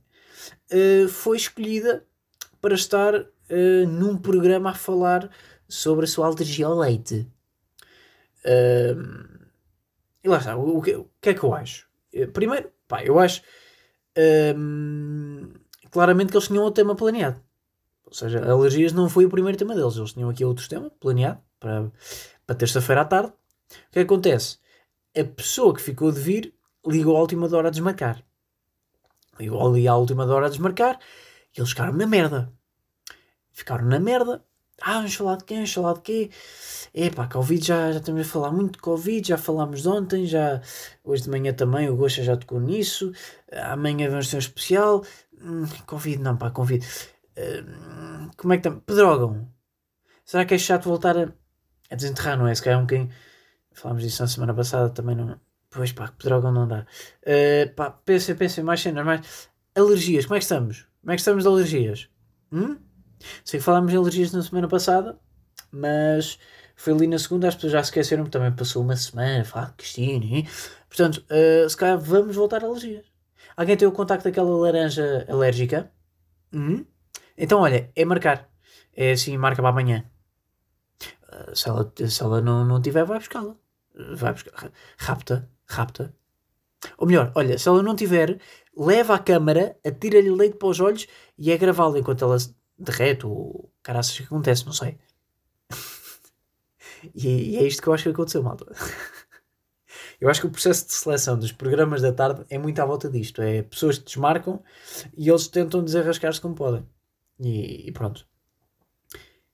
uh, 0.71 1.07
foi 1.07 1.37
escolhida 1.37 2.05
para 2.59 2.75
estar 2.75 3.15
uh, 3.15 3.87
num 3.87 4.17
programa 4.17 4.71
a 4.71 4.75
falar 4.75 5.29
sobre 5.67 6.05
a 6.05 6.07
sua 6.07 6.27
alergia 6.27 6.67
ao 6.67 6.77
leite. 6.77 7.27
E 10.23 10.27
lá 10.27 10.37
está, 10.37 10.55
o, 10.57 10.81
que, 10.81 10.95
o, 10.95 11.09
que, 11.19 11.29
é 11.29 11.33
que 11.33 11.43
eu 11.43 11.53
acho? 11.53 11.87
Primeiro, 12.33 12.71
pá, 12.87 13.03
eu 13.03 13.17
acho 13.17 13.41
uh, 14.17 15.59
claramente 15.89 16.31
que 16.31 16.37
eles 16.37 16.47
tinham 16.47 16.65
o 16.65 16.71
tema 16.71 16.95
planeado. 16.95 17.41
Ou 18.05 18.13
seja, 18.13 18.43
alergias 18.49 18.91
não 18.91 19.09
foi 19.09 19.25
o 19.25 19.29
primeiro 19.29 19.57
tema 19.57 19.73
deles, 19.73 19.95
eles 19.95 20.13
tinham 20.13 20.29
aqui 20.29 20.43
outro 20.43 20.67
tema 20.67 20.89
planeado 20.99 21.39
para, 21.59 21.91
para 22.45 22.55
terça-feira 22.55 23.01
à 23.01 23.05
tarde. 23.05 23.29
O 23.29 23.91
que 23.91 23.99
acontece? 23.99 24.57
A 25.17 25.23
pessoa 25.23 25.73
que 25.73 25.81
ficou 25.81 26.11
de 26.11 26.19
vir 26.19 26.53
ligou 26.85 27.15
à 27.15 27.21
última 27.21 27.47
hora 27.55 27.69
a 27.69 27.71
desmarcar. 27.71 28.23
Ligou 29.39 29.65
ali 29.65 29.87
à 29.87 29.95
última 29.95 30.25
hora 30.25 30.47
a 30.47 30.49
desmarcar 30.49 30.99
e 31.55 31.59
eles 31.59 31.69
ficaram 31.69 31.93
na 31.93 32.05
merda. 32.05 32.51
Ficaram 33.51 33.85
na 33.85 33.99
merda. 33.99 34.43
Ah, 34.83 34.95
vamos 34.95 35.13
falar 35.13 35.37
de 35.37 35.43
quem? 35.45 35.57
Vamos 35.57 35.73
falar 35.73 35.93
de 35.93 36.01
quê? 36.01 36.29
Epá, 36.93 37.27
Covid 37.27 37.65
já, 37.65 37.91
já 37.91 37.99
estamos 37.99 38.21
a 38.21 38.29
falar 38.29 38.51
muito 38.51 38.73
de 38.73 38.79
Covid, 38.79 39.27
já 39.27 39.37
falámos 39.37 39.85
ontem, 39.85 40.25
já, 40.25 40.59
hoje 41.03 41.23
de 41.23 41.29
manhã 41.29 41.53
também 41.53 41.87
o 41.89 41.95
Gosta 41.95 42.23
já 42.23 42.35
tocou 42.35 42.59
nisso, 42.59 43.11
amanhã 43.51 44.09
vamos 44.09 44.29
ter 44.29 44.37
um 44.37 44.39
especial. 44.39 45.03
Hum, 45.39 45.65
Covid 45.85 46.19
não, 46.21 46.35
pá, 46.37 46.49
Covid. 46.51 46.85
Hum, 47.37 48.29
como 48.37 48.53
é 48.53 48.57
que 48.57 48.67
está? 48.67 48.81
Pedrógão. 48.81 49.47
Será 50.25 50.45
que 50.45 50.55
é 50.55 50.57
chato 50.57 50.85
voltar 50.85 51.17
a, 51.17 51.31
a 51.91 51.95
desenterrar, 51.95 52.37
não 52.37 52.47
é? 52.47 52.55
Se 52.55 52.63
calhar 52.63 52.79
um 52.79 52.83
bocadinho. 52.83 53.09
Falámos 53.73 54.03
disso 54.03 54.21
na 54.23 54.27
semana 54.27 54.53
passada 54.53 54.89
também, 54.89 55.15
não. 55.15 55.39
Pois 55.69 55.91
pá, 55.93 56.11
Pedrógão 56.17 56.51
não 56.51 56.67
dá. 56.67 56.85
Uh, 57.23 57.73
pá, 57.75 57.91
pensem, 57.91 58.35
pensem 58.35 58.63
mais 58.63 58.81
cenas, 58.81 59.05
mais. 59.05 59.49
Alergias, 59.75 60.25
como 60.25 60.35
é 60.35 60.39
que 60.39 60.45
estamos? 60.45 60.87
Como 61.01 61.11
é 61.11 61.15
que 61.15 61.21
estamos 61.21 61.43
de 61.43 61.49
alergias? 61.49 62.09
Hum? 62.51 62.77
Sei 63.43 63.59
que 63.59 63.65
falámos 63.65 63.91
de 63.91 63.97
alergias 63.97 64.31
na 64.31 64.41
semana 64.41 64.67
passada, 64.67 65.19
mas 65.71 66.39
foi 66.75 66.93
ali 66.93 67.07
na 67.07 67.19
segunda, 67.19 67.47
as 67.47 67.55
pessoas 67.55 67.73
já 67.73 67.83
se 67.83 67.89
esqueceram, 67.89 68.25
também 68.25 68.51
passou 68.51 68.81
uma 68.81 68.95
semana, 68.95 69.45
falar 69.45 69.73
Cristina, 69.77 70.25
hein? 70.25 70.47
portanto, 70.87 71.23
uh, 71.29 71.69
se 71.69 71.77
calhar 71.77 71.99
vamos 71.99 72.35
voltar 72.35 72.63
a 72.63 72.67
alergias. 72.67 73.05
Alguém 73.55 73.77
tem 73.77 73.87
o 73.87 73.91
contacto 73.91 74.23
daquela 74.23 74.49
laranja 74.49 75.25
alérgica? 75.29 75.91
Uhum. 76.53 76.85
Então, 77.37 77.59
olha, 77.61 77.91
é 77.95 78.05
marcar. 78.05 78.49
É 78.95 79.11
assim, 79.11 79.37
marca 79.37 79.61
para 79.61 79.69
amanhã. 79.69 80.05
Uh, 81.31 81.55
se 81.55 81.69
ela, 81.69 81.93
se 82.07 82.23
ela 82.23 82.41
não, 82.41 82.65
não 82.65 82.81
tiver, 82.81 83.05
vai 83.05 83.19
buscá-la. 83.19 83.55
Vai 84.15 84.33
buscar. 84.33 84.71
Rapta, 84.97 85.49
rapta. 85.67 86.13
Ou 86.97 87.07
melhor, 87.07 87.31
olha, 87.35 87.57
se 87.57 87.67
ela 87.67 87.83
não 87.83 87.95
tiver, 87.95 88.39
leva 88.75 89.15
a 89.15 89.19
câmara, 89.19 89.77
atira-lhe 89.85 90.31
leite 90.31 90.57
para 90.57 90.67
os 90.67 90.79
olhos 90.79 91.07
e 91.37 91.51
é 91.51 91.57
gravá-la 91.57 91.99
enquanto 91.99 92.23
ela 92.23 92.37
derrete 92.81 93.25
ou 93.25 93.71
caraças 93.83 94.17
que 94.17 94.23
acontece, 94.23 94.65
não 94.65 94.73
sei. 94.73 94.97
e, 97.15 97.55
e, 97.55 97.57
é 97.57 97.63
isto 97.63 97.81
que 97.81 97.87
eu 97.87 97.93
acho 97.93 98.03
que 98.03 98.09
aconteceu, 98.09 98.43
malta. 98.43 98.65
eu 100.19 100.29
acho 100.29 100.41
que 100.41 100.47
o 100.47 100.51
processo 100.51 100.87
de 100.87 100.93
seleção 100.93 101.37
dos 101.37 101.51
programas 101.51 102.01
da 102.01 102.11
tarde 102.11 102.45
é 102.49 102.57
muito 102.57 102.79
à 102.81 102.85
volta 102.85 103.09
disto. 103.09 103.41
É 103.41 103.63
pessoas 103.63 103.97
que 103.97 104.05
desmarcam 104.05 104.63
e 105.15 105.29
eles 105.29 105.47
tentam 105.47 105.83
desarrascar-se 105.83 106.41
como 106.41 106.55
podem. 106.55 106.85
E, 107.39 107.87
e 107.87 107.91
pronto. 107.91 108.27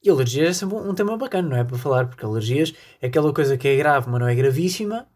E 0.04 0.10
alergias 0.10 0.50
é 0.50 0.54
sempre 0.54 0.78
um 0.78 0.94
tema 0.94 1.18
bacana, 1.18 1.50
não 1.50 1.58
é? 1.58 1.64
Para 1.64 1.78
falar, 1.78 2.08
porque 2.08 2.24
alergias 2.24 2.74
é 3.02 3.08
aquela 3.08 3.34
coisa 3.34 3.58
que 3.58 3.68
é 3.68 3.76
grave, 3.76 4.10
mas 4.10 4.20
não 4.20 4.28
é 4.28 4.36
gravíssima 4.36 5.08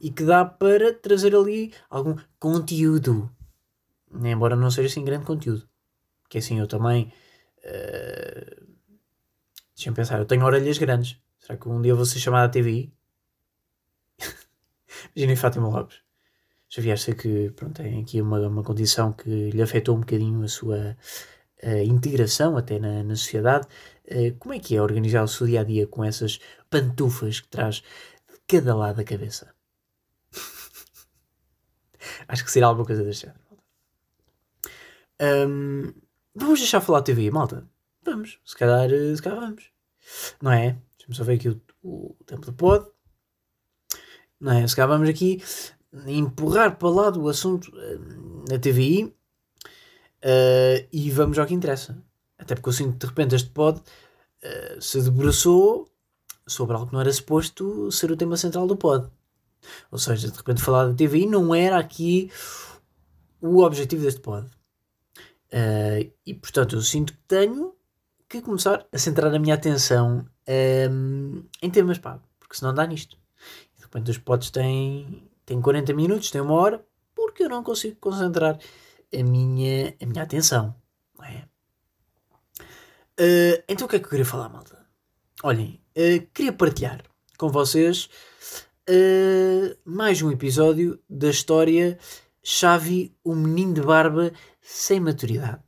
e 0.00 0.10
que 0.10 0.24
dá 0.24 0.44
para 0.44 0.92
trazer 0.92 1.34
ali 1.34 1.72
algum 1.88 2.16
conteúdo. 2.38 3.30
Embora 4.22 4.54
não 4.54 4.70
seja 4.70 4.88
assim 4.88 5.04
grande 5.04 5.24
conteúdo. 5.24 5.66
Que 6.28 6.38
assim 6.38 6.58
eu 6.60 6.66
também 6.66 7.12
Uh, 7.64 8.74
Deixa-me 9.76 9.96
pensar, 9.96 10.18
eu 10.18 10.24
tenho 10.24 10.44
orelhas 10.44 10.78
grandes. 10.78 11.18
Será 11.38 11.58
que 11.58 11.68
um 11.68 11.82
dia 11.82 11.94
vou 11.94 12.06
ser 12.06 12.20
chamado 12.20 12.46
à 12.46 12.48
TVI? 12.48 12.92
Imaginem 15.16 15.36
Fátima 15.36 15.68
Lopes. 15.68 15.98
Xavier, 16.68 16.98
sei 16.98 17.14
que 17.14 17.50
pronto, 17.50 17.82
tem 17.82 18.00
aqui 18.00 18.20
uma, 18.20 18.38
uma 18.46 18.62
condição 18.62 19.12
que 19.12 19.50
lhe 19.50 19.62
afetou 19.62 19.96
um 19.96 20.00
bocadinho 20.00 20.42
a 20.42 20.48
sua 20.48 20.96
integração 21.86 22.56
até 22.56 22.78
na, 22.78 23.02
na 23.02 23.16
sociedade. 23.16 23.66
Uh, 24.06 24.36
como 24.38 24.54
é 24.54 24.58
que 24.58 24.76
é 24.76 24.82
organizar 24.82 25.22
o 25.22 25.28
seu 25.28 25.46
dia 25.46 25.60
a 25.60 25.64
dia 25.64 25.86
com 25.86 26.04
essas 26.04 26.38
pantufas 26.68 27.40
que 27.40 27.48
traz 27.48 27.76
de 27.76 28.38
cada 28.46 28.74
lado 28.74 28.96
da 28.96 29.04
cabeça? 29.04 29.54
Acho 32.28 32.44
que 32.44 32.50
será 32.50 32.66
alguma 32.66 32.86
coisa 32.86 33.02
deste 33.02 33.26
género. 33.26 33.40
Um, 35.20 35.92
vamos 36.34 36.58
deixar 36.58 36.80
falar 36.80 37.00
de 37.00 37.06
TV, 37.06 37.30
malta? 37.30 37.66
Vamos, 38.04 38.38
se 38.44 38.56
calhar, 38.56 38.88
se 38.90 39.22
calhar 39.22 39.40
vamos. 39.40 39.70
Não 40.42 40.52
é? 40.52 40.78
Deixa-me 40.96 41.14
só 41.14 41.24
ver 41.24 41.34
aqui 41.34 41.48
o, 41.48 41.60
o, 41.82 42.16
tempo 42.26 42.46
do 42.46 42.52
pod. 42.52 42.86
Não 44.40 44.52
é? 44.52 44.66
Se 44.66 44.76
calhar 44.76 44.88
vamos 44.88 45.08
aqui 45.08 45.42
empurrar 46.06 46.76
para 46.76 46.88
lá 46.88 47.10
do 47.10 47.28
assunto 47.28 47.70
uh, 47.70 48.44
na 48.50 48.58
TVI 48.58 49.04
uh, 49.04 49.12
eh, 50.22 50.88
e 50.92 51.10
vamos 51.10 51.38
ao 51.38 51.46
que 51.46 51.54
interessa. 51.54 51.96
Até 52.38 52.54
porque 52.54 52.68
eu 52.68 52.72
sinto 52.72 52.98
de 52.98 53.06
repente 53.06 53.34
este 53.34 53.50
pod 53.50 53.78
uh, 53.78 54.82
se 54.82 55.00
debruçou 55.00 55.88
sobre 56.46 56.74
algo 56.74 56.88
que 56.88 56.92
não 56.92 57.00
era 57.00 57.12
suposto 57.12 57.90
ser 57.90 58.10
o 58.10 58.16
tema 58.16 58.36
central 58.36 58.66
do 58.66 58.76
pod. 58.76 59.08
Ou 59.90 59.98
seja, 59.98 60.30
de 60.30 60.36
repente 60.36 60.62
falar 60.62 60.86
da 60.88 60.94
TVI 60.94 61.26
não 61.26 61.54
era 61.54 61.78
aqui 61.78 62.30
o 63.40 63.62
objetivo 63.62 64.02
deste 64.02 64.20
pod. 64.20 64.46
Uh, 65.54 66.12
e 66.26 66.34
portanto 66.34 66.74
eu 66.74 66.82
sinto 66.82 67.12
que 67.12 67.18
tenho 67.28 67.76
que 68.28 68.42
começar 68.42 68.84
a 68.92 68.98
centrar 68.98 69.32
a 69.32 69.38
minha 69.38 69.54
atenção 69.54 70.26
um, 70.90 71.44
em 71.62 71.70
temas, 71.70 71.96
pá, 71.96 72.20
porque 72.40 72.56
senão 72.56 72.74
dá 72.74 72.84
nisto. 72.84 73.16
De 73.76 73.82
repente 73.84 74.10
os 74.10 74.18
pods 74.18 74.50
têm, 74.50 75.30
têm 75.46 75.60
40 75.60 75.94
minutos, 75.94 76.32
têm 76.32 76.40
uma 76.40 76.54
hora, 76.54 76.84
porque 77.14 77.44
eu 77.44 77.48
não 77.48 77.62
consigo 77.62 77.94
concentrar 78.00 78.58
a 79.16 79.22
minha, 79.22 79.94
a 80.02 80.06
minha 80.06 80.24
atenção. 80.24 80.74
É? 81.22 81.44
Uh, 83.20 83.62
então 83.68 83.86
o 83.86 83.88
que 83.88 83.94
é 83.94 83.98
que 84.00 84.06
eu 84.06 84.10
queria 84.10 84.26
falar, 84.26 84.48
malta? 84.48 84.84
Olhem, 85.44 85.80
uh, 85.96 86.26
queria 86.34 86.52
partilhar 86.52 87.00
com 87.38 87.48
vocês 87.48 88.08
mais 89.84 90.20
um 90.20 90.30
episódio 90.30 91.00
da 91.08 91.30
história 91.30 91.98
Xavi, 92.42 93.16
o 93.24 93.34
menino 93.34 93.72
de 93.72 93.80
barba 93.80 94.30
sem 94.64 94.98
maturidade. 94.98 95.62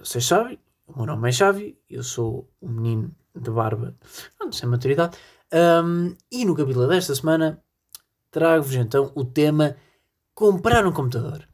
vocês 0.00 0.24
sabem, 0.24 0.58
o 0.86 0.96
meu 0.96 1.06
nome 1.06 1.28
é 1.28 1.32
Xavi, 1.32 1.78
eu 1.88 2.02
sou 2.02 2.50
um 2.62 2.68
menino 2.68 3.14
de 3.34 3.50
barba 3.50 3.94
sem 4.50 4.66
maturidade. 4.68 5.18
Um, 5.52 6.16
e 6.32 6.46
no 6.46 6.56
capítulo 6.56 6.88
desta 6.88 7.14
semana 7.14 7.62
trago-vos 8.30 8.74
então 8.74 9.12
o 9.14 9.24
tema 9.24 9.76
comprar 10.34 10.86
um 10.86 10.92
computador. 10.92 11.46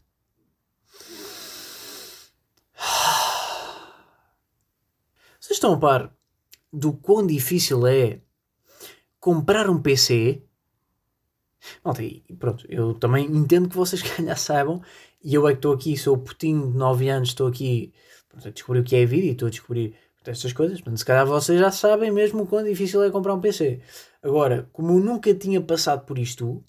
Vocês 5.40 5.56
estão 5.56 5.74
a 5.74 5.78
par 5.78 6.14
do 6.72 6.92
quão 6.92 7.26
difícil 7.26 7.84
é 7.88 8.20
comprar 9.18 9.68
um 9.68 9.82
PC? 9.82 10.44
Malta, 11.84 12.02
e 12.02 12.20
pronto, 12.38 12.64
eu 12.68 12.94
também 12.94 13.26
entendo 13.26 13.68
que 13.68 13.76
vocês 13.76 14.00
calhar 14.14 14.38
saibam, 14.38 14.80
e 15.22 15.35
eu 15.35 15.46
é 15.46 15.52
que 15.52 15.59
estou 15.59 15.74
aqui, 15.74 15.96
sou 15.96 16.16
putinho 16.18 16.72
de 16.72 16.78
9 16.78 17.09
anos, 17.09 17.28
estou 17.30 17.46
aqui 17.46 17.92
a 18.44 18.50
descobrir 18.50 18.80
o 18.80 18.85
que 18.85 18.96
é 18.96 19.04
vídeo 19.04 19.28
e 19.28 19.33
estou 19.33 19.48
a 19.48 19.50
descobrir 19.50 19.94
estas 20.24 20.52
coisas. 20.52 20.80
Portanto, 20.80 20.98
se 20.98 21.04
calhar 21.04 21.26
vocês 21.26 21.59
já 21.59 21.70
sabem 21.70 22.11
mesmo 22.11 22.42
o 22.42 22.46
quão 22.46 22.64
difícil 22.64 23.02
é 23.02 23.11
comprar 23.11 23.35
um 23.35 23.40
PC. 23.40 23.80
Agora, 24.22 24.68
como 24.72 24.92
eu 24.92 25.00
nunca 25.00 25.35
tinha 25.35 25.61
passado 25.61 26.04
por 26.04 26.18
isto, 26.18 26.62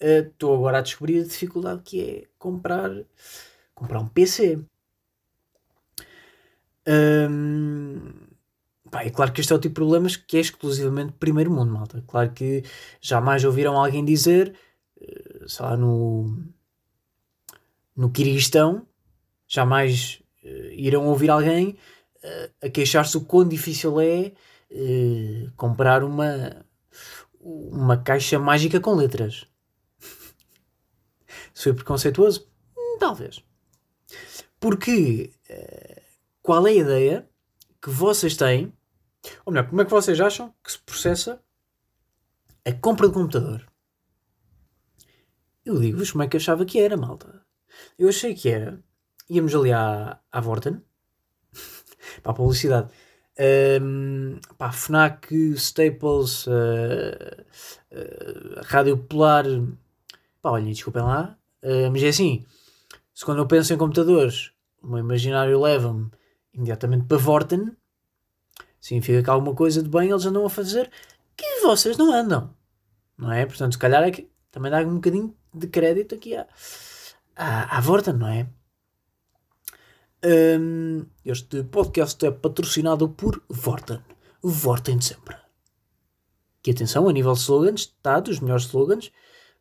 eh, 0.00 0.20
estou 0.20 0.52
uh, 0.52 0.56
agora 0.56 0.78
a 0.78 0.82
descobrir 0.82 1.20
a 1.20 1.24
dificuldade 1.24 1.82
que 1.82 2.00
é 2.00 2.24
comprar, 2.38 2.90
comprar 3.74 4.00
um 4.00 4.08
PC. 4.08 4.58
Um, 6.86 8.12
pá, 8.90 9.02
é 9.04 9.10
claro 9.10 9.32
que 9.32 9.40
este 9.40 9.52
é 9.52 9.56
o 9.56 9.58
tipo 9.58 9.72
de 9.72 9.74
problemas 9.74 10.16
que 10.16 10.36
é 10.36 10.40
exclusivamente 10.40 11.12
primeiro 11.14 11.50
mundo, 11.50 11.72
malta. 11.72 12.02
Claro 12.06 12.32
que 12.32 12.62
jamais 13.00 13.44
ouviram 13.44 13.76
alguém 13.76 14.04
dizer, 14.04 14.54
uh, 15.00 15.48
sei 15.48 15.64
lá, 15.66 15.76
no, 15.76 16.44
no 17.98 18.12
Kirguistão, 18.12 18.86
jamais 19.48 20.22
uh, 20.44 20.70
irão 20.70 21.08
ouvir 21.08 21.30
alguém 21.30 21.76
uh, 22.22 22.66
a 22.66 22.70
queixar-se 22.70 23.16
o 23.16 23.24
quão 23.24 23.46
difícil 23.46 24.00
é 24.00 24.32
uh, 24.70 25.52
comprar 25.56 26.04
uma, 26.04 26.64
uma 27.40 27.96
caixa 27.96 28.38
mágica 28.38 28.78
com 28.78 28.94
letras. 28.94 29.48
Foi 31.52 31.74
preconceituoso? 31.74 32.48
Talvez. 33.00 33.42
Porque 34.60 35.32
qual 36.40 36.68
é 36.68 36.70
a 36.70 36.74
ideia 36.74 37.28
que 37.82 37.90
vocês 37.90 38.36
têm, 38.36 38.72
ou 39.44 39.52
melhor, 39.52 39.68
como 39.68 39.82
é 39.82 39.84
que 39.84 39.90
vocês 39.90 40.20
acham 40.20 40.54
que 40.62 40.70
se 40.70 40.78
processa 40.78 41.42
a 42.64 42.72
compra 42.72 43.08
de 43.08 43.14
computador? 43.14 43.66
Eu 45.64 45.80
digo-vos 45.80 46.12
como 46.12 46.22
é 46.22 46.28
que 46.28 46.36
achava 46.36 46.64
que 46.64 46.78
era, 46.78 46.96
malta. 46.96 47.47
Eu 47.98 48.08
achei 48.08 48.34
que 48.34 48.48
era 48.48 48.78
íamos 49.28 49.54
ali 49.54 49.72
à, 49.72 50.18
à 50.32 50.40
Vorten 50.40 50.80
para 52.22 52.32
a 52.32 52.34
publicidade. 52.34 52.90
Um, 53.80 54.40
pá, 54.56 54.72
Fnac, 54.72 55.32
Staples, 55.54 56.46
uh, 56.46 56.50
uh, 57.92 58.60
Rádio 58.64 58.98
Polar. 58.98 59.44
Pá, 60.42 60.50
olhem, 60.50 60.72
desculpem 60.72 61.02
lá, 61.02 61.38
uh, 61.62 61.90
mas 61.92 62.02
é 62.02 62.08
assim: 62.08 62.44
se 63.14 63.24
quando 63.24 63.38
eu 63.38 63.46
penso 63.46 63.72
em 63.72 63.78
computadores, 63.78 64.52
o 64.82 64.88
meu 64.88 64.98
imaginário 64.98 65.60
leva-me 65.60 66.10
imediatamente 66.52 67.06
para 67.06 67.16
Vorten, 67.16 67.76
significa 68.80 69.22
que 69.22 69.30
alguma 69.30 69.54
coisa 69.54 69.82
de 69.82 69.88
bem 69.88 70.10
eles 70.10 70.26
andam 70.26 70.44
a 70.44 70.50
fazer 70.50 70.90
que 71.36 71.60
vocês 71.60 71.96
não 71.96 72.12
andam, 72.12 72.52
não 73.16 73.30
é? 73.30 73.46
Portanto, 73.46 73.72
se 73.72 73.78
calhar 73.78 74.02
é 74.02 74.10
que 74.10 74.28
também 74.50 74.70
dá 74.70 74.78
um 74.78 74.96
bocadinho 74.96 75.36
de 75.54 75.68
crédito 75.68 76.16
aqui 76.16 76.34
à, 76.36 76.44
à, 77.38 77.78
à 77.78 77.80
Vorten, 77.80 78.14
não 78.14 78.28
é? 78.28 78.48
Um, 80.24 81.06
este 81.24 81.62
podcast 81.62 82.26
é 82.26 82.30
patrocinado 82.32 83.08
por 83.08 83.40
Vorten. 83.48 84.00
Vorten 84.42 85.00
sempre. 85.00 85.36
Que 86.60 86.72
atenção, 86.72 87.08
a 87.08 87.12
nível 87.12 87.32
de 87.32 87.38
slogans, 87.38 87.82
está 87.82 88.18
dos 88.18 88.40
melhores 88.40 88.64
slogans, 88.64 89.12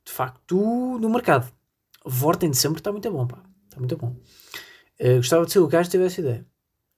de 0.04 0.12
facto, 0.12 0.58
no 1.00 1.10
mercado. 1.10 1.54
Vorten 2.04 2.52
sempre 2.54 2.80
está 2.80 2.92
muito 2.92 3.10
bom, 3.12 3.28
pá. 3.28 3.44
Está 3.66 3.78
muito 3.78 3.96
bom. 3.96 4.16
Uh, 5.00 5.18
gostava 5.18 5.46
de 5.46 5.52
ser 5.52 5.60
o 5.60 5.68
gajo 5.68 5.90
que 5.90 5.98
tivesse 5.98 6.22
ideia. 6.22 6.46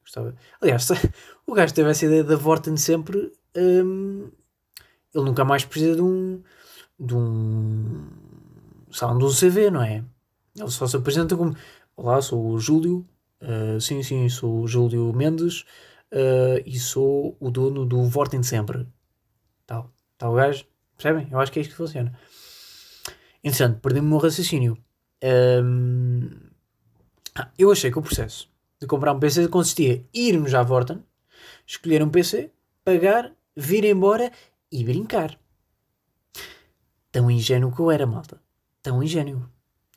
Gostava... 0.02 0.34
Aliás, 0.62 0.88
o 1.46 1.54
gajo 1.54 1.74
que 1.74 1.76
teve 1.76 1.90
essa 1.90 2.06
ideia 2.06 2.24
da 2.24 2.38
Vorten 2.38 2.78
sempre, 2.78 3.34
um, 3.58 4.32
ele 5.14 5.26
nunca 5.26 5.44
mais 5.44 5.66
precisa 5.66 5.96
de 5.96 6.02
um. 6.02 6.42
de 6.98 7.14
um. 7.14 8.08
de 8.90 9.26
um 9.26 9.30
CV, 9.30 9.70
não 9.70 9.84
é? 9.84 10.06
Ele 10.60 10.70
só 10.70 10.86
se 10.86 10.96
apresenta 10.96 11.36
como: 11.36 11.56
Olá, 11.96 12.22
sou 12.22 12.52
o 12.52 12.60
Júlio 12.60 13.08
Uh, 13.42 13.80
sim, 13.80 14.04
sim, 14.04 14.28
sou 14.28 14.62
o 14.62 14.68
Júlio 14.68 15.14
Mendes 15.14 15.62
uh, 16.12 16.62
e 16.66 16.78
sou 16.78 17.38
o 17.40 17.50
dono 17.50 17.86
do 17.86 18.04
Vortem 18.04 18.44
Sempre. 18.44 18.86
Tal, 19.66 19.92
tal 20.18 20.34
gajo. 20.34 20.66
Percebem? 20.98 21.30
Eu 21.32 21.40
acho 21.40 21.52
que 21.52 21.60
é 21.60 21.62
isto 21.62 21.72
que 21.72 21.78
funciona. 21.78 22.14
Interessante, 23.42 23.80
perdi-me 23.80 24.08
o 24.08 24.10
meu 24.10 24.20
raciocínio. 24.20 24.78
Um, 25.24 26.30
ah, 27.36 27.50
eu 27.58 27.72
achei 27.72 27.90
que 27.90 27.98
o 27.98 28.02
processo 28.02 28.50
de 28.82 28.88
comprar 28.88 29.14
um 29.14 29.20
PC 29.20 29.48
consistia 29.48 30.06
em 30.14 30.28
irmos 30.28 30.54
à 30.54 30.62
Vorten, 30.62 31.02
escolher 31.66 32.04
um 32.04 32.10
PC, 32.10 32.52
pagar, 32.84 33.32
vir 33.56 33.86
embora 33.86 34.32
e 34.70 34.84
brincar. 34.84 35.40
Tão 37.12 37.32
ingênuo 37.32 37.74
que 37.74 37.80
eu 37.80 37.90
era, 37.90 38.06
malta. 38.06 38.42
Tão 38.82 39.02
ingênuo. 39.02 39.50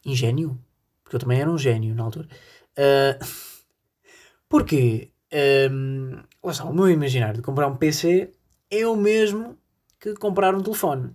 Ingênuo. 0.04 0.58
Porque 1.02 1.16
eu 1.16 1.20
também 1.20 1.40
era 1.40 1.50
um 1.50 1.58
gênio 1.58 1.94
na 1.94 2.04
altura. 2.04 2.28
Uh, 2.72 3.52
porque 4.48 5.12
um, 5.70 6.22
está, 6.50 6.64
o 6.64 6.74
meu 6.74 6.90
imaginário 6.90 7.36
de 7.36 7.42
comprar 7.42 7.66
um 7.66 7.76
PC 7.76 8.32
é 8.70 8.86
o 8.86 8.96
mesmo 8.96 9.58
que 9.98 10.14
comprar 10.14 10.54
um 10.54 10.62
telefone. 10.62 11.14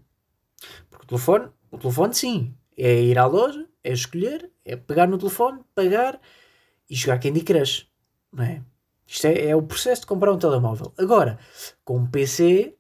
Porque 0.90 1.06
o 1.06 1.08
telefone, 1.08 1.50
o 1.72 1.78
telefone 1.78 2.14
sim, 2.14 2.56
é 2.76 3.02
ir 3.02 3.18
à 3.20 3.26
loja, 3.26 3.68
é 3.84 3.92
escolher, 3.92 4.52
é 4.66 4.76
pegar 4.76 5.08
no 5.08 5.18
telefone, 5.18 5.62
pagar 5.76 6.20
e 6.90 6.96
jogar 6.96 7.20
Candy 7.20 7.42
Crush. 7.42 7.88
Não 8.32 8.44
é? 8.44 8.62
Isto 9.06 9.28
é, 9.28 9.50
é 9.50 9.56
o 9.56 9.62
processo 9.62 10.02
de 10.02 10.08
comprar 10.08 10.32
um 10.32 10.40
telemóvel. 10.40 10.94
Agora, 10.98 11.40
com 11.86 11.98
um 11.98 12.08
PC, 12.08 12.76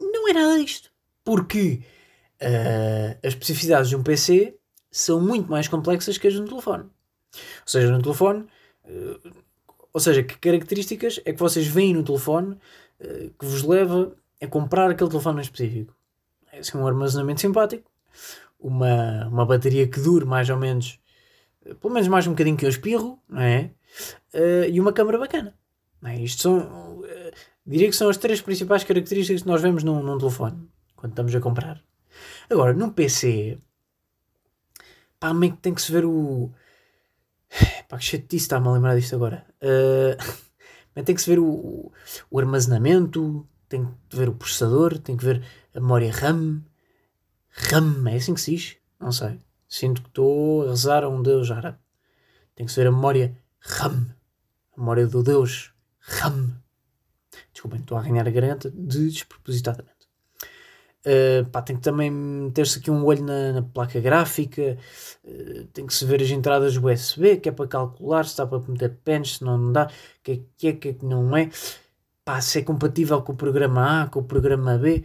não 0.00 0.28
é 0.28 0.32
nada 0.32 0.58
disto. 0.58 0.92
Porque 1.24 1.82
uh, 2.42 3.18
as 3.26 3.32
especificidades 3.32 3.88
de 3.88 3.96
um 3.96 4.02
PC 4.02 4.58
são 4.94 5.20
muito 5.20 5.50
mais 5.50 5.66
complexas 5.66 6.16
que 6.16 6.28
as 6.28 6.36
um 6.36 6.44
telefone. 6.44 6.84
Ou 6.84 7.66
seja, 7.66 7.90
no 7.90 8.00
telefone, 8.00 8.46
uh, 8.84 9.32
ou 9.92 10.00
seja, 10.00 10.22
que 10.22 10.38
características 10.38 11.20
é 11.24 11.32
que 11.32 11.38
vocês 11.40 11.66
veem 11.66 11.92
no 11.92 12.04
telefone 12.04 12.56
uh, 13.00 13.30
que 13.36 13.44
vos 13.44 13.64
leva 13.64 14.14
a 14.40 14.46
comprar 14.46 14.90
aquele 14.90 15.10
telefone 15.10 15.38
em 15.38 15.42
específico? 15.42 15.92
É 16.52 16.60
assim, 16.60 16.78
um 16.78 16.86
armazenamento 16.86 17.40
simpático, 17.40 17.90
uma, 18.58 19.26
uma 19.26 19.44
bateria 19.44 19.88
que 19.88 19.98
dure 19.98 20.24
mais 20.24 20.48
ou 20.48 20.56
menos 20.56 21.00
pelo 21.80 21.92
menos 21.92 22.06
mais 22.08 22.26
um 22.26 22.30
bocadinho 22.30 22.56
que 22.56 22.64
eu 22.64 22.68
espirro, 22.68 23.18
não 23.28 23.40
é? 23.40 23.70
E 24.70 24.78
uma 24.78 24.92
câmera 24.92 25.18
bacana. 25.18 25.54
É? 26.04 26.16
Isto 26.16 26.42
são, 26.42 27.02
diria 27.66 27.88
que 27.88 27.96
são 27.96 28.10
as 28.10 28.18
três 28.18 28.42
principais 28.42 28.84
características 28.84 29.42
que 29.42 29.48
nós 29.48 29.62
vemos 29.62 29.82
num, 29.82 30.02
num 30.02 30.18
telefone, 30.18 30.68
quando 30.94 31.12
estamos 31.12 31.34
a 31.34 31.40
comprar. 31.40 31.82
Agora, 32.50 32.74
num 32.74 32.90
PC, 32.90 33.58
pá, 35.24 35.32
meio 35.32 35.54
que 35.54 35.62
tem 35.62 35.72
que 35.72 35.80
se 35.80 35.90
ver 35.90 36.04
o. 36.04 36.52
Pá, 37.88 37.96
que 37.96 38.04
chatice 38.04 38.44
está-me 38.44 38.68
a 38.68 38.72
lembrar 38.72 38.96
disto 38.96 39.14
agora. 39.14 39.46
Uh, 40.96 41.02
tem 41.02 41.12
que 41.12 41.22
se 41.22 41.28
ver 41.28 41.40
o, 41.40 41.90
o 42.30 42.38
armazenamento, 42.38 43.48
tem 43.68 43.84
que 44.08 44.16
ver 44.16 44.28
o 44.28 44.34
processador, 44.34 44.96
tem 44.96 45.16
que 45.16 45.24
ver 45.24 45.44
a 45.74 45.80
memória 45.80 46.12
RAM. 46.12 46.62
RAM, 47.50 48.08
é 48.08 48.14
assim 48.14 48.32
que 48.32 48.40
se 48.40 48.52
diz? 48.52 48.76
Não 49.00 49.10
sei. 49.10 49.40
Sinto 49.68 50.02
que 50.02 50.08
estou 50.08 50.62
a 50.62 50.70
rezar 50.70 51.02
a 51.02 51.08
um 51.08 51.20
deus 51.20 51.50
árabe. 51.50 51.78
Tem 52.54 52.64
que 52.64 52.70
se 52.70 52.78
ver 52.78 52.86
a 52.86 52.92
memória 52.92 53.36
RAM. 53.58 54.06
A 54.76 54.80
memória 54.80 55.08
do 55.08 55.24
deus 55.24 55.72
RAM. 55.98 56.62
Desculpem, 57.52 57.80
estou 57.80 57.98
a 57.98 58.02
ganhar 58.02 58.28
a 58.28 58.30
garganta 58.30 58.70
despropositadamente. 58.70 59.93
Uh, 61.06 61.44
pá, 61.50 61.60
tem 61.60 61.76
que 61.76 61.82
também 61.82 62.10
meter-se 62.10 62.78
aqui 62.78 62.90
um 62.90 63.04
olho 63.04 63.22
na, 63.22 63.52
na 63.52 63.62
placa 63.62 64.00
gráfica, 64.00 64.78
uh, 65.24 65.64
tem 65.66 65.86
que 65.86 65.92
se 65.92 66.04
ver 66.06 66.22
as 66.22 66.30
entradas 66.30 66.76
USB, 66.76 67.36
que 67.36 67.48
é 67.50 67.52
para 67.52 67.68
calcular 67.68 68.24
se 68.24 68.30
está 68.30 68.46
para 68.46 68.58
meter 68.60 68.96
pens, 69.04 69.36
se 69.36 69.44
não, 69.44 69.58
não 69.58 69.72
dá, 69.72 69.86
o 69.86 70.22
que 70.22 70.32
é 70.32 70.40
que 70.56 70.68
é, 70.68 70.72
que 70.72 70.88
é 70.88 70.92
que 70.94 71.04
não 71.04 71.36
é, 71.36 71.50
pá, 72.24 72.40
se 72.40 72.58
é 72.58 72.62
compatível 72.62 73.20
com 73.22 73.32
o 73.32 73.36
programa 73.36 74.04
A, 74.04 74.06
com 74.08 74.20
o 74.20 74.24
programa 74.24 74.78
B. 74.78 75.04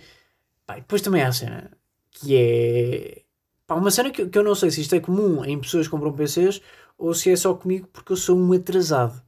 Pá, 0.65 0.75
depois 0.75 1.01
também 1.01 1.21
há 1.23 1.29
a 1.29 1.31
cena 1.33 1.71
que 2.11 2.35
é 2.35 3.23
pá, 3.67 3.75
uma 3.75 3.91
cena 3.91 4.11
que, 4.11 4.27
que 4.27 4.37
eu 4.37 4.43
não 4.43 4.55
sei 4.55 4.71
se 4.71 4.81
isto 4.81 4.95
é 4.95 4.99
comum 4.99 5.43
em 5.45 5.59
pessoas 5.59 5.87
que 5.87 5.91
compram 5.91 6.13
PCs 6.13 6.61
ou 6.97 7.13
se 7.13 7.31
é 7.31 7.35
só 7.35 7.53
comigo 7.55 7.87
porque 7.93 8.13
eu 8.13 8.17
sou 8.17 8.37
um 8.37 8.53
atrasado. 8.53 9.21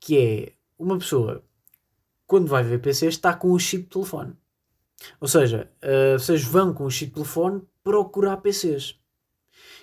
Que 0.00 0.18
é 0.18 0.52
uma 0.78 0.98
pessoa 0.98 1.44
quando 2.26 2.48
vai 2.48 2.62
ver 2.64 2.80
PCs 2.80 3.14
está 3.14 3.34
com 3.34 3.52
o 3.52 3.58
chip 3.58 3.84
de 3.84 3.90
telefone. 3.90 4.36
Ou 5.20 5.28
seja, 5.28 5.70
uh, 5.82 6.18
vocês 6.18 6.42
vão 6.42 6.72
com 6.72 6.84
o 6.84 6.90
chip 6.90 7.10
de 7.10 7.14
telefone 7.14 7.62
procurar 7.82 8.36
PCs. 8.38 8.98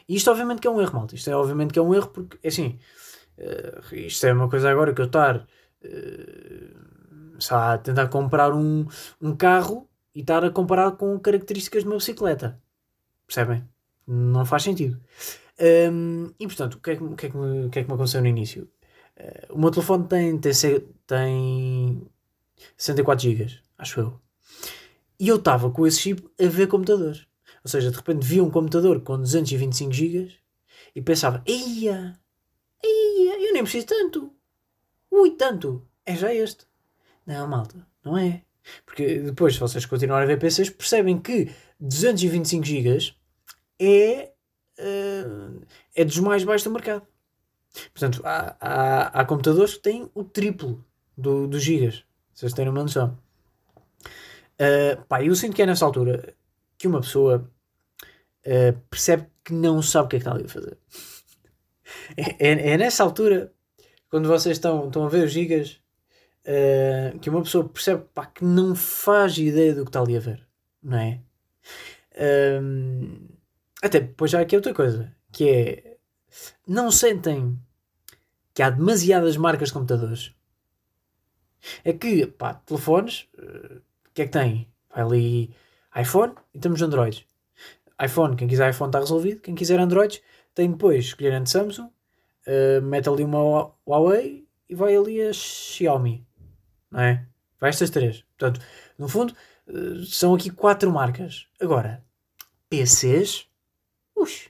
E 0.07 0.15
isto 0.15 0.31
obviamente 0.31 0.59
que 0.59 0.67
é 0.67 0.71
um 0.71 0.81
erro, 0.81 0.95
malta. 0.95 1.15
Isto 1.15 1.29
é 1.29 1.35
obviamente 1.35 1.71
que 1.71 1.79
é 1.79 1.81
um 1.81 1.93
erro 1.93 2.07
porque, 2.09 2.37
é 2.43 2.47
assim, 2.47 2.79
uh, 3.37 3.95
isto 3.95 4.25
é 4.25 4.33
uma 4.33 4.49
coisa 4.49 4.69
agora 4.69 4.93
que 4.93 5.01
eu 5.01 5.05
estar 5.05 5.37
uh, 5.37 6.89
a 7.51 7.77
tentar 7.77 8.07
comprar 8.07 8.53
um, 8.53 8.85
um 9.21 9.35
carro 9.35 9.87
e 10.13 10.21
estar 10.21 10.43
a 10.43 10.49
comparar 10.49 10.91
com 10.93 11.17
características 11.19 11.83
de 11.83 11.89
uma 11.89 11.97
bicicleta. 11.97 12.59
Percebem? 13.27 13.63
Não 14.07 14.45
faz 14.45 14.63
sentido. 14.63 14.99
Um, 15.91 16.31
e 16.39 16.47
portanto, 16.47 16.75
o 16.75 16.79
que, 16.79 16.91
é 16.91 16.95
que, 16.95 17.03
o, 17.03 17.15
que 17.15 17.25
é 17.27 17.29
que 17.29 17.37
me, 17.37 17.67
o 17.67 17.69
que 17.69 17.79
é 17.79 17.83
que 17.83 17.87
me 17.87 17.93
aconteceu 17.93 18.21
no 18.21 18.27
início? 18.27 18.67
Uh, 19.17 19.53
o 19.53 19.59
meu 19.59 19.69
telefone 19.69 20.07
tem, 20.07 20.37
tem, 20.39 20.53
tem 21.05 22.07
64 22.77 23.23
GB, 23.23 23.59
acho 23.77 23.99
eu. 23.99 24.19
E 25.19 25.27
eu 25.27 25.35
estava 25.35 25.69
com 25.69 25.85
esse 25.85 25.99
chip 25.99 26.27
a 26.39 26.47
ver 26.47 26.67
computadores. 26.67 27.27
Ou 27.63 27.69
seja, 27.69 27.91
de 27.91 27.97
repente 27.97 28.25
vi 28.25 28.39
um 28.39 28.49
computador 28.49 29.01
com 29.01 29.17
225 29.17 29.91
GB 29.91 30.33
e 30.95 31.01
pensava: 31.01 31.43
Eia, 31.45 32.17
eia, 32.83 33.47
eu 33.47 33.53
nem 33.53 33.63
preciso 33.63 33.87
tanto. 33.87 34.33
Ui, 35.11 35.31
tanto. 35.31 35.85
É 36.05 36.15
já 36.15 36.33
este. 36.33 36.65
Não, 37.25 37.47
malta, 37.47 37.85
não 38.03 38.17
é. 38.17 38.43
Porque 38.85 39.19
depois, 39.19 39.53
se 39.53 39.59
vocês 39.59 39.85
continuarem 39.85 40.25
a 40.25 40.27
ver 40.27 40.39
PCs, 40.39 40.69
percebem 40.69 41.19
que 41.19 41.51
225 41.79 42.65
GB 42.65 43.13
é, 43.79 44.31
uh, 44.79 45.61
é 45.95 46.05
dos 46.05 46.19
mais 46.19 46.43
baixos 46.43 46.63
do 46.63 46.71
mercado. 46.71 47.05
Portanto, 47.93 48.21
há, 48.23 48.55
há, 48.59 49.21
há 49.21 49.25
computadores 49.25 49.75
que 49.75 49.81
têm 49.81 50.09
o 50.13 50.23
triplo 50.23 50.83
do, 51.17 51.47
dos 51.47 51.61
gigas. 51.61 52.03
Vocês 52.33 52.53
têm 52.53 52.67
uma 52.67 52.81
noção. 52.81 53.17
Uh, 54.59 55.01
pá, 55.05 55.23
eu 55.23 55.33
sinto 55.35 55.55
que 55.55 55.61
é 55.61 55.65
nessa 55.65 55.85
altura 55.85 56.35
que 56.77 56.87
uma 56.87 56.99
pessoa 56.99 57.49
uh, 58.45 58.79
percebe 58.89 59.27
que 59.43 59.53
não 59.53 59.81
sabe 59.81 60.05
o 60.05 60.09
que 60.09 60.15
é 60.17 60.19
que 60.19 60.25
está 60.25 60.35
ali 60.35 60.45
a 60.45 60.49
fazer. 60.49 60.77
é, 62.17 62.47
é, 62.49 62.69
é, 62.71 62.77
nessa 62.77 63.03
altura, 63.03 63.53
quando 64.09 64.27
vocês 64.27 64.57
estão, 64.57 64.87
estão 64.87 65.05
a 65.05 65.09
ver 65.09 65.25
os 65.25 65.31
gigas, 65.31 65.79
uh, 66.45 67.17
que 67.19 67.29
uma 67.29 67.41
pessoa 67.41 67.67
percebe 67.69 68.03
pá, 68.13 68.25
que 68.25 68.43
não 68.43 68.75
faz 68.75 69.37
ideia 69.37 69.73
do 69.73 69.83
que 69.83 69.89
está 69.89 70.01
ali 70.01 70.17
a 70.17 70.19
ver. 70.19 70.45
Não 70.81 70.97
é? 70.97 71.21
até 73.81 74.01
depois 74.01 74.31
já 74.31 74.41
aqui 74.41 74.53
outra 74.53 74.73
coisa, 74.73 75.15
que 75.31 75.49
é 75.49 75.97
não 76.67 76.91
sentem 76.91 77.57
que 78.53 78.61
há 78.61 78.69
demasiadas 78.69 79.37
marcas 79.37 79.69
de 79.69 79.73
computadores. 79.73 80.35
É 81.83 81.93
que, 81.93 82.27
pá, 82.27 82.53
telefones, 82.53 83.29
o 84.09 84.13
que 84.13 84.23
é 84.23 84.25
que 84.25 84.31
tem? 84.31 84.67
Vai 84.89 85.03
ali 85.03 85.55
iPhone 85.95 86.33
e 86.53 86.59
temos 86.59 86.81
Android. 86.81 87.27
iPhone, 88.01 88.35
quem 88.35 88.47
quiser 88.47 88.69
iPhone 88.69 88.89
está 88.89 88.99
resolvido. 88.99 89.41
Quem 89.41 89.55
quiser 89.55 89.79
Android, 89.79 90.21
tem 90.53 90.71
depois 90.71 91.05
escolher 91.05 91.33
entre 91.33 91.51
Samsung, 91.51 91.87
uh, 91.87 92.81
mete 92.81 93.09
ali 93.09 93.23
uma 93.23 93.71
Huawei 93.87 94.47
e 94.67 94.75
vai 94.75 94.95
ali 94.95 95.21
a 95.21 95.33
Xiaomi. 95.33 96.25
Não 96.91 97.01
é? 97.01 97.25
Vai 97.59 97.69
estas 97.69 97.89
três. 97.89 98.23
Portanto, 98.37 98.65
no 98.97 99.07
fundo, 99.07 99.35
uh, 99.67 100.03
são 100.05 100.33
aqui 100.33 100.49
quatro 100.49 100.91
marcas. 100.91 101.47
Agora, 101.59 102.03
PCs, 102.69 103.47
ux, 104.15 104.49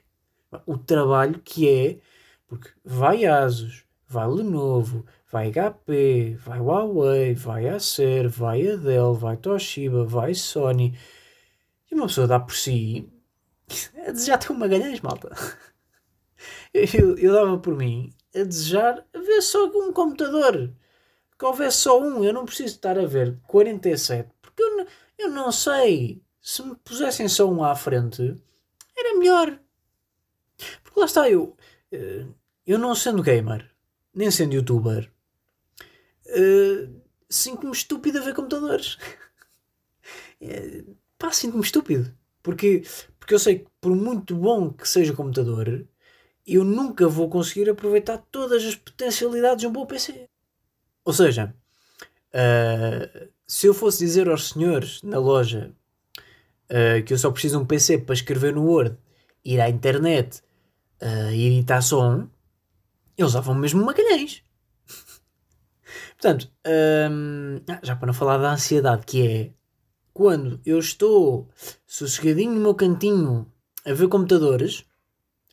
o 0.65 0.77
trabalho 0.77 1.39
que 1.39 1.69
é, 1.69 1.99
porque 2.47 2.69
vai 2.83 3.25
Asus, 3.25 3.85
vai 4.07 4.27
Lenovo, 4.27 5.05
vai 5.31 5.51
HP, 5.51 6.37
vai 6.39 6.59
Huawei, 6.59 7.33
vai 7.35 7.67
Acer, 7.69 8.27
vai 8.27 8.77
Dell, 8.77 9.13
vai 9.13 9.37
Toshiba, 9.37 10.05
vai 10.05 10.33
Sony. 10.33 10.97
E 11.89 11.95
uma 11.95 12.07
pessoa 12.07 12.27
dá 12.27 12.39
por 12.39 12.55
si 12.55 13.09
a 14.07 14.11
desejar 14.11 14.37
ter 14.37 14.51
uma 14.51 14.67
ganhães, 14.67 15.01
malta. 15.01 15.29
Eu, 16.73 17.17
eu, 17.17 17.33
dava 17.33 17.57
por 17.57 17.75
mim 17.75 18.13
a 18.33 18.43
desejar 18.43 19.05
ver 19.13 19.41
só 19.41 19.65
um 19.65 19.91
computador. 19.91 20.73
Que 21.37 21.45
houvesse 21.45 21.79
só 21.79 21.99
um. 21.99 22.23
Eu 22.23 22.31
não 22.31 22.45
preciso 22.45 22.75
estar 22.75 22.97
a 22.97 23.05
ver 23.05 23.37
47. 23.47 24.29
Porque 24.41 24.63
eu, 24.63 24.87
eu 25.17 25.29
não 25.29 25.51
sei. 25.51 26.21
Se 26.41 26.63
me 26.63 26.75
pusessem 26.75 27.27
só 27.27 27.49
um 27.49 27.63
à 27.63 27.75
frente, 27.75 28.37
era 28.97 29.17
melhor. 29.17 29.59
Porque 30.83 30.99
lá 30.99 31.05
está 31.05 31.29
eu. 31.29 31.57
Eh, 31.91 32.25
eu 32.65 32.77
não 32.77 32.95
sendo 32.95 33.23
gamer, 33.23 33.69
nem 34.13 34.29
sendo 34.31 34.53
youtuber, 34.53 35.11
uh, 36.29 37.01
sinto-me 37.29 37.71
estúpido 37.71 38.19
a 38.19 38.21
ver 38.21 38.33
computadores. 38.33 38.97
é, 40.41 40.83
pá, 41.17 41.31
sinto-me 41.31 41.63
estúpido. 41.63 42.13
Porque, 42.41 42.83
porque 43.19 43.33
eu 43.33 43.39
sei 43.39 43.59
que, 43.59 43.67
por 43.81 43.95
muito 43.95 44.35
bom 44.35 44.71
que 44.71 44.87
seja 44.87 45.13
o 45.13 45.15
computador, 45.15 45.85
eu 46.47 46.63
nunca 46.63 47.07
vou 47.07 47.29
conseguir 47.29 47.69
aproveitar 47.69 48.17
todas 48.31 48.63
as 48.63 48.75
potencialidades 48.75 49.61
de 49.61 49.67
um 49.67 49.71
bom 49.71 49.85
PC. 49.85 50.27
Ou 51.05 51.13
seja, 51.13 51.53
uh, 52.33 53.29
se 53.45 53.67
eu 53.67 53.73
fosse 53.73 53.99
dizer 53.99 54.29
aos 54.29 54.49
senhores 54.49 55.01
na 55.03 55.19
loja 55.19 55.75
uh, 56.69 57.03
que 57.03 57.13
eu 57.13 57.17
só 57.17 57.31
preciso 57.31 57.57
de 57.57 57.63
um 57.63 57.67
PC 57.67 57.99
para 57.99 58.15
escrever 58.15 58.53
no 58.53 58.63
Word, 58.63 58.97
ir 59.43 59.59
à 59.59 59.69
internet 59.69 60.41
uh, 61.01 61.31
editar 61.31 61.81
som, 61.81 62.27
eles 63.17 63.33
davam 63.33 63.55
mesmo 63.55 63.83
magalhães. 63.85 64.43
Portanto, 66.19 66.51
hum, 67.09 67.61
ah, 67.69 67.79
já 67.81 67.95
para 67.95 68.07
não 68.07 68.13
falar 68.13 68.37
da 68.37 68.51
ansiedade, 68.51 69.05
que 69.05 69.25
é 69.25 69.51
quando 70.13 70.59
eu 70.65 70.77
estou 70.77 71.47
sossegadinho 71.87 72.51
no 72.53 72.59
meu 72.59 72.75
cantinho 72.75 73.49
a 73.85 73.93
ver 73.93 74.09
computadores, 74.09 74.85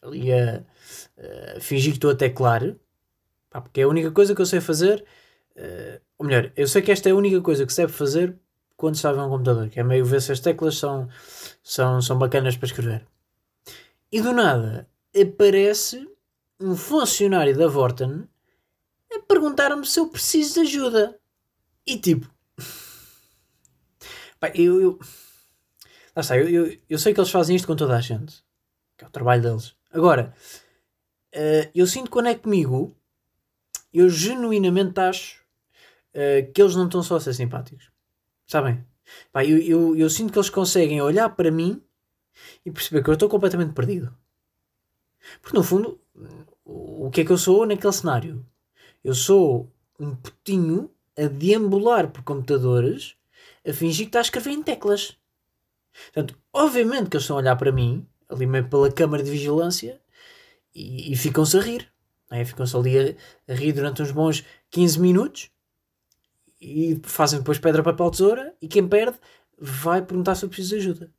ali 0.02 0.32
a, 0.32 0.64
a 1.56 1.60
fingir 1.60 1.92
que 1.92 1.98
estou 1.98 2.10
a 2.10 2.16
teclar, 2.16 2.74
pá, 3.48 3.60
porque 3.60 3.80
é 3.80 3.84
a 3.84 3.88
única 3.88 4.10
coisa 4.10 4.34
que 4.34 4.42
eu 4.42 4.46
sei 4.46 4.60
fazer, 4.60 5.04
uh, 5.56 6.00
ou 6.18 6.26
melhor, 6.26 6.50
eu 6.56 6.66
sei 6.66 6.82
que 6.82 6.90
esta 6.90 7.08
é 7.08 7.12
a 7.12 7.16
única 7.16 7.40
coisa 7.40 7.64
que 7.64 7.72
se 7.72 7.82
deve 7.82 7.92
fazer 7.92 8.36
quando 8.76 8.98
a 9.06 9.12
ver 9.12 9.20
um 9.20 9.28
computador, 9.28 9.68
que 9.68 9.78
é 9.78 9.84
meio 9.84 10.04
ver 10.04 10.20
se 10.20 10.32
as 10.32 10.40
teclas 10.40 10.76
são, 10.76 11.08
são, 11.62 12.02
são 12.02 12.18
bacanas 12.18 12.56
para 12.56 12.66
escrever. 12.66 13.06
E 14.10 14.20
do 14.20 14.32
nada 14.32 14.88
aparece 15.14 16.08
um 16.60 16.74
funcionário 16.74 17.56
da 17.56 17.68
Vorten 17.68 18.28
a 19.16 19.22
perguntar-me 19.22 19.86
se 19.86 19.98
eu 19.98 20.08
preciso 20.08 20.54
de 20.54 20.60
ajuda. 20.60 21.18
E 21.86 21.98
tipo. 21.98 22.30
Pá, 24.40 24.50
eu, 24.54 24.80
eu. 24.80 24.98
Lá 26.14 26.20
está, 26.20 26.36
eu, 26.36 26.48
eu, 26.48 26.78
eu, 26.88 26.98
sei 26.98 27.12
que 27.12 27.20
eles 27.20 27.30
fazem 27.30 27.56
isto 27.56 27.66
com 27.66 27.76
toda 27.76 27.96
a 27.96 28.00
gente. 28.00 28.44
Que 28.96 29.04
é 29.04 29.08
o 29.08 29.10
trabalho 29.10 29.42
deles. 29.42 29.74
Agora, 29.92 30.34
uh, 31.34 31.70
eu 31.74 31.86
sinto 31.86 32.10
quando 32.10 32.28
é 32.28 32.34
comigo, 32.34 32.96
eu 33.92 34.08
genuinamente 34.08 34.98
acho 35.00 35.42
uh, 36.14 36.52
que 36.52 36.60
eles 36.60 36.74
não 36.74 36.86
estão 36.86 37.02
só 37.02 37.16
a 37.16 37.20
ser 37.20 37.34
simpáticos. 37.34 37.90
Sabem? 38.46 38.84
Pá, 39.32 39.44
eu, 39.44 39.58
eu, 39.58 39.96
eu 39.96 40.10
sinto 40.10 40.32
que 40.32 40.38
eles 40.38 40.50
conseguem 40.50 41.00
olhar 41.00 41.28
para 41.30 41.50
mim 41.50 41.82
e 42.64 42.70
perceber 42.70 43.02
que 43.02 43.10
eu 43.10 43.14
estou 43.14 43.28
completamente 43.28 43.72
perdido. 43.72 44.16
Porque 45.40 45.56
no 45.56 45.62
fundo, 45.62 46.00
o 46.64 47.10
que 47.10 47.20
é 47.20 47.24
que 47.24 47.32
eu 47.32 47.38
sou 47.38 47.66
naquele 47.66 47.92
cenário? 47.92 48.46
Eu 49.06 49.14
sou 49.14 49.72
um 50.00 50.16
putinho 50.16 50.90
a 51.16 51.28
deambular 51.28 52.10
por 52.10 52.24
computadores 52.24 53.14
a 53.64 53.72
fingir 53.72 54.06
que 54.06 54.08
está 54.08 54.18
a 54.18 54.22
escrever 54.22 54.50
em 54.50 54.64
teclas. 54.64 55.16
Portanto, 56.06 56.36
obviamente 56.52 57.08
que 57.08 57.16
eles 57.16 57.22
estão 57.22 57.36
a 57.36 57.38
olhar 57.38 57.54
para 57.54 57.70
mim, 57.70 58.04
ali 58.28 58.46
meio 58.46 58.68
pela 58.68 58.90
câmara 58.90 59.22
de 59.22 59.30
vigilância, 59.30 60.00
e, 60.74 61.12
e 61.12 61.16
ficam-se 61.16 61.56
a 61.56 61.60
rir. 61.60 61.88
É? 62.32 62.44
Ficam-se 62.44 62.76
ali 62.76 62.98
a, 62.98 63.52
a, 63.52 63.54
rir 63.54 63.72
durante 63.72 64.02
uns 64.02 64.10
bons 64.10 64.44
15 64.70 64.98
minutos 64.98 65.52
e 66.60 67.00
fazem 67.04 67.38
depois 67.38 67.60
pedra, 67.60 67.84
papel, 67.84 68.10
tesoura, 68.10 68.56
e 68.60 68.66
quem 68.66 68.88
perde 68.88 69.20
vai 69.56 70.02
perguntar 70.02 70.34
se 70.34 70.44
eu 70.44 70.48
preciso 70.48 70.70
de 70.70 70.76
ajuda. 70.80 71.14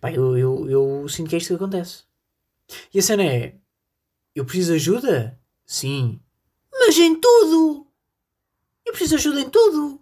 Pá, 0.00 0.12
eu, 0.12 0.38
eu, 0.38 0.70
eu 0.70 1.08
sinto 1.08 1.30
que 1.30 1.34
é 1.34 1.38
isto 1.38 1.48
que 1.48 1.54
acontece. 1.54 2.04
E 2.94 3.00
a 3.00 3.02
cena 3.02 3.24
é: 3.24 3.56
eu 4.36 4.44
preciso 4.44 4.70
de 4.70 4.76
ajuda? 4.76 5.36
Sim. 5.66 6.20
Mas 6.86 6.96
em 6.98 7.20
tudo! 7.20 7.84
Eu 8.84 8.92
preciso 8.92 9.16
de 9.16 9.28
ajuda 9.28 9.40
em 9.40 9.50
tudo! 9.50 10.00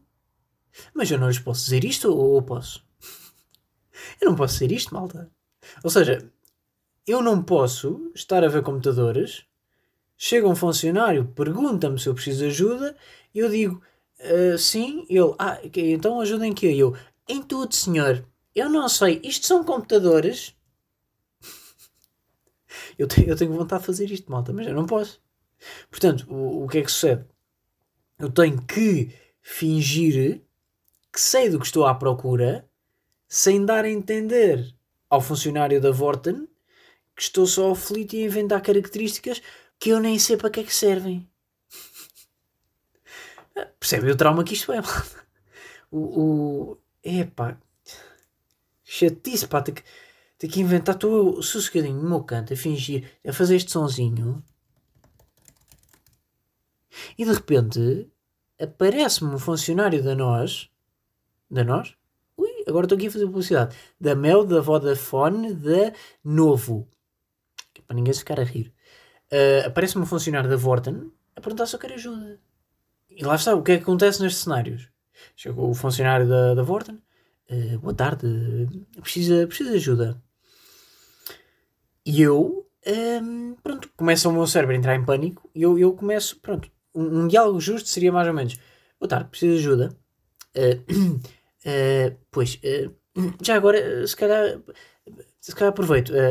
Mas 0.92 1.10
eu 1.10 1.18
não 1.18 1.28
lhes 1.28 1.38
posso 1.38 1.64
dizer 1.64 1.82
isto 1.82 2.12
ou 2.12 2.42
posso? 2.42 2.84
Eu 4.20 4.28
não 4.28 4.36
posso 4.36 4.54
dizer 4.54 4.70
isto, 4.70 4.92
malta. 4.92 5.30
Ou 5.82 5.88
seja, 5.88 6.30
eu 7.06 7.22
não 7.22 7.42
posso 7.42 8.12
estar 8.14 8.44
a 8.44 8.48
ver 8.48 8.62
computadores, 8.62 9.46
chega 10.16 10.46
um 10.46 10.54
funcionário, 10.54 11.26
pergunta-me 11.28 11.98
se 11.98 12.08
eu 12.08 12.14
preciso 12.14 12.40
de 12.40 12.46
ajuda, 12.46 12.96
eu 13.34 13.48
digo 13.48 13.82
uh, 14.20 14.58
sim, 14.58 15.06
ele, 15.08 15.34
ah, 15.38 15.58
então 15.74 16.20
ajuda 16.20 16.46
em 16.46 16.52
quê? 16.52 16.66
Eu, 16.76 16.94
em 17.26 17.42
tudo, 17.42 17.74
senhor. 17.74 18.26
Eu 18.54 18.68
não 18.68 18.88
sei, 18.90 19.20
isto 19.24 19.46
são 19.46 19.64
computadores. 19.64 20.54
eu, 22.98 23.08
tenho, 23.08 23.28
eu 23.28 23.36
tenho 23.36 23.52
vontade 23.54 23.80
de 23.80 23.86
fazer 23.86 24.10
isto, 24.10 24.30
malta, 24.30 24.52
mas 24.52 24.66
eu 24.66 24.74
não 24.74 24.86
posso. 24.86 25.23
Portanto, 25.90 26.26
o, 26.28 26.64
o 26.64 26.68
que 26.68 26.78
é 26.78 26.82
que 26.82 26.90
sucede? 26.90 27.24
Eu 28.18 28.30
tenho 28.30 28.60
que 28.62 29.12
fingir 29.42 30.42
que 31.12 31.20
sei 31.20 31.48
do 31.48 31.60
que 31.60 31.66
estou 31.66 31.86
à 31.86 31.94
procura, 31.94 32.68
sem 33.28 33.64
dar 33.64 33.84
a 33.84 33.90
entender 33.90 34.74
ao 35.08 35.20
funcionário 35.20 35.80
da 35.80 35.90
Vorten 35.90 36.48
que 37.14 37.22
estou 37.22 37.46
só 37.46 37.70
aflito 37.70 38.16
e 38.16 38.22
a 38.22 38.26
inventar 38.26 38.60
características 38.60 39.40
que 39.78 39.90
eu 39.90 40.00
nem 40.00 40.18
sei 40.18 40.36
para 40.36 40.50
que 40.50 40.60
é 40.60 40.64
que 40.64 40.74
servem. 40.74 41.28
Percebe 43.78 44.10
o 44.10 44.16
trauma 44.16 44.42
que 44.42 44.54
isto 44.54 44.72
é, 44.72 44.80
O, 45.90 45.98
o, 45.98 46.78
epá, 47.04 47.56
chatice, 48.82 49.46
pá, 49.46 49.62
ter 49.62 49.72
que, 49.72 49.82
ter 50.36 50.48
que 50.48 50.60
inventar. 50.60 50.96
Estou 50.96 51.40
sossegadinho 51.40 52.02
no 52.02 52.08
meu 52.08 52.24
canto 52.24 52.52
a 52.52 52.56
fingir, 52.56 53.08
a 53.24 53.32
fazer 53.32 53.54
este 53.54 53.70
sonzinho. 53.70 54.42
E 57.18 57.24
de 57.24 57.32
repente 57.32 58.08
aparece-me 58.60 59.34
um 59.34 59.38
funcionário 59.38 60.02
da 60.02 60.14
nós. 60.14 60.70
Da 61.50 61.64
nós? 61.64 61.94
Ui, 62.36 62.64
agora 62.66 62.86
estou 62.86 62.96
aqui 62.96 63.06
a 63.06 63.10
fazer 63.10 63.26
publicidade. 63.26 63.76
Da 64.00 64.14
Mel, 64.14 64.44
da 64.44 64.60
Vodafone, 64.60 65.54
da 65.54 65.92
Novo. 66.22 66.88
Para 67.86 67.96
ninguém 67.96 68.12
se 68.12 68.20
ficar 68.20 68.40
a 68.40 68.44
rir. 68.44 68.72
Uh, 69.30 69.66
aparece-me 69.66 70.02
um 70.02 70.06
funcionário 70.06 70.48
da 70.48 70.56
Vorten 70.56 71.10
a 71.36 71.40
perguntar 71.40 71.66
se 71.66 71.74
eu 71.74 71.80
quero 71.80 71.94
ajuda. 71.94 72.40
E 73.10 73.24
lá 73.24 73.34
está, 73.34 73.54
o 73.54 73.62
que 73.62 73.72
é 73.72 73.76
que 73.76 73.82
acontece 73.82 74.22
nestes 74.22 74.42
cenários? 74.42 74.88
Chegou 75.36 75.70
o 75.70 75.74
funcionário 75.74 76.28
da, 76.28 76.54
da 76.54 76.62
Vorten, 76.62 77.00
uh, 77.50 77.78
boa 77.78 77.94
tarde, 77.94 78.26
precisa, 79.00 79.46
precisa 79.46 79.70
de 79.70 79.76
ajuda. 79.76 80.22
E 82.04 82.20
eu, 82.20 82.68
um, 82.86 82.90
ehm, 82.90 83.54
pronto, 83.62 83.88
começa 83.96 84.28
o 84.28 84.32
meu 84.32 84.46
cérebro 84.46 84.74
a 84.74 84.78
entrar 84.78 84.94
em 84.94 85.04
pânico 85.04 85.48
e 85.54 85.62
eu, 85.62 85.78
eu 85.78 85.92
começo, 85.94 86.38
pronto, 86.40 86.70
um, 86.94 87.20
um 87.20 87.28
diálogo 87.28 87.60
justo 87.60 87.88
seria 87.88 88.12
mais 88.12 88.28
ou 88.28 88.34
menos, 88.34 88.56
boa 88.98 89.08
tarde, 89.08 89.30
precisa 89.30 89.52
de 89.52 89.58
ajuda. 89.58 89.96
Uh, 90.56 91.16
uh, 91.66 92.16
pois, 92.30 92.60
já 93.42 93.56
agora, 93.56 94.06
se 94.06 94.16
calhar, 94.16 94.58
se 95.40 95.54
calhar 95.54 95.70
aproveito. 95.70 96.12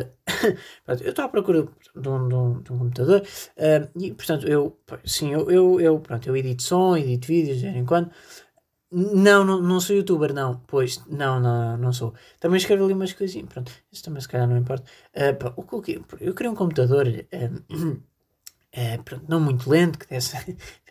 Uh, 0.86 0.91
eu 1.01 1.11
estou 1.11 1.24
à 1.24 1.30
procura 1.30 1.66
de 1.95 2.09
um, 2.09 2.28
de 2.28 2.36
um, 2.36 2.61
de 2.61 2.74
um 2.74 2.78
computador 2.78 3.22
uh, 3.22 3.99
e, 3.99 4.14
portanto, 4.14 4.45
eu, 4.45 4.78
sim, 5.05 5.32
eu, 5.32 5.49
eu, 5.49 5.80
eu, 5.80 5.99
pronto, 5.99 6.28
eu 6.28 6.36
edito 6.36 6.61
som, 6.61 6.97
edito 6.97 7.28
vídeos 7.28 7.57
de 7.57 7.64
vez 7.64 7.76
em 7.78 7.86
quando. 7.86 8.11
Não, 8.91 9.43
não, 9.43 9.61
não 9.61 9.80
sou 9.80 9.95
youtuber, 9.95 10.34
não. 10.34 10.61
Pois, 10.68 11.01
não, 11.07 11.39
não, 11.39 11.78
não 11.78 11.93
sou. 11.93 12.14
Também 12.39 12.57
escrevo 12.57 12.84
ali 12.84 12.93
umas 12.93 13.14
coisinhas. 13.14 13.47
Pronto, 13.49 13.72
isso 13.91 14.03
também 14.03 14.22
se 14.22 14.28
calhar 14.28 14.47
não 14.47 14.57
importa. 14.57 14.84
Uh, 15.16 15.53
o 15.55 15.82
que 15.82 16.01
eu, 16.20 16.34
queria 16.34 16.51
um 16.51 16.55
computador, 16.55 17.05
pronto, 19.03 19.26
não 19.28 19.39
muito 19.39 19.69
lento, 19.69 19.99
que 19.99 20.07
desse 20.07 20.36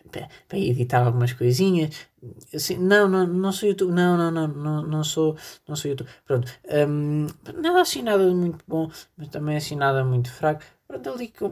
para 0.48 0.58
editar 0.58 1.04
algumas 1.04 1.32
coisinhas. 1.32 2.06
Assim, 2.54 2.76
não, 2.76 3.08
não, 3.08 3.26
não 3.26 3.52
sou 3.52 3.68
YouTube. 3.68 3.92
Não, 3.92 4.16
não, 4.16 4.30
não, 4.30 4.48
não, 4.48 4.82
não 4.86 5.04
sou, 5.04 5.36
não 5.66 5.74
sou 5.74 5.90
YouTube. 5.90 6.08
Pronto. 6.24 6.50
Um, 6.88 7.26
nada 7.60 7.80
assim, 7.80 8.02
nada 8.02 8.24
muito 8.32 8.64
bom, 8.68 8.90
mas 9.16 9.28
também 9.28 9.56
assim, 9.56 9.76
nada 9.76 10.04
muito 10.04 10.30
fraco. 10.30 10.62
Pronto, 10.86 11.10
ali 11.10 11.28
que 11.28 11.44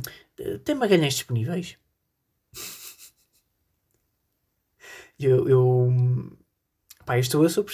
tem 0.64 0.74
magalhães 0.74 1.14
disponíveis. 1.14 1.76
Eu, 5.20 5.48
eu 5.48 5.92
pá, 7.04 7.18
isto 7.18 7.32
sou 7.32 7.42
eu 7.42 7.50
sob. 7.50 7.68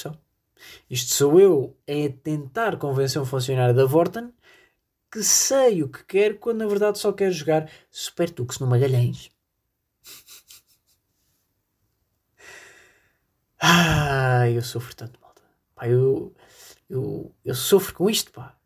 Isto 0.89 1.15
sou 1.15 1.39
eu 1.39 1.77
a 1.87 2.11
tentar 2.23 2.79
convencer 2.79 3.21
um 3.21 3.27
funcionário 3.27 3.75
da 3.75 3.85
Vorten 3.85 4.33
que 5.15 5.23
sei 5.23 5.81
o 5.81 5.89
que 5.89 6.03
quer 6.05 6.41
quando 6.41 6.59
na 6.59 6.67
verdade 6.67 6.99
só 6.99 7.13
quer 7.13 7.31
jogar 7.31 7.71
Super 7.89 8.29
Tux 8.29 8.59
no 8.59 8.67
Magalhães. 8.67 9.31
Ah, 13.61 14.51
eu 14.51 14.61
sofro 14.61 14.93
tanto, 14.97 15.21
malta. 15.21 15.41
Pá, 15.77 15.89
eu, 15.89 16.35
eu, 16.91 17.33
eu 17.45 17.55
sofro 17.55 17.95
com 17.95 18.11
isto, 18.11 18.33
pá. 18.33 18.59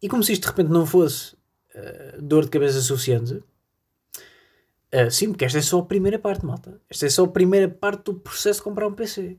E 0.00 0.08
como 0.08 0.24
se 0.24 0.32
isto 0.32 0.44
de 0.44 0.48
repente 0.48 0.70
não 0.70 0.86
fosse 0.86 1.34
uh, 1.34 2.22
dor 2.22 2.44
de 2.44 2.50
cabeça 2.50 2.80
suficiente, 2.80 3.34
uh, 3.34 5.10
sim, 5.10 5.28
porque 5.28 5.44
esta 5.44 5.58
é 5.58 5.62
só 5.62 5.80
a 5.80 5.84
primeira 5.84 6.18
parte, 6.18 6.46
malta. 6.46 6.80
Esta 6.88 7.04
é 7.04 7.10
só 7.10 7.24
a 7.24 7.28
primeira 7.28 7.68
parte 7.68 8.04
do 8.04 8.14
processo 8.14 8.60
de 8.60 8.64
comprar 8.64 8.88
um 8.88 8.94
PC. 8.94 9.36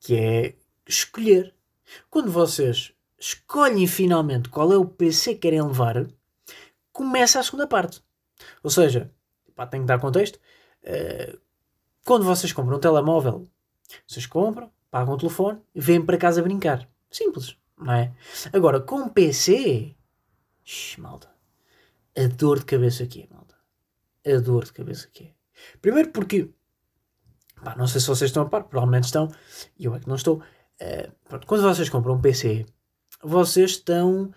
Que 0.00 0.16
é 0.16 0.54
escolher. 0.86 1.54
Quando 2.10 2.30
vocês 2.30 2.92
escolhem 3.18 3.86
finalmente 3.86 4.48
qual 4.48 4.72
é 4.72 4.76
o 4.76 4.84
PC 4.84 5.34
que 5.34 5.40
querem 5.40 5.62
levar, 5.62 6.06
começa 6.92 7.38
a 7.38 7.42
segunda 7.42 7.66
parte. 7.66 8.02
Ou 8.62 8.70
seja, 8.70 9.12
pá, 9.54 9.66
tenho 9.66 9.82
que 9.84 9.88
dar 9.88 9.98
contexto. 9.98 10.38
Uh, 10.82 11.38
quando 12.04 12.24
vocês 12.24 12.52
compram 12.52 12.76
um 12.76 12.80
telemóvel, 12.80 13.46
vocês 14.06 14.26
compram, 14.26 14.70
pagam 14.90 15.14
o 15.14 15.18
telefone 15.18 15.60
e 15.74 15.80
vêm 15.80 16.04
para 16.04 16.18
casa 16.18 16.42
brincar. 16.42 16.88
Simples, 17.10 17.56
não 17.78 17.92
é? 17.92 18.12
Agora, 18.52 18.80
com 18.80 18.96
um 18.96 19.08
PC, 19.08 19.94
Ixi, 20.64 21.00
malta, 21.00 21.30
a 22.16 22.26
dor 22.26 22.58
de 22.58 22.64
cabeça 22.64 23.06
que 23.06 23.22
é, 23.22 23.34
malta. 23.34 23.54
A 24.26 24.40
dor 24.40 24.64
de 24.64 24.72
cabeça 24.72 25.08
que 25.12 25.24
é. 25.24 25.34
Primeiro 25.80 26.10
porque, 26.10 26.50
pá, 27.62 27.76
não 27.76 27.86
sei 27.86 28.00
se 28.00 28.08
vocês 28.08 28.30
estão 28.30 28.42
a 28.42 28.48
par, 28.48 28.64
provavelmente 28.64 29.04
estão, 29.04 29.30
e 29.78 29.84
eu 29.84 29.94
é 29.94 30.00
que 30.00 30.08
não 30.08 30.16
estou. 30.16 30.42
Uh, 30.80 31.12
pronto, 31.24 31.46
quando 31.46 31.62
vocês 31.62 31.88
compram 31.88 32.14
um 32.14 32.20
PC, 32.20 32.66
vocês 33.22 33.72
estão 33.72 34.32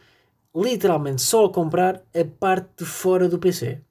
literalmente 0.55 1.21
só 1.21 1.45
a 1.45 1.53
comprar 1.53 2.03
a 2.13 2.25
parte 2.39 2.83
de 2.83 2.85
fora 2.85 3.27
do 3.27 3.39
PC. 3.39 3.81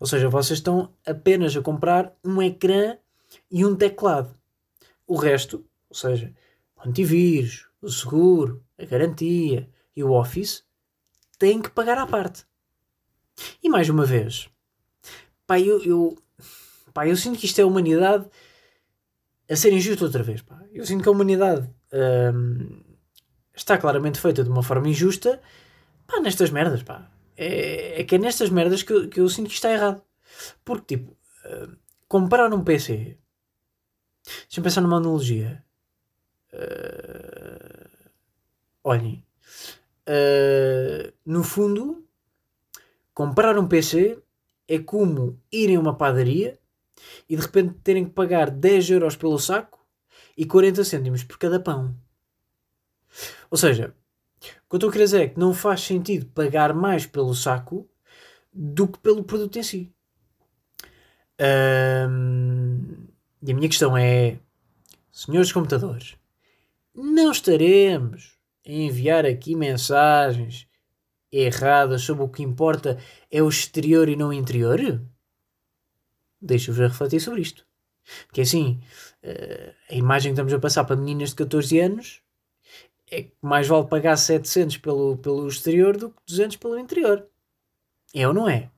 Ou 0.00 0.06
seja, 0.06 0.28
vocês 0.28 0.58
estão 0.58 0.92
apenas 1.06 1.56
a 1.56 1.60
comprar 1.60 2.14
um 2.24 2.40
ecrã 2.40 2.96
e 3.50 3.64
um 3.64 3.76
teclado. 3.76 4.34
O 5.06 5.16
resto, 5.16 5.64
ou 5.88 5.94
seja, 5.94 6.32
o 6.76 6.88
antivírus, 6.88 7.68
o 7.80 7.90
seguro, 7.90 8.62
a 8.78 8.84
garantia 8.84 9.68
e 9.94 10.02
o 10.02 10.12
Office, 10.12 10.64
têm 11.38 11.60
que 11.60 11.70
pagar 11.70 11.98
à 11.98 12.06
parte. 12.06 12.44
E 13.62 13.68
mais 13.68 13.88
uma 13.88 14.04
vez, 14.04 14.48
pá, 15.46 15.60
eu, 15.60 15.82
eu, 15.84 16.18
pá, 16.92 17.06
eu 17.06 17.16
sinto 17.16 17.38
que 17.38 17.46
isto 17.46 17.58
é 17.58 17.62
a 17.62 17.66
humanidade 17.66 18.26
a 19.48 19.54
ser 19.54 19.72
injusto 19.72 20.04
outra 20.04 20.22
vez. 20.22 20.42
Pá. 20.42 20.60
Eu 20.72 20.84
sinto 20.84 21.02
que 21.02 21.08
a 21.08 21.12
humanidade 21.12 21.68
hum, 22.34 22.80
está 23.56 23.78
claramente 23.78 24.20
feita 24.20 24.44
de 24.44 24.50
uma 24.50 24.62
forma 24.62 24.88
injusta 24.88 25.40
pá, 26.06 26.20
nestas 26.20 26.50
merdas. 26.50 26.82
Pá 26.82 27.10
é, 27.36 28.00
é 28.00 28.04
que 28.04 28.14
é 28.14 28.18
nestas 28.18 28.50
merdas 28.50 28.82
que 28.82 28.92
eu, 28.92 29.08
que 29.08 29.20
eu 29.20 29.28
sinto 29.28 29.48
que 29.48 29.54
está 29.54 29.70
errado. 29.70 30.02
Porque, 30.64 30.96
tipo, 30.96 31.12
uh, 31.12 31.76
comprar 32.08 32.52
um 32.52 32.64
PC. 32.64 33.18
Deixa-me 34.24 34.64
pensar 34.64 34.80
numa 34.80 34.96
analogia. 34.96 35.62
Uh, 36.52 38.10
olhem. 38.82 39.24
Uh, 40.08 41.12
no 41.24 41.42
fundo, 41.42 42.06
comprar 43.12 43.58
um 43.58 43.68
PC 43.68 44.18
é 44.68 44.78
como 44.78 45.40
irem 45.52 45.76
a 45.76 45.80
uma 45.80 45.96
padaria 45.96 46.58
e 47.28 47.36
de 47.36 47.42
repente 47.42 47.74
terem 47.84 48.04
que 48.04 48.12
pagar 48.12 48.50
10 48.50 48.90
euros 48.90 49.16
pelo 49.16 49.38
saco 49.38 49.84
e 50.36 50.46
40 50.46 50.82
cêntimos 50.84 51.22
por 51.22 51.38
cada 51.38 51.60
pão. 51.60 51.94
Ou 53.50 53.58
seja, 53.58 53.94
O 54.66 54.68
que 54.68 54.74
eu 54.74 54.76
estou 54.76 54.90
a 54.90 54.92
querer 54.92 55.04
dizer 55.04 55.22
é 55.22 55.28
que 55.28 55.38
não 55.40 55.54
faz 55.54 55.80
sentido 55.80 56.26
pagar 56.26 56.74
mais 56.74 57.06
pelo 57.06 57.34
saco 57.34 57.88
do 58.52 58.88
que 58.88 58.98
pelo 58.98 59.24
produto 59.24 59.58
em 59.58 59.62
si. 59.62 59.92
Um, 61.40 63.06
e 63.42 63.52
a 63.52 63.54
minha 63.54 63.68
questão 63.68 63.96
é, 63.96 64.38
senhores 65.10 65.52
computadores, 65.52 66.16
não 66.94 67.30
estaremos 67.30 68.36
a 68.66 68.70
enviar 68.70 69.26
aqui 69.26 69.54
mensagens 69.54 70.66
erradas 71.30 72.02
sobre 72.02 72.24
o 72.24 72.28
que 72.28 72.42
importa 72.42 72.98
é 73.30 73.42
o 73.42 73.48
exterior 73.48 74.08
e 74.08 74.16
não 74.16 74.28
o 74.28 74.32
interior? 74.32 75.00
Deixa-vos 76.40 76.80
refletir 76.80 77.20
sobre 77.20 77.42
isto. 77.42 77.66
Porque 78.26 78.40
assim, 78.40 78.80
eh, 79.22 79.74
a 79.90 79.94
imagem 79.94 80.30
que 80.30 80.34
estamos 80.34 80.52
a 80.52 80.58
passar 80.58 80.84
para 80.84 80.96
meninas 80.96 81.30
de 81.30 81.36
14 81.36 81.80
anos 81.80 82.22
é 83.10 83.26
mais 83.40 83.68
vale 83.68 83.86
pagar 83.86 84.16
700 84.16 84.78
pelo, 84.78 85.16
pelo 85.18 85.46
exterior 85.46 85.96
do 85.96 86.10
que 86.10 86.16
200 86.26 86.56
pelo 86.56 86.78
interior. 86.78 87.26
É 88.14 88.26
ou 88.26 88.34
não 88.34 88.48
é? 88.48 88.70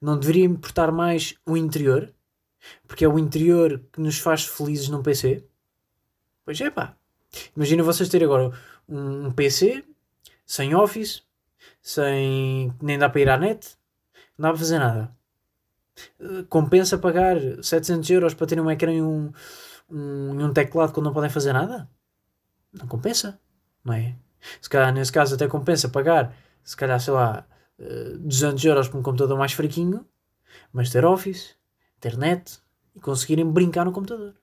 Não 0.00 0.18
deveria 0.18 0.44
importar 0.44 0.92
mais 0.92 1.34
o 1.46 1.56
interior? 1.56 2.12
Porque 2.86 3.04
é 3.04 3.08
o 3.08 3.18
interior 3.18 3.82
que 3.92 4.00
nos 4.00 4.18
faz 4.18 4.44
felizes 4.44 4.88
num 4.88 5.02
PC? 5.02 5.44
Pois 6.44 6.60
é 6.60 6.70
pá. 6.70 6.96
Imagina 7.56 7.82
vocês 7.82 8.08
terem 8.08 8.26
agora 8.26 8.52
um, 8.88 9.30
PC 9.32 9.84
sem 10.44 10.74
Office, 10.74 11.22
sem. 11.80 12.74
nem 12.82 12.98
dá 12.98 13.08
para 13.08 13.20
ir 13.20 13.28
à 13.28 13.38
net, 13.38 13.76
não 14.36 14.48
dá 14.48 14.50
para 14.50 14.58
fazer 14.58 14.78
nada. 14.80 15.16
Eh, 16.18 16.44
compensa 16.48 16.98
pagar 16.98 17.36
700 17.62 18.10
euros 18.10 18.34
para 18.34 18.46
ter 18.46 18.60
um 18.60 18.70
ecrã 18.70 18.92
e 18.92 19.02
um, 19.02 19.32
um, 19.88 20.44
um 20.44 20.52
teclado 20.52 20.92
quando 20.92 21.06
não 21.06 21.12
podem 21.12 21.30
fazer 21.30 21.52
nada? 21.52 21.88
Não 22.72 22.86
compensa, 22.86 23.40
não 23.84 23.94
é? 23.94 24.16
Se 24.60 24.68
calhar 24.68 24.92
nesse 24.92 25.12
caso 25.12 25.34
até 25.34 25.46
compensa 25.46 25.88
pagar, 25.88 26.36
se 26.64 26.76
calhar, 26.76 27.00
sei 27.00 27.12
lá, 27.12 27.46
200 28.20 28.64
eh, 28.64 28.68
euros 28.68 28.88
por 28.88 28.98
um 28.98 29.02
computador 29.02 29.36
mais 29.36 29.52
fraquinho, 29.52 30.06
mas 30.72 30.90
ter 30.90 31.04
Office, 31.04 31.56
ter 31.98 32.16
net 32.16 32.58
e 32.94 33.00
conseguirem 33.00 33.50
brincar 33.50 33.84
no 33.84 33.92
computador. 33.92 34.34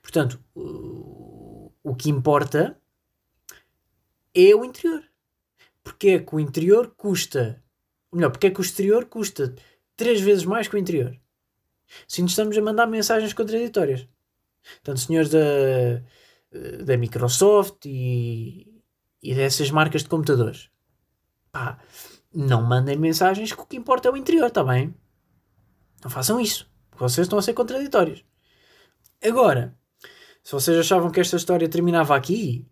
Portanto, 0.00 0.40
o 0.54 1.94
que 1.94 2.10
importa 2.10 2.80
é 4.34 4.54
o 4.54 4.64
interior. 4.64 5.04
Porque 5.82 6.08
é 6.08 6.18
que 6.18 6.34
o 6.34 6.40
interior 6.40 6.94
custa, 6.96 7.62
ou 8.10 8.16
melhor, 8.16 8.30
porque 8.30 8.46
é 8.46 8.50
que 8.50 8.60
o 8.60 8.62
exterior 8.62 9.04
custa 9.04 9.54
três 9.94 10.20
vezes 10.20 10.44
mais 10.44 10.66
que 10.66 10.74
o 10.74 10.78
interior. 10.78 11.14
Se 12.08 12.22
nos 12.22 12.32
estamos 12.32 12.56
a 12.56 12.62
mandar 12.62 12.86
mensagens 12.86 13.34
contraditórias. 13.34 14.08
Tanto 14.82 15.00
senhores 15.00 15.28
da, 15.28 15.38
da 16.84 16.96
Microsoft 16.96 17.84
e, 17.86 18.80
e 19.22 19.34
dessas 19.34 19.70
marcas 19.70 20.02
de 20.02 20.08
computadores. 20.08 20.70
Pá, 21.50 21.78
não 22.32 22.62
mandem 22.62 22.96
mensagens 22.96 23.52
que 23.52 23.60
o 23.60 23.66
que 23.66 23.76
importa 23.76 24.08
é 24.08 24.10
o 24.10 24.16
interior, 24.16 24.46
está 24.46 24.62
bem? 24.62 24.94
Não 26.02 26.10
façam 26.10 26.40
isso. 26.40 26.70
Vocês 26.96 27.26
estão 27.26 27.38
a 27.38 27.42
ser 27.42 27.54
contraditórios. 27.54 28.24
Agora, 29.22 29.76
se 30.42 30.52
vocês 30.52 30.78
achavam 30.78 31.10
que 31.10 31.20
esta 31.20 31.36
história 31.36 31.68
terminava 31.68 32.14
aqui, 32.14 32.68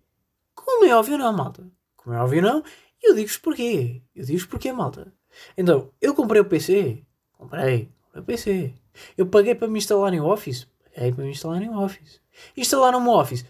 como 0.54 0.84
é 0.84 0.94
óbvio 0.94 1.18
não, 1.18 1.32
malta. 1.32 1.66
Como 1.96 2.14
é 2.14 2.20
óbvio 2.20 2.42
não, 2.42 2.62
eu 3.02 3.14
digo-vos 3.14 3.38
porquê. 3.38 4.02
Eu 4.14 4.24
digo-vos 4.24 4.46
porquê, 4.46 4.72
malta. 4.72 5.12
Então, 5.56 5.90
eu 6.00 6.14
comprei 6.14 6.40
o 6.40 6.44
PC. 6.44 7.04
Comprei. 7.32 7.90
Comprei 8.04 8.22
o 8.22 8.24
PC. 8.24 8.74
Eu 9.16 9.26
paguei 9.26 9.54
para 9.54 9.68
me 9.68 9.78
instalar 9.78 10.12
em 10.12 10.20
Office. 10.20 10.68
Paguei 10.94 11.12
para 11.12 11.24
me 11.24 11.30
instalar 11.30 11.62
em 11.62 11.74
Office. 11.74 12.20
Instalaram 12.56 13.00
um 13.00 13.08
Office. 13.08 13.46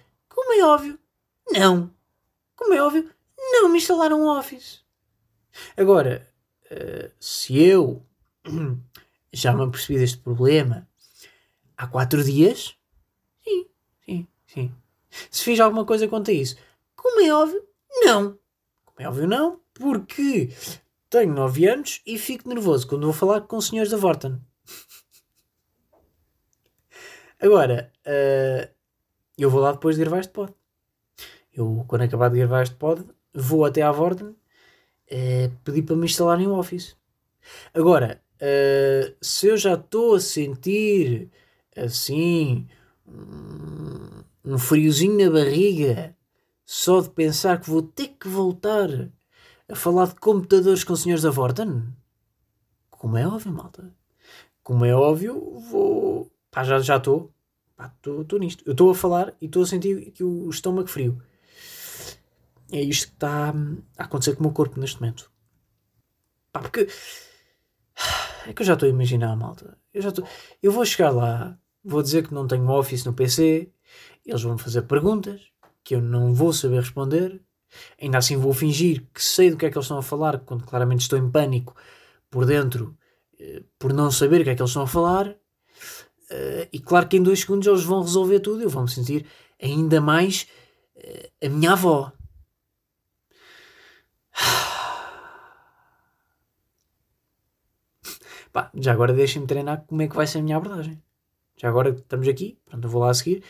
Como 0.53 0.61
é 0.61 0.67
óbvio, 0.67 0.99
não. 1.51 1.91
Como 2.55 2.75
é 2.75 2.83
óbvio, 2.83 3.11
não 3.39 3.71
me 3.71 3.79
instalaram 3.79 4.21
um 4.21 4.29
Office. 4.29 4.85
Agora, 5.75 6.31
uh, 6.71 7.11
se 7.19 7.59
eu 7.59 8.05
já 9.33 9.55
me 9.55 9.63
apercebi 9.63 9.99
deste 9.99 10.19
problema 10.19 10.87
há 11.75 11.87
quatro 11.87 12.23
dias, 12.23 12.77
sim, 13.43 13.67
sim, 14.05 14.29
sim. 14.47 14.75
Se 15.31 15.43
fiz 15.43 15.59
alguma 15.59 15.87
coisa 15.87 16.07
quanto 16.07 16.31
a 16.31 16.35
isso, 16.35 16.57
como 16.95 17.23
é 17.23 17.33
óbvio, 17.33 17.67
não. 18.05 18.39
Como 18.85 18.99
é 18.99 19.09
óbvio, 19.09 19.27
não, 19.27 19.59
porque 19.73 20.51
tenho 21.09 21.33
9 21.33 21.67
anos 21.67 22.03
e 22.05 22.19
fico 22.19 22.47
nervoso 22.47 22.87
quando 22.87 23.05
vou 23.05 23.15
falar 23.15 23.41
com 23.41 23.57
os 23.57 23.69
senhores 23.69 23.91
da 23.91 23.97
Vorten. 23.97 24.39
Agora, 27.41 27.91
uh, 28.07 28.82
eu 29.43 29.51
vou 29.51 29.61
lá 29.61 29.73
depois 29.73 29.97
de 29.97 30.03
gravar 30.03 30.21
este 30.21 30.33
pod. 30.33 30.53
Eu, 31.53 31.85
quando 31.89 32.03
acabar 32.03 32.31
de 32.31 32.39
gravar 32.39 32.63
este 32.63 32.77
pod, 32.77 33.05
vou 33.35 33.65
até 33.65 33.83
à 33.83 33.91
Vorten 33.91 34.29
uh, 34.29 34.37
pedir 35.65 35.83
para 35.83 35.97
me 35.97 36.07
instalarem 36.07 36.47
um 36.47 36.59
Office. 36.59 36.97
Agora, 37.75 38.23
uh, 38.37 39.15
se 39.21 39.49
eu 39.49 39.57
já 39.57 39.75
estou 39.75 40.15
a 40.15 40.21
sentir 40.21 41.31
assim 41.77 42.69
um, 43.07 44.59
friozinho 44.59 45.25
na 45.25 45.31
barriga 45.31 46.17
só 46.65 47.01
de 47.01 47.11
pensar 47.11 47.61
que 47.61 47.69
vou 47.69 47.83
ter 47.83 48.09
que 48.09 48.29
voltar 48.29 48.89
a 49.69 49.75
falar 49.75 50.07
de 50.07 50.15
computadores 50.15 50.85
com 50.85 50.97
senhores 50.97 51.23
da 51.23 51.31
Vorten? 51.31 51.83
Como 52.91 53.17
é 53.17 53.27
óbvio, 53.27 53.53
malta. 53.53 53.93
Como 54.63 54.85
é 54.85 54.95
óbvio, 54.95 55.59
vou. 55.69 56.31
Pá, 56.51 56.63
já 56.63 56.97
estou. 56.97 57.33
Estou 57.87 58.39
nisto. 58.39 58.63
Eu 58.67 58.73
estou 58.73 58.91
a 58.91 58.95
falar 58.95 59.35
e 59.41 59.47
estou 59.47 59.63
a 59.63 59.67
sentir 59.67 60.11
que 60.13 60.23
o 60.25 60.49
estômago 60.51 60.89
frio. 60.89 61.21
É 62.71 62.81
isto 62.81 63.09
que 63.09 63.15
está 63.15 63.53
a 63.99 64.05
acontecer 64.05 64.35
com 64.35 64.41
o 64.41 64.43
meu 64.45 64.53
corpo 64.53 64.81
neste 64.81 65.01
momento. 65.01 65.31
Pá, 66.53 66.61
porque. 66.61 66.87
É 68.45 68.53
que 68.53 68.61
eu 68.61 68.67
já 68.67 68.73
estou 68.73 68.89
a 68.89 68.91
imaginar, 68.91 69.37
malta. 69.37 69.79
Eu 69.95 70.03
já 70.03 70.09
estou. 70.09 70.27
Eu 70.61 70.73
vou 70.73 70.85
chegar 70.85 71.11
lá, 71.11 71.57
vou 71.85 72.03
dizer 72.03 72.27
que 72.27 72.35
não 72.35 72.45
tenho 72.45 72.69
Office 72.69 73.05
no 73.05 73.13
PC, 73.13 73.71
eles 74.27 74.43
vão 74.43 74.59
fazer 74.59 74.83
perguntas 74.83 75.41
que 75.85 75.95
eu 75.95 76.03
não 76.03 76.35
vou 76.35 76.53
saber 76.53 76.81
responder 76.81 77.41
Ainda 78.01 78.19
assim 78.19 78.37
vou 78.37 78.53
fingir 78.53 79.07
que 79.13 79.23
sei 79.23 79.51
do 79.51 79.57
que 79.57 79.67
é 79.67 79.71
que 79.71 79.77
eles 79.77 79.85
estão 79.85 79.99
a 79.99 80.03
falar, 80.03 80.41
quando 80.41 80.65
claramente 80.65 81.01
estou 81.01 81.19
em 81.19 81.31
pânico 81.31 81.75
por 82.31 82.45
dentro, 82.47 82.97
eh, 83.39 83.63
por 83.79 83.93
não 83.93 84.11
saber 84.11 84.41
o 84.41 84.45
que 84.45 84.51
é 84.51 84.55
que 84.55 84.63
eles 84.63 84.71
estão 84.71 84.83
a 84.83 84.87
falar. 84.87 85.37
Eh, 86.33 86.69
e 86.73 86.81
claro 86.81 87.07
que 87.07 87.19
em 87.19 87.23
dois 87.23 87.41
segundos 87.41 87.69
eles 87.69 87.85
vão 87.85 88.01
resolver 88.01 88.41
tudo 88.41 88.63
eu 88.63 88.71
vou 88.71 88.83
me 88.83 88.91
sentir 88.91 89.27
ainda 89.61 90.01
mais 90.01 90.47
eh, 90.97 91.31
a 91.45 91.49
minha 91.49 91.73
avó. 91.73 92.11
Pá, 98.51 98.71
já 98.75 98.93
agora 98.93 99.13
deixem-me 99.13 99.47
treinar 99.47 99.85
como 99.87 100.03
é 100.03 100.09
que 100.09 100.17
vai 100.17 100.27
ser 100.27 100.39
a 100.39 100.43
minha 100.43 100.57
abordagem. 100.57 101.01
Já 101.57 101.69
agora 101.69 101.91
estamos 101.91 102.27
aqui, 102.27 102.59
pronto, 102.65 102.85
eu 102.85 102.91
vou 102.91 103.03
lá 103.03 103.11
a 103.11 103.15
seguir, 103.15 103.45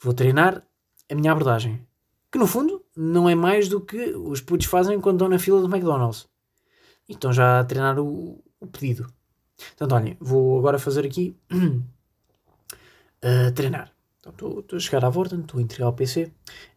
vou 0.00 0.12
treinar 0.12 0.66
a 1.08 1.14
minha 1.14 1.30
abordagem. 1.30 1.86
Que 2.30 2.38
no 2.38 2.46
fundo 2.46 2.84
não 2.96 3.28
é 3.28 3.34
mais 3.36 3.68
do 3.68 3.80
que 3.80 4.16
os 4.16 4.40
putos 4.40 4.66
fazem 4.66 5.00
quando 5.00 5.16
estão 5.16 5.28
na 5.28 5.38
fila 5.38 5.60
do 5.60 5.68
McDonald's. 5.68 6.28
E 7.08 7.12
estão 7.12 7.32
já 7.32 7.60
a 7.60 7.64
treinar 7.64 8.00
o, 8.00 8.42
o 8.60 8.66
pedido. 8.66 9.06
Portanto, 9.56 9.94
olhem, 9.94 10.16
vou 10.20 10.58
agora 10.58 10.78
fazer 10.78 11.06
aqui 11.06 11.36
uh, 13.26 13.52
treinar. 13.52 13.92
Estou 14.26 14.64
a 14.72 14.78
chegar 14.80 15.04
à 15.04 15.08
volta, 15.08 15.36
estou 15.36 15.58
a 15.58 15.62
entregar 15.62 15.88
o 15.88 15.92
PC. 15.92 16.32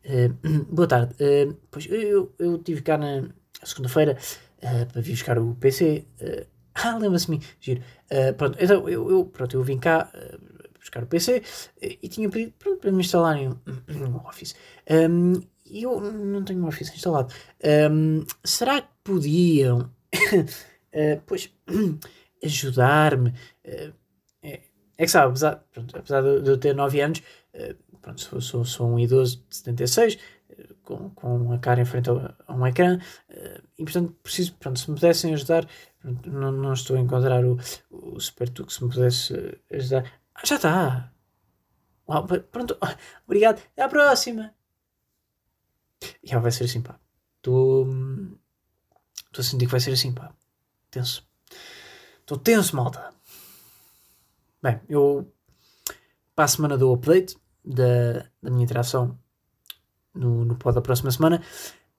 Uh, 0.06 0.66
boa 0.70 0.88
tarde. 0.88 1.14
Uh, 1.14 1.58
pois 1.72 1.86
eu, 1.88 2.34
eu 2.38 2.58
tive 2.60 2.82
cá 2.82 2.98
na 2.98 3.30
segunda-feira 3.64 4.18
para 4.60 5.02
vir 5.02 5.14
buscar 5.14 5.40
o 5.40 5.56
PC. 5.56 6.06
ah, 6.76 6.98
lembra-se 6.98 7.32
mim, 7.32 7.42
giro. 7.62 7.82
pronto, 8.38 8.58
então 8.60 8.90
eu, 8.90 9.10
eu, 9.10 9.26
pronto, 9.26 9.56
eu 9.56 9.64
vim 9.64 9.78
cá 9.78 10.12
buscar 10.78 11.04
o 11.04 11.08
PC 11.08 11.42
e 11.82 12.10
tinha 12.10 12.30
pedido 12.30 12.54
pronto, 12.60 12.80
para 12.80 12.92
me 12.92 13.00
instalarem 13.00 13.50
um, 13.50 14.28
Office. 14.28 14.56
Um, 14.90 15.42
e 15.66 15.84
eu 15.84 16.00
não 16.02 16.44
tenho 16.44 16.64
um 16.64 16.68
Office 16.68 16.94
instalado. 16.94 17.34
Um, 17.92 18.26
será 18.44 18.82
que 18.82 18.90
podiam, 19.04 19.92
uh, 20.14 21.22
pois, 21.26 21.54
ajudar-me? 22.44 23.34
Uh, 23.66 23.94
é, 25.00 25.06
que 25.06 25.12
sabe, 25.12 25.30
apesar, 25.30 25.56
pronto, 25.72 25.98
apesar 25.98 26.22
de 26.22 26.50
eu 26.50 26.58
ter 26.58 26.76
9 26.76 27.02
anos, 27.02 27.20
uh, 27.54 27.98
pronto, 28.02 28.22
sou, 28.22 28.42
sou, 28.42 28.66
sou, 28.66 28.90
um 28.90 29.00
idoso 29.00 29.44
de 29.50 29.56
76, 29.56 30.20
com, 30.84 31.10
com 31.12 31.54
a 31.54 31.60
cara 31.60 31.82
em 31.82 31.86
frente 31.86 32.10
a, 32.10 32.36
a 32.48 32.54
um 32.54 32.68
ecrã, 32.68 33.00
e 33.78 33.84
portanto 33.84 34.14
preciso, 34.22 34.54
pronto, 34.56 34.80
se 34.80 34.90
me 34.90 34.96
pudessem 34.96 35.34
ajudar, 35.34 35.66
pronto, 36.00 36.30
não, 36.30 36.52
não 36.52 36.74
estou 36.74 36.98
a 36.98 37.00
encontrar 37.00 37.46
o, 37.46 37.58
o 37.90 38.20
Super 38.20 38.50
que 38.50 38.74
se 38.74 38.84
me 38.84 38.90
pudesse 38.90 39.34
ajudar. 39.72 40.12
Ah, 40.36 40.42
já 40.46 40.56
está! 40.56 41.14
Uau, 42.08 42.28
pronto, 42.52 42.78
obrigado, 43.26 43.62
até 43.74 43.84
à 43.84 43.88
próxima! 43.88 44.54
Já 46.24 46.40
vai 46.40 46.52
ser 46.52 46.66
assim, 46.66 46.82
pá. 46.82 47.00
Estou. 47.38 47.88
Estou 49.26 49.42
a 49.42 49.44
sentir 49.44 49.66
que 49.66 49.72
vai 49.72 49.80
ser 49.80 49.92
assim, 49.92 50.14
pá. 50.14 50.34
Tenso. 50.90 51.28
Estou 52.22 52.38
tenso, 52.38 52.76
malta. 52.76 53.14
Bem, 54.62 54.80
eu. 54.90 55.32
Para 56.36 56.46
a 56.46 56.48
semana 56.48 56.78
do 56.78 56.94
update 56.94 57.38
da, 57.64 58.26
da 58.42 58.50
minha 58.50 58.64
interação 58.64 59.18
no, 60.14 60.46
no 60.46 60.56
pod 60.56 60.76
da 60.76 60.82
próxima 60.82 61.12
semana. 61.12 61.42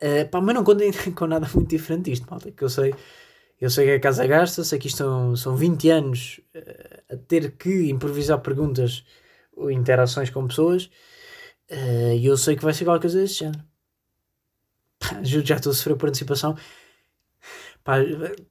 Uh, 0.03 0.29
pá, 0.31 0.41
mas 0.41 0.55
não 0.55 0.65
contem 0.65 0.93
com 1.15 1.27
nada 1.27 1.49
muito 1.55 1.69
diferente 1.69 2.11
disto, 2.11 2.27
malta, 2.31 2.51
que 2.51 2.65
eu 2.65 2.71
sei, 2.71 2.95
eu 3.61 3.69
sei 3.69 3.87
que 3.87 3.93
a 3.93 4.01
casa 4.01 4.27
gasta, 4.27 4.65
sei 4.65 4.79
que 4.79 4.89
isto 4.89 4.99
são, 4.99 5.37
são 5.37 5.57
20 5.57 5.91
anos 5.91 6.41
uh, 6.55 7.15
a 7.15 7.17
ter 7.17 7.53
que 7.53 7.91
improvisar 7.91 8.41
perguntas 8.41 9.05
ou 9.53 9.71
interações 9.71 10.31
com 10.31 10.47
pessoas, 10.47 10.87
uh, 11.71 12.15
e 12.17 12.25
eu 12.25 12.37
sei 12.37 12.57
que 12.57 12.65
vai 12.65 12.73
ser 12.73 12.85
qualquer 12.85 13.03
coisa 13.03 13.21
desse 13.21 13.35
género. 13.35 13.63
Pá, 14.99 15.23
já 15.23 15.57
estou 15.57 15.73
a 15.73 15.75
sofrer 15.75 15.97
por 15.97 16.09
antecipação. 16.09 16.57
Pá, 17.85 17.97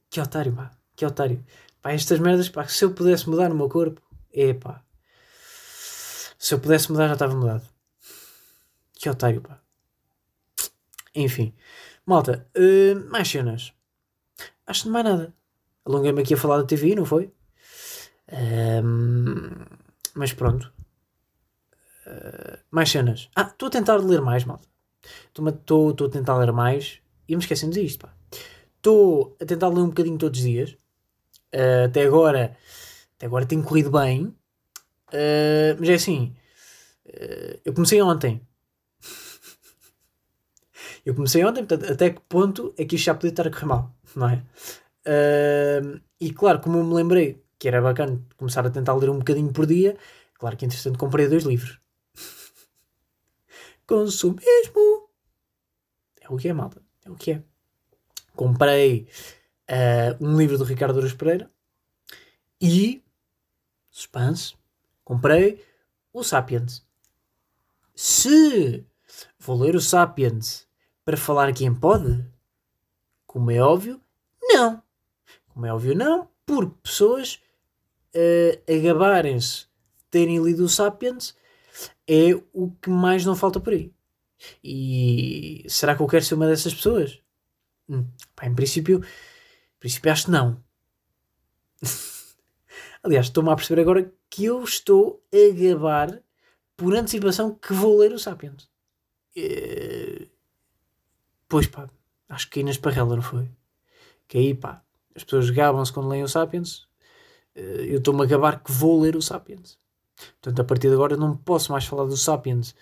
que 0.08 0.20
otário, 0.20 0.52
pá, 0.52 0.70
que 0.94 1.04
otário. 1.06 1.44
Pá, 1.82 1.92
estas 1.92 2.18
merdas, 2.18 2.48
pá, 2.48 2.66
se 2.66 2.84
eu 2.84 2.92
pudesse 2.92 3.28
mudar 3.28 3.48
no 3.48 3.54
meu 3.54 3.68
corpo, 3.68 4.02
é 4.32 4.52
pá. 4.52 4.82
Se 6.38 6.54
eu 6.54 6.60
pudesse 6.60 6.90
mudar, 6.90 7.08
já 7.08 7.14
estava 7.14 7.34
mudado. 7.34 7.66
Que 8.94 9.08
otário, 9.08 9.40
pá. 9.40 9.60
Enfim. 11.14 11.54
Malta, 12.04 12.46
uh, 12.56 13.10
mais 13.10 13.28
cenas. 13.28 13.72
Acho 14.66 14.82
que 14.82 14.86
não 14.88 14.92
mais 14.92 15.04
nada. 15.04 15.34
Alonguei-me 15.84 16.22
aqui 16.22 16.34
a 16.34 16.36
falar 16.36 16.58
da 16.58 16.64
TV, 16.64 16.94
não 16.94 17.04
foi? 17.04 17.32
Um, 18.32 19.64
mas 20.14 20.32
pronto. 20.32 20.72
Uh, 22.06 22.58
mais 22.70 22.90
cenas. 22.90 23.28
Ah, 23.34 23.42
estou 23.42 23.68
a 23.68 23.70
tentar 23.70 23.96
ler 23.96 24.20
mais, 24.20 24.44
malta. 24.44 24.68
Estou 25.28 26.06
a 26.06 26.10
tentar 26.10 26.36
ler 26.36 26.52
mais. 26.52 27.00
E 27.28 27.34
me 27.34 27.42
esquecendo 27.42 27.74
disto, 27.74 28.00
pá. 28.00 28.14
Estou 28.76 29.36
a 29.40 29.44
tentar 29.44 29.68
ler 29.68 29.80
um 29.80 29.88
bocadinho 29.88 30.18
todos 30.18 30.38
os 30.38 30.46
dias. 30.46 30.76
Uh, 31.54 31.86
até 31.86 32.02
agora. 32.02 32.56
Até 33.16 33.26
agora 33.26 33.46
tem 33.46 33.62
corrido 33.62 33.90
bem. 33.90 34.26
Uh, 35.12 35.76
mas 35.78 35.88
é 35.88 35.94
assim. 35.94 36.34
eu 37.64 37.72
comecei 37.74 38.00
ontem. 38.02 38.40
Eu 41.04 41.14
comecei 41.14 41.44
ontem, 41.44 41.64
portanto, 41.64 41.90
até 41.90 42.10
que 42.10 42.20
ponto 42.28 42.74
é 42.76 42.84
que 42.84 42.94
isto 42.94 43.06
já 43.06 43.14
podia 43.14 43.30
estar 43.30 43.46
a 43.46 43.50
correr 43.50 43.66
mal, 43.66 43.94
não 44.14 44.28
é? 44.28 44.44
Uh, 45.06 46.00
e 46.20 46.32
claro, 46.32 46.60
como 46.60 46.78
eu 46.78 46.84
me 46.84 46.94
lembrei 46.94 47.42
que 47.58 47.68
era 47.68 47.80
bacana 47.80 48.20
começar 48.36 48.66
a 48.66 48.70
tentar 48.70 48.94
ler 48.94 49.10
um 49.10 49.18
bocadinho 49.18 49.52
por 49.52 49.66
dia, 49.66 49.96
claro 50.34 50.56
que 50.56 50.64
entretanto 50.64 50.98
comprei 50.98 51.28
dois 51.28 51.44
livros. 51.44 51.78
Consumismo! 53.86 55.08
É 56.20 56.28
o 56.28 56.36
que 56.36 56.48
é, 56.48 56.52
malta. 56.52 56.82
É 57.04 57.10
o 57.10 57.16
que 57.16 57.32
é. 57.32 57.42
Comprei 58.34 59.08
uh, 59.70 60.24
um 60.24 60.36
livro 60.36 60.58
do 60.58 60.64
Ricardo 60.64 60.94
Douros 60.94 61.14
Pereira 61.14 61.50
e, 62.60 63.02
suspense, 63.90 64.54
comprei 65.04 65.64
o 66.12 66.22
Sapiens. 66.22 66.84
Se 67.94 68.84
vou 69.38 69.58
ler 69.58 69.74
o 69.74 69.80
Sapiens 69.80 70.66
para 71.04 71.16
falar 71.16 71.48
aqui 71.48 71.64
em 71.64 71.74
pod? 71.74 72.24
Como 73.26 73.50
é 73.50 73.60
óbvio, 73.60 74.00
não. 74.40 74.82
Como 75.48 75.66
é 75.66 75.72
óbvio, 75.72 75.94
não, 75.94 76.28
porque 76.44 76.74
pessoas 76.82 77.40
uh, 78.14 78.72
a 78.72 78.78
gabarem-se 78.82 79.60
de 79.60 80.04
terem 80.10 80.42
lido 80.42 80.64
o 80.64 80.68
Sapiens 80.68 81.34
é 82.06 82.34
o 82.52 82.70
que 82.82 82.90
mais 82.90 83.24
não 83.24 83.36
falta 83.36 83.60
por 83.60 83.72
aí. 83.72 83.92
E 84.64 85.64
será 85.68 85.94
que 85.94 86.02
eu 86.02 86.06
quero 86.06 86.24
ser 86.24 86.34
uma 86.34 86.46
dessas 86.46 86.74
pessoas? 86.74 87.20
Hum, 87.88 88.06
pá, 88.34 88.46
em 88.46 88.54
princípio, 88.54 89.02
princípio 89.80 90.12
acho 90.12 90.26
que 90.26 90.30
não. 90.30 90.62
Aliás, 93.02 93.26
estou-me 93.26 93.50
a 93.50 93.56
perceber 93.56 93.80
agora 93.80 94.12
que 94.28 94.44
eu 94.44 94.62
estou 94.62 95.24
a 95.32 95.54
gabar 95.54 96.22
por 96.76 96.94
antecipação 96.94 97.54
que 97.54 97.72
vou 97.72 97.98
ler 97.98 98.12
o 98.12 98.18
Sapiens. 98.18 98.70
Uh, 99.36 100.30
Pois 101.50 101.66
pá, 101.66 101.90
acho 102.28 102.48
que 102.48 102.60
aí 102.60 102.64
na 102.64 102.70
esparrela 102.70 103.16
não 103.16 103.22
foi. 103.22 103.50
Que 104.28 104.38
aí 104.38 104.54
pá, 104.54 104.84
as 105.16 105.24
pessoas 105.24 105.50
gabam-se 105.50 105.92
quando 105.92 106.08
leem 106.08 106.22
o 106.22 106.28
Sapiens. 106.28 106.86
Eh, 107.56 107.86
eu 107.88 107.98
estou-me 107.98 108.22
a 108.22 108.26
gabar 108.26 108.62
que 108.62 108.70
vou 108.70 109.00
ler 109.00 109.16
o 109.16 109.20
Sapiens. 109.20 109.76
Portanto, 110.40 110.60
a 110.60 110.64
partir 110.64 110.86
de 110.86 110.94
agora 110.94 111.16
não 111.16 111.36
posso 111.36 111.72
mais 111.72 111.84
falar 111.84 112.04
do 112.04 112.16
Sapiens 112.16 112.72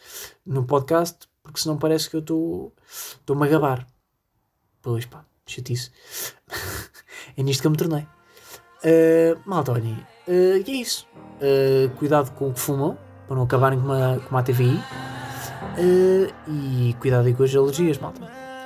no 0.45 0.67
podcast, 0.67 1.27
porque 1.43 1.61
senão 1.61 1.79
parece 1.79 2.11
que 2.11 2.17
eu 2.17 2.75
estou-me 2.87 3.47
a 3.47 3.49
gabar. 3.49 3.87
Pois 4.83 5.07
pá, 5.07 5.25
chatice. 5.51 5.91
é 7.37 7.43
nisto 7.43 7.61
que 7.61 7.67
eu 7.67 7.71
me 7.71 7.77
tornei. 7.77 8.07
Uh, 8.85 9.39
malta, 9.45 9.73
olhem, 9.73 9.95
uh, 10.29 10.63
e 10.65 10.65
é 10.67 10.75
isso. 10.75 11.07
Uh, 11.41 11.91
cuidado 11.97 12.31
com 12.33 12.49
o 12.49 12.53
que 12.53 12.61
fumam, 12.61 12.97
para 13.27 13.37
não 13.37 13.45
acabarem 13.45 13.79
com 13.79 13.87
uma, 13.87 14.21
com 14.21 14.31
uma 14.31 14.43
TVI. 14.43 14.77
Uh, 15.79 16.33
e 16.49 16.95
cuidado 17.01 17.27
aí 17.27 17.35
com 17.35 17.43
as 17.43 17.55
alergias, 17.55 17.99
malta. 17.99 18.21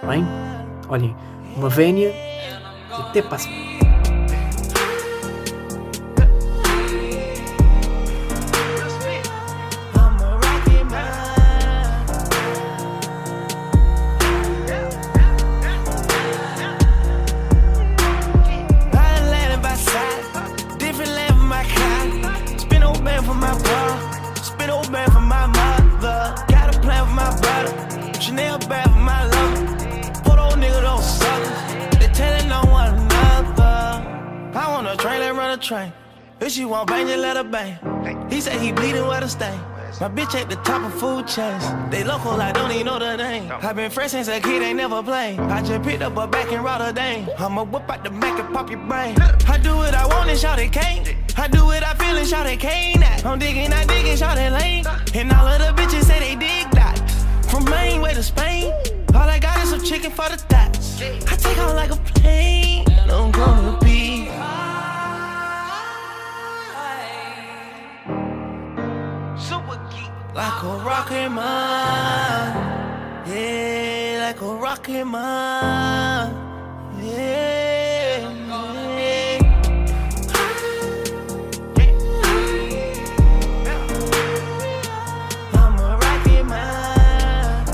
Bem? 0.07 0.25
Olhem, 0.89 1.17
uma 1.57 1.69
vénia 1.69 2.13
até 2.91 3.23
para 3.23 3.39
train. 35.73 35.93
If 36.41 36.53
she 36.53 36.65
want 36.65 36.89
bang, 36.89 37.07
just 37.07 37.19
let 37.19 37.37
her 37.37 37.45
bang. 37.45 37.79
He 38.31 38.41
said 38.41 38.61
he 38.61 38.73
bleeding 38.73 39.07
where 39.07 39.21
to 39.21 39.29
stay. 39.29 39.57
My 40.01 40.09
bitch 40.09 40.35
at 40.35 40.51
the 40.51 40.57
top 40.57 40.83
of 40.83 40.93
food 41.01 41.27
chains. 41.27 41.65
They 41.91 42.03
local, 42.05 42.33
I 42.33 42.53
don't 42.53 42.73
even 42.73 42.87
know 42.87 42.99
the 42.99 43.17
name. 43.17 43.51
i 43.51 43.73
been 43.73 43.91
fresh 43.91 44.11
since 44.11 44.29
a 44.29 44.41
kid, 44.41 44.61
ain't 44.63 44.77
never 44.77 45.03
played. 45.03 45.39
I 45.39 45.63
just 45.63 45.83
picked 45.83 46.03
up 46.03 46.17
a 46.17 46.27
back 46.27 46.51
in 46.53 46.63
Rotterdam. 46.63 47.29
I'ma 47.39 47.65
whip 47.65 47.89
out 47.89 48.05
the 48.05 48.11
Mac 48.11 48.39
and 48.39 48.53
pop 48.55 48.71
your 48.71 48.81
brain. 48.81 49.15
I 49.55 49.59
do 49.63 49.77
what 49.77 49.95
I 49.95 50.07
want 50.07 50.29
and 50.29 50.39
shout 50.39 50.59
it 50.59 50.73
can't. 50.73 51.07
I 51.39 51.49
do 51.49 51.65
what 51.65 51.83
I 51.83 51.95
feel 51.95 52.17
and 52.17 52.29
shout 52.29 52.47
it 52.47 52.61
can't. 52.61 53.25
I'm 53.25 53.39
digging, 53.39 53.73
I 53.73 53.85
digging, 53.87 54.17
shout 54.17 54.37
it 54.37 54.53
lane. 54.53 54.85
And 55.15 55.33
all 55.33 55.47
of 55.47 55.59
the 55.59 55.71
bitches 55.81 56.05
say 56.05 56.19
they 56.27 56.35
dig 56.35 56.71
that. 56.73 56.99
From 57.51 57.65
Maine 57.65 58.01
way 58.03 58.13
to 58.13 58.23
Spain. 58.23 58.73
All 59.15 59.29
I 59.37 59.39
got 59.39 59.63
is 59.63 59.71
some 59.71 59.85
chicken 59.85 60.11
for 60.11 60.29
the 60.29 60.37
thoughts. 60.37 61.01
I 61.01 61.37
take 61.37 61.59
off 61.59 61.75
like 61.75 61.93
a 61.93 61.97
plane. 61.97 62.52
Rocket 71.03 71.31
man. 71.31 73.27
Yeah, 73.27 74.27
like 74.27 74.41
a 74.41 74.55
rocket 74.55 75.05
man. 75.05 76.33
Yeah. 77.03 78.29
I'm 85.55 85.79
a 85.79 85.99
rocket 85.99 86.45
man. 86.45 87.67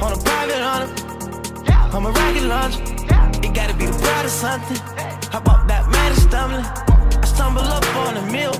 On 0.00 0.12
a 0.12 0.16
private 0.16 0.62
on 0.62 0.82
I'm 1.94 2.06
a 2.06 2.10
rocket 2.10 2.42
launcher. 2.44 2.82
It 3.44 3.52
gotta 3.52 3.74
be 3.74 3.86
the 3.86 4.28
something. 4.28 4.91
On 8.16 8.28
a 8.28 8.32
meal. 8.32 8.52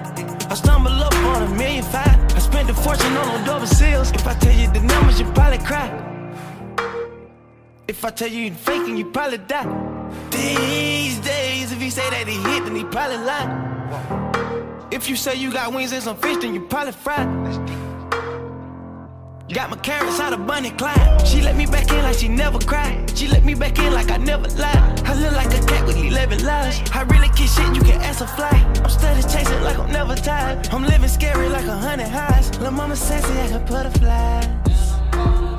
I 0.51 0.55
stumble 0.55 0.93
up 0.93 1.15
on 1.15 1.43
a 1.43 1.49
million 1.57 1.85
five. 1.85 2.19
I 2.35 2.39
spent 2.39 2.71
a 2.71 2.75
fortune 2.75 3.17
on 3.17 3.45
double 3.45 3.67
seals. 3.67 4.11
If 4.13 4.27
I 4.27 4.35
tell 4.35 4.55
you 4.55 4.71
the 4.73 4.81
numbers, 4.81 5.21
you 5.21 5.27
probably 5.33 5.59
cry. 5.59 5.89
If 7.89 8.05
I 8.05 8.11
tell 8.11 8.29
you 8.29 8.43
you're 8.45 8.55
faking, 8.55 8.97
you 8.97 9.07
probably 9.07 9.39
die. 9.39 9.69
These 10.31 11.19
days, 11.19 11.73
if 11.73 11.81
he 11.81 11.91
say 11.91 12.09
that 12.11 12.27
he 12.27 12.37
hit, 12.51 12.65
then 12.65 12.77
he 12.77 12.85
probably 12.85 13.19
lie. 13.19 14.89
If 14.91 15.09
you 15.09 15.17
say 15.17 15.35
you 15.35 15.53
got 15.53 15.73
wings 15.73 15.93
and 15.93 16.03
some 16.03 16.17
fish, 16.17 16.39
then 16.39 16.55
you 16.55 16.61
probably 16.61 16.93
fry. 16.93 17.25
Got 19.53 19.69
my 19.69 19.77
carrots 19.77 20.19
out 20.19 20.33
of 20.33 20.47
Bunny 20.47 20.71
Clyde. 20.71 21.27
She 21.27 21.43
let 21.43 21.57
me 21.57 21.67
back 21.67 21.91
in 21.91 22.03
like 22.03 22.17
she 22.17 22.27
never 22.27 22.59
cried. 22.59 23.15
She 23.15 23.29
let 23.29 23.45
me 23.45 23.53
back 23.55 23.79
in 23.79 23.93
like 23.93 24.11
I 24.11 24.17
never 24.17 24.49
lied. 24.49 25.03
I 25.05 25.15
look 25.15 25.33
like 25.33 25.53
a 25.53 25.63
cat 25.67 25.87
with 25.87 25.99
11 25.99 26.43
lives. 26.43 26.81
I 26.95 27.03
really 27.03 27.29
kiss 27.37 27.55
shit, 27.55 27.77
you 27.77 27.83
can 27.83 28.01
ask 28.01 28.23
a 28.23 28.27
fly. 28.27 28.49
I'm 28.83 28.89
steady 28.89 29.21
chasing 29.23 29.63
like 29.63 29.79
I'm 29.79 29.93
never 29.93 30.15
tired. 30.15 30.69
I'm 30.69 30.85
living 30.85 31.09
scary 31.09 31.51
like 31.51 31.67
a 31.67 31.77
hundred 31.77 32.09
highs. 32.09 32.59
Lil' 32.61 32.71
mama 32.71 32.97
sassy, 32.97 33.39
I 33.41 33.49
can 33.49 33.67
put 33.67 33.85
a 33.85 33.91
fly. 33.91 35.52